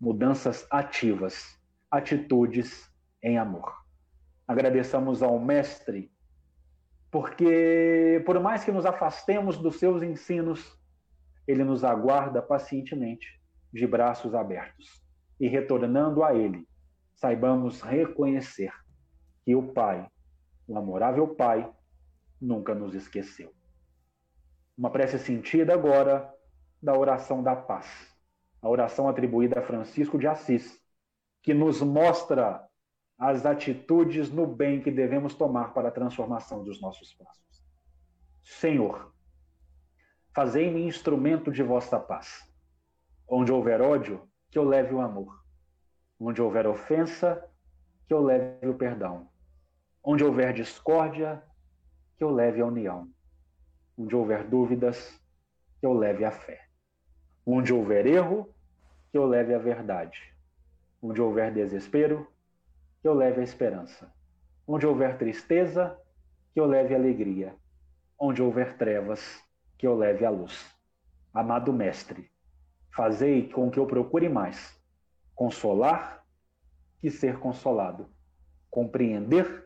mudanças 0.00 0.66
ativas, 0.70 1.56
atitudes 1.88 2.90
em 3.22 3.38
amor. 3.38 3.72
Agradeçamos 4.46 5.22
ao 5.22 5.38
Mestre, 5.38 6.12
porque 7.10 8.20
por 8.26 8.40
mais 8.40 8.64
que 8.64 8.72
nos 8.72 8.84
afastemos 8.84 9.56
dos 9.56 9.76
seus 9.76 10.02
ensinos, 10.02 10.76
ele 11.46 11.62
nos 11.62 11.84
aguarda 11.84 12.42
pacientemente, 12.42 13.40
de 13.72 13.86
braços 13.86 14.34
abertos. 14.34 15.02
E 15.40 15.48
retornando 15.48 16.22
a 16.22 16.34
Ele, 16.34 16.68
saibamos 17.14 17.80
reconhecer 17.80 18.72
que 19.44 19.54
o 19.54 19.72
Pai, 19.72 20.08
o 20.66 20.76
amorável 20.76 21.34
Pai, 21.34 21.70
nunca 22.40 22.74
nos 22.74 22.94
esqueceu. 22.94 23.52
Uma 24.76 24.90
prece 24.90 25.18
sentida 25.18 25.74
agora 25.74 26.32
da 26.82 26.96
oração 26.96 27.42
da 27.42 27.54
paz, 27.54 27.86
a 28.60 28.68
oração 28.68 29.08
atribuída 29.08 29.60
a 29.60 29.62
Francisco 29.62 30.18
de 30.18 30.26
Assis, 30.26 30.80
que 31.42 31.54
nos 31.54 31.80
mostra 31.80 32.66
as 33.18 33.46
atitudes 33.46 34.30
no 34.30 34.46
bem 34.46 34.80
que 34.80 34.90
devemos 34.90 35.34
tomar 35.34 35.72
para 35.72 35.88
a 35.88 35.92
transformação 35.92 36.64
dos 36.64 36.80
nossos 36.80 37.14
passos. 37.14 37.62
Senhor, 38.42 39.12
Fazei-me 40.34 40.82
instrumento 40.86 41.52
de 41.52 41.62
vossa 41.62 42.00
paz. 42.00 42.50
Onde 43.28 43.52
houver 43.52 43.82
ódio, 43.82 44.26
que 44.50 44.58
eu 44.58 44.64
leve 44.64 44.94
o 44.94 45.00
amor. 45.00 45.38
Onde 46.18 46.40
houver 46.40 46.66
ofensa, 46.66 47.46
que 48.06 48.14
eu 48.14 48.22
leve 48.22 48.66
o 48.66 48.74
perdão. 48.74 49.28
Onde 50.04 50.24
houver 50.24 50.52
discórdia, 50.52 51.42
que 52.16 52.24
eu 52.24 52.30
leve 52.30 52.60
a 52.60 52.66
união. 52.66 53.08
Onde 53.96 54.16
houver 54.16 54.44
dúvidas, 54.44 55.20
que 55.78 55.86
eu 55.86 55.92
leve 55.92 56.24
a 56.24 56.30
fé. 56.30 56.60
Onde 57.46 57.72
houver 57.72 58.06
erro, 58.06 58.48
que 59.10 59.18
eu 59.18 59.26
leve 59.26 59.54
a 59.54 59.58
verdade. 59.58 60.34
Onde 61.00 61.20
houver 61.20 61.52
desespero, 61.52 62.26
que 63.00 63.08
eu 63.08 63.14
leve 63.14 63.40
a 63.40 63.44
esperança. 63.44 64.12
Onde 64.66 64.86
houver 64.86 65.18
tristeza, 65.18 65.98
que 66.52 66.60
eu 66.60 66.66
leve 66.66 66.94
alegria. 66.94 67.54
Onde 68.18 68.42
houver 68.42 68.76
trevas, 68.76 69.42
que 69.78 69.86
eu 69.86 69.96
leve 69.96 70.24
a 70.24 70.30
luz. 70.30 70.72
Amado 71.34 71.72
Mestre, 71.72 72.30
fazei 72.94 73.48
com 73.48 73.70
que 73.70 73.78
eu 73.78 73.86
procure 73.86 74.28
mais 74.28 74.80
consolar 75.34 76.24
que 77.00 77.10
ser 77.10 77.38
consolado, 77.40 78.08
compreender 78.70 79.61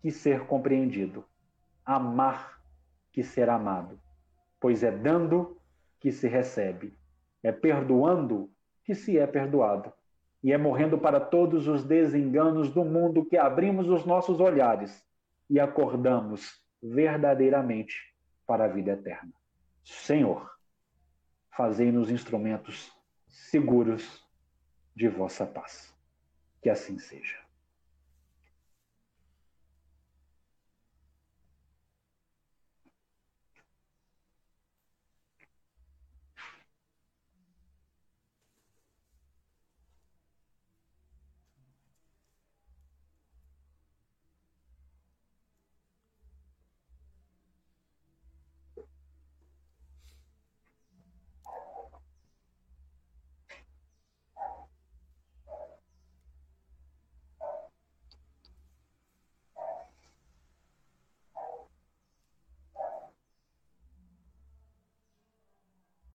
que 0.00 0.10
ser 0.10 0.46
compreendido, 0.46 1.24
amar 1.84 2.60
que 3.12 3.22
ser 3.22 3.48
amado, 3.48 3.98
pois 4.60 4.82
é 4.82 4.90
dando 4.90 5.60
que 5.98 6.12
se 6.12 6.28
recebe, 6.28 6.96
é 7.42 7.50
perdoando 7.50 8.50
que 8.84 8.94
se 8.94 9.18
é 9.18 9.26
perdoado, 9.26 9.92
e 10.42 10.52
é 10.52 10.58
morrendo 10.58 10.98
para 10.98 11.18
todos 11.18 11.66
os 11.66 11.82
desenganos 11.82 12.70
do 12.70 12.84
mundo 12.84 13.24
que 13.24 13.36
abrimos 13.36 13.88
os 13.88 14.04
nossos 14.04 14.38
olhares 14.38 15.04
e 15.50 15.58
acordamos 15.58 16.62
verdadeiramente 16.80 18.14
para 18.46 18.66
a 18.66 18.68
vida 18.68 18.92
eterna. 18.92 19.32
Senhor, 19.82 20.48
fazei-nos 21.50 22.10
instrumentos 22.10 22.92
seguros 23.26 24.24
de 24.94 25.08
vossa 25.08 25.46
paz. 25.46 25.94
Que 26.62 26.70
assim 26.70 26.98
seja. 26.98 27.45